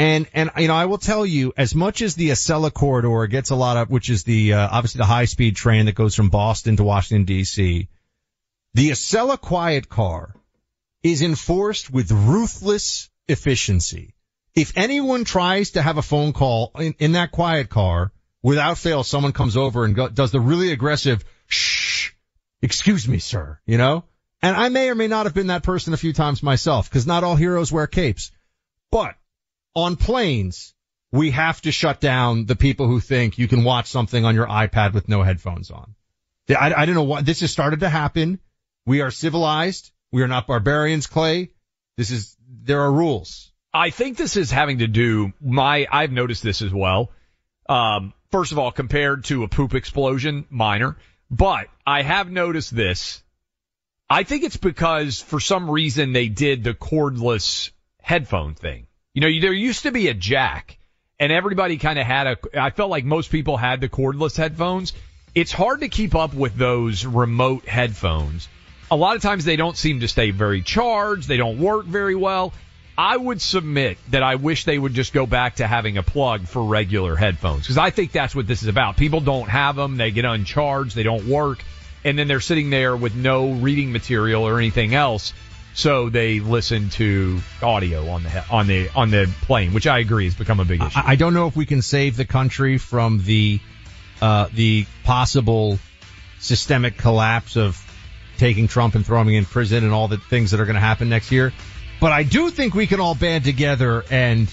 And, 0.00 0.28
and, 0.32 0.50
you 0.56 0.68
know, 0.68 0.74
I 0.74 0.86
will 0.86 0.96
tell 0.96 1.26
you, 1.26 1.52
as 1.58 1.74
much 1.74 2.00
as 2.00 2.14
the 2.14 2.30
Acela 2.30 2.72
corridor 2.72 3.26
gets 3.26 3.50
a 3.50 3.54
lot 3.54 3.76
of, 3.76 3.90
which 3.90 4.08
is 4.08 4.24
the, 4.24 4.54
uh, 4.54 4.68
obviously 4.72 5.00
the 5.00 5.04
high 5.04 5.26
speed 5.26 5.56
train 5.56 5.84
that 5.84 5.94
goes 5.94 6.14
from 6.14 6.30
Boston 6.30 6.78
to 6.78 6.84
Washington 6.84 7.26
DC, 7.26 7.86
the 8.72 8.90
Acela 8.92 9.38
quiet 9.38 9.90
car 9.90 10.34
is 11.02 11.20
enforced 11.20 11.90
with 11.90 12.10
ruthless 12.12 13.10
efficiency. 13.28 14.14
If 14.54 14.72
anyone 14.74 15.24
tries 15.24 15.72
to 15.72 15.82
have 15.82 15.98
a 15.98 16.02
phone 16.02 16.32
call 16.32 16.72
in, 16.78 16.94
in 16.98 17.12
that 17.12 17.30
quiet 17.30 17.68
car, 17.68 18.10
without 18.42 18.78
fail, 18.78 19.04
someone 19.04 19.32
comes 19.32 19.54
over 19.54 19.84
and 19.84 19.94
go, 19.94 20.08
does 20.08 20.30
the 20.30 20.40
really 20.40 20.72
aggressive, 20.72 21.22
shh, 21.46 22.12
excuse 22.62 23.06
me, 23.06 23.18
sir, 23.18 23.60
you 23.66 23.76
know? 23.76 24.04
And 24.40 24.56
I 24.56 24.70
may 24.70 24.88
or 24.88 24.94
may 24.94 25.08
not 25.08 25.26
have 25.26 25.34
been 25.34 25.48
that 25.48 25.62
person 25.62 25.92
a 25.92 25.98
few 25.98 26.14
times 26.14 26.42
myself, 26.42 26.88
because 26.88 27.06
not 27.06 27.22
all 27.22 27.36
heroes 27.36 27.70
wear 27.70 27.86
capes. 27.86 28.30
But 28.90 29.14
on 29.74 29.96
planes, 29.96 30.74
we 31.12 31.30
have 31.30 31.60
to 31.62 31.72
shut 31.72 32.00
down 32.00 32.46
the 32.46 32.56
people 32.56 32.86
who 32.86 33.00
think 33.00 33.38
you 33.38 33.48
can 33.48 33.64
watch 33.64 33.88
something 33.88 34.24
on 34.24 34.34
your 34.34 34.46
iPad 34.46 34.92
with 34.92 35.08
no 35.08 35.22
headphones 35.22 35.70
on. 35.70 35.94
I, 36.48 36.72
I 36.74 36.86
don't 36.86 36.94
know 36.94 37.04
what 37.04 37.24
this 37.24 37.40
has 37.40 37.50
started 37.50 37.80
to 37.80 37.88
happen. 37.88 38.40
We 38.86 39.00
are 39.02 39.10
civilized. 39.10 39.92
We 40.12 40.22
are 40.22 40.28
not 40.28 40.46
barbarians, 40.46 41.06
Clay. 41.06 41.50
This 41.96 42.10
is, 42.10 42.36
there 42.62 42.80
are 42.80 42.92
rules. 42.92 43.52
I 43.72 43.90
think 43.90 44.16
this 44.16 44.36
is 44.36 44.50
having 44.50 44.78
to 44.78 44.88
do 44.88 45.32
my 45.40 45.86
I've 45.90 46.10
noticed 46.10 46.42
this 46.42 46.62
as 46.62 46.72
well. 46.72 47.12
Um, 47.68 48.12
first 48.32 48.50
of 48.50 48.58
all, 48.58 48.72
compared 48.72 49.24
to 49.24 49.44
a 49.44 49.48
poop 49.48 49.74
explosion, 49.74 50.46
minor, 50.50 50.96
but 51.30 51.68
I 51.86 52.02
have 52.02 52.30
noticed 52.30 52.74
this. 52.74 53.22
I 54.08 54.24
think 54.24 54.42
it's 54.42 54.56
because 54.56 55.20
for 55.20 55.38
some 55.38 55.70
reason 55.70 56.12
they 56.12 56.26
did 56.26 56.64
the 56.64 56.74
cordless 56.74 57.70
headphone 58.02 58.54
thing. 58.54 58.88
You 59.12 59.22
know, 59.22 59.40
there 59.40 59.52
used 59.52 59.82
to 59.82 59.90
be 59.90 60.08
a 60.08 60.14
jack 60.14 60.78
and 61.18 61.32
everybody 61.32 61.78
kind 61.78 61.98
of 61.98 62.06
had 62.06 62.26
a, 62.26 62.36
I 62.54 62.70
felt 62.70 62.90
like 62.90 63.04
most 63.04 63.30
people 63.30 63.56
had 63.56 63.80
the 63.80 63.88
cordless 63.88 64.36
headphones. 64.36 64.92
It's 65.34 65.50
hard 65.50 65.80
to 65.80 65.88
keep 65.88 66.14
up 66.14 66.32
with 66.32 66.54
those 66.54 67.04
remote 67.04 67.66
headphones. 67.66 68.48
A 68.90 68.96
lot 68.96 69.16
of 69.16 69.22
times 69.22 69.44
they 69.44 69.56
don't 69.56 69.76
seem 69.76 70.00
to 70.00 70.08
stay 70.08 70.30
very 70.30 70.62
charged. 70.62 71.28
They 71.28 71.36
don't 71.36 71.58
work 71.58 71.86
very 71.86 72.14
well. 72.14 72.52
I 72.96 73.16
would 73.16 73.40
submit 73.40 73.98
that 74.10 74.22
I 74.22 74.36
wish 74.36 74.64
they 74.64 74.78
would 74.78 74.94
just 74.94 75.12
go 75.12 75.26
back 75.26 75.56
to 75.56 75.66
having 75.66 75.96
a 75.96 76.02
plug 76.02 76.46
for 76.46 76.62
regular 76.62 77.16
headphones 77.16 77.62
because 77.62 77.78
I 77.78 77.90
think 77.90 78.12
that's 78.12 78.34
what 78.34 78.46
this 78.46 78.62
is 78.62 78.68
about. 78.68 78.96
People 78.96 79.20
don't 79.20 79.48
have 79.48 79.74
them. 79.74 79.96
They 79.96 80.10
get 80.10 80.24
uncharged. 80.24 80.94
They 80.94 81.02
don't 81.02 81.26
work. 81.26 81.64
And 82.04 82.18
then 82.18 82.28
they're 82.28 82.40
sitting 82.40 82.70
there 82.70 82.96
with 82.96 83.14
no 83.14 83.52
reading 83.52 83.90
material 83.92 84.46
or 84.46 84.58
anything 84.58 84.94
else. 84.94 85.32
So 85.74 86.10
they 86.10 86.40
listen 86.40 86.90
to 86.90 87.40
audio 87.62 88.08
on 88.08 88.22
the, 88.24 88.44
on 88.50 88.66
the, 88.66 88.90
on 88.94 89.10
the 89.10 89.30
plane, 89.42 89.72
which 89.72 89.86
I 89.86 89.98
agree 89.98 90.24
has 90.24 90.34
become 90.34 90.60
a 90.60 90.64
big 90.64 90.82
issue. 90.82 90.98
I, 90.98 91.12
I 91.12 91.16
don't 91.16 91.34
know 91.34 91.46
if 91.46 91.56
we 91.56 91.66
can 91.66 91.80
save 91.82 92.16
the 92.16 92.24
country 92.24 92.78
from 92.78 93.22
the, 93.24 93.60
uh, 94.20 94.48
the 94.52 94.86
possible 95.04 95.78
systemic 96.40 96.98
collapse 96.98 97.56
of 97.56 97.82
taking 98.38 98.68
Trump 98.68 98.94
and 98.94 99.06
throwing 99.06 99.28
him 99.28 99.34
in 99.34 99.44
prison 99.44 99.84
and 99.84 99.92
all 99.92 100.08
the 100.08 100.16
things 100.16 100.50
that 100.50 100.60
are 100.60 100.64
going 100.64 100.74
to 100.74 100.80
happen 100.80 101.08
next 101.08 101.30
year. 101.30 101.52
But 102.00 102.12
I 102.12 102.22
do 102.22 102.50
think 102.50 102.74
we 102.74 102.86
can 102.86 102.98
all 102.98 103.14
band 103.14 103.44
together 103.44 104.02
and 104.10 104.52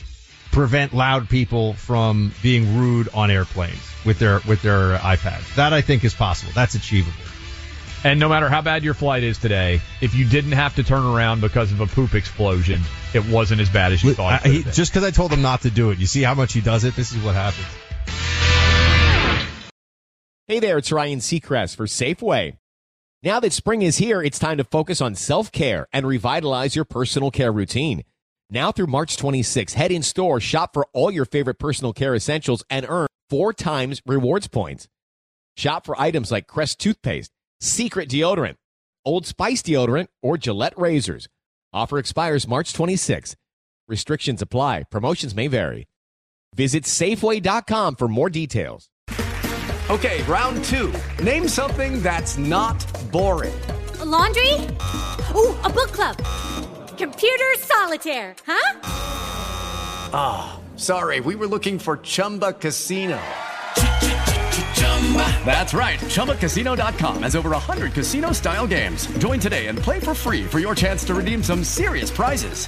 prevent 0.51 0.93
loud 0.93 1.29
people 1.29 1.73
from 1.73 2.33
being 2.43 2.77
rude 2.77 3.09
on 3.13 3.31
airplanes 3.31 3.81
with 4.05 4.19
their 4.19 4.41
with 4.47 4.61
their 4.61 4.97
iPads. 4.97 5.55
That 5.55 5.71
I 5.71 5.81
think 5.81 6.03
is 6.03 6.13
possible. 6.13 6.51
That's 6.53 6.75
achievable. 6.75 7.17
And 8.03 8.19
no 8.19 8.29
matter 8.29 8.47
how 8.47 8.61
bad 8.61 8.83
your 8.83 8.93
flight 8.93 9.23
is 9.23 9.37
today, 9.37 9.81
if 10.01 10.13
you 10.13 10.25
didn't 10.25 10.51
have 10.51 10.75
to 10.75 10.83
turn 10.83 11.03
around 11.03 11.41
because 11.41 11.71
of 11.71 11.81
a 11.81 11.87
poop 11.87 12.13
explosion, 12.13 12.81
it 13.13 13.27
wasn't 13.27 13.59
as 13.59 13.69
bad 13.69 13.91
as 13.91 14.03
you 14.03 14.13
thought. 14.13 14.45
I, 14.45 14.49
he, 14.49 14.63
just 14.63 14.91
because 14.91 15.03
I 15.03 15.11
told 15.11 15.33
him 15.33 15.41
not 15.41 15.61
to 15.61 15.71
do 15.71 15.89
it, 15.89 15.97
you 15.97 16.05
see 16.05 16.21
how 16.21 16.35
much 16.35 16.53
he 16.53 16.61
does 16.61 16.83
it. 16.83 16.95
This 16.95 17.11
is 17.11 17.23
what 17.23 17.33
happens. 17.33 17.67
Hey 20.47 20.59
there, 20.59 20.77
it's 20.77 20.91
Ryan 20.91 21.19
Seacrest 21.19 21.75
for 21.75 21.87
Safeway. 21.87 22.57
Now 23.23 23.39
that 23.39 23.51
spring 23.51 23.81
is 23.81 23.97
here, 23.97 24.21
it's 24.21 24.39
time 24.39 24.57
to 24.57 24.63
focus 24.63 25.01
on 25.01 25.15
self-care 25.15 25.87
and 25.91 26.05
revitalize 26.05 26.75
your 26.75 26.85
personal 26.85 27.31
care 27.31 27.51
routine. 27.51 28.03
Now 28.49 28.71
through 28.71 28.87
March 28.87 29.17
26, 29.17 29.73
head 29.73 29.91
in 29.91 30.03
store, 30.03 30.39
shop 30.39 30.73
for 30.73 30.87
all 30.93 31.11
your 31.11 31.25
favorite 31.25 31.59
personal 31.59 31.91
care 31.91 32.15
essentials 32.15 32.63
and 32.69 32.85
earn 32.87 33.07
four 33.29 33.51
times 33.51 34.01
rewards 34.05 34.47
points. 34.47 34.87
Shop 35.57 35.85
for 35.85 35.99
items 35.99 36.31
like 36.31 36.47
Crest 36.47 36.79
toothpaste, 36.79 37.31
Secret 37.61 38.07
deodorant, 38.09 38.55
Old 39.03 39.25
Spice 39.25 39.61
deodorant, 39.63 40.07
or 40.21 40.37
Gillette 40.37 40.77
razors. 40.77 41.27
Offer 41.73 41.97
expires 41.97 42.47
March 42.47 42.73
26. 42.73 43.35
Restrictions 43.87 44.41
apply. 44.41 44.83
Promotions 44.91 45.33
may 45.35 45.47
vary. 45.47 45.87
Visit 46.55 46.83
Safeway.com 46.83 47.95
for 47.95 48.07
more 48.07 48.29
details. 48.29 48.89
Okay, 49.89 50.21
round 50.23 50.63
two. 50.65 50.93
Name 51.23 51.47
something 51.47 52.01
that's 52.03 52.37
not 52.37 52.85
boring. 53.11 53.59
A 53.99 54.05
laundry? 54.05 54.53
Ooh, 55.33 55.55
a 55.63 55.69
book 55.69 55.91
club. 55.91 56.17
Computer 56.97 57.55
solitaire, 57.59 58.35
huh? 58.45 58.79
Ah, 60.13 60.59
oh, 60.59 60.77
sorry, 60.77 61.19
we 61.21 61.35
were 61.35 61.47
looking 61.47 61.79
for 61.79 61.97
Chumba 61.97 62.53
Casino. 62.53 63.19
That's 65.45 65.73
right. 65.73 65.99
ChumbaCasino.com 65.99 67.23
has 67.23 67.35
over 67.35 67.51
100 67.51 67.93
casino 67.93 68.33
style 68.33 68.67
games. 68.67 69.07
Join 69.17 69.39
today 69.39 69.67
and 69.67 69.79
play 69.79 69.99
for 69.99 70.13
free 70.13 70.43
for 70.43 70.59
your 70.59 70.75
chance 70.75 71.05
to 71.05 71.15
redeem 71.15 71.41
some 71.41 71.63
serious 71.63 72.11
prizes. 72.11 72.67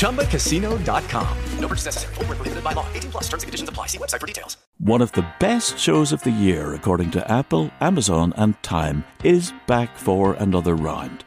ChumbaCasino.com. 0.00 1.38
No 1.60 1.68
purchase 1.68 1.84
necessary. 1.86 2.14
Full 2.14 2.24
prohibited 2.24 2.64
by 2.64 2.72
law. 2.72 2.86
18 2.94 3.10
plus 3.12 3.24
terms 3.28 3.42
and 3.44 3.48
conditions 3.48 3.68
apply. 3.68 3.86
See 3.86 3.98
website 3.98 4.20
for 4.20 4.26
details. 4.26 4.56
One 4.78 5.00
of 5.00 5.12
the 5.12 5.26
best 5.38 5.78
shows 5.78 6.12
of 6.12 6.22
the 6.22 6.30
year, 6.30 6.74
according 6.74 7.10
to 7.12 7.30
Apple, 7.30 7.70
Amazon, 7.80 8.32
and 8.36 8.60
Time, 8.62 9.04
is 9.22 9.52
back 9.66 9.96
for 9.96 10.34
another 10.34 10.74
round. 10.74 11.24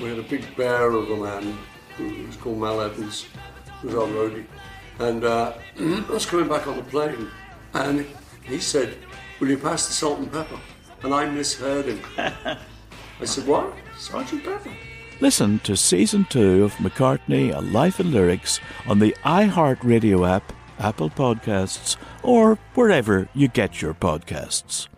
We 0.00 0.10
had 0.10 0.18
a 0.18 0.22
big 0.22 0.56
bear 0.56 0.90
of 0.90 1.10
a 1.10 1.16
man 1.16 1.58
who 1.96 2.26
was 2.26 2.36
called 2.36 2.58
Mal 2.58 2.80
Evans, 2.80 3.26
who 3.80 3.88
was 3.88 3.96
our 3.96 4.06
roadie. 4.06 4.46
And 4.98 5.24
uh, 5.24 5.54
I 5.80 6.04
was 6.10 6.26
coming 6.26 6.48
back 6.48 6.66
on 6.66 6.76
the 6.76 6.82
plane, 6.82 7.28
and 7.74 8.06
he 8.42 8.58
said, 8.58 8.96
Will 9.38 9.48
you 9.48 9.58
pass 9.58 9.86
the 9.86 9.92
salt 9.92 10.18
and 10.18 10.30
pepper? 10.30 10.58
And 11.02 11.14
I 11.14 11.26
misheard 11.26 11.86
him. 11.86 12.00
I 12.18 13.24
said, 13.24 13.46
What? 13.46 13.72
Sergeant 13.98 14.44
Pepper? 14.44 14.72
Listen 15.20 15.58
to 15.60 15.76
season 15.76 16.26
two 16.30 16.64
of 16.64 16.74
McCartney, 16.76 17.54
A 17.54 17.60
Life 17.60 18.00
in 18.00 18.10
Lyrics 18.10 18.58
on 18.86 18.98
the 18.98 19.14
iHeartRadio 19.24 20.26
app, 20.28 20.52
Apple 20.78 21.10
Podcasts, 21.10 21.96
or 22.22 22.58
wherever 22.74 23.28
you 23.34 23.48
get 23.48 23.82
your 23.82 23.92
podcasts. 23.92 24.88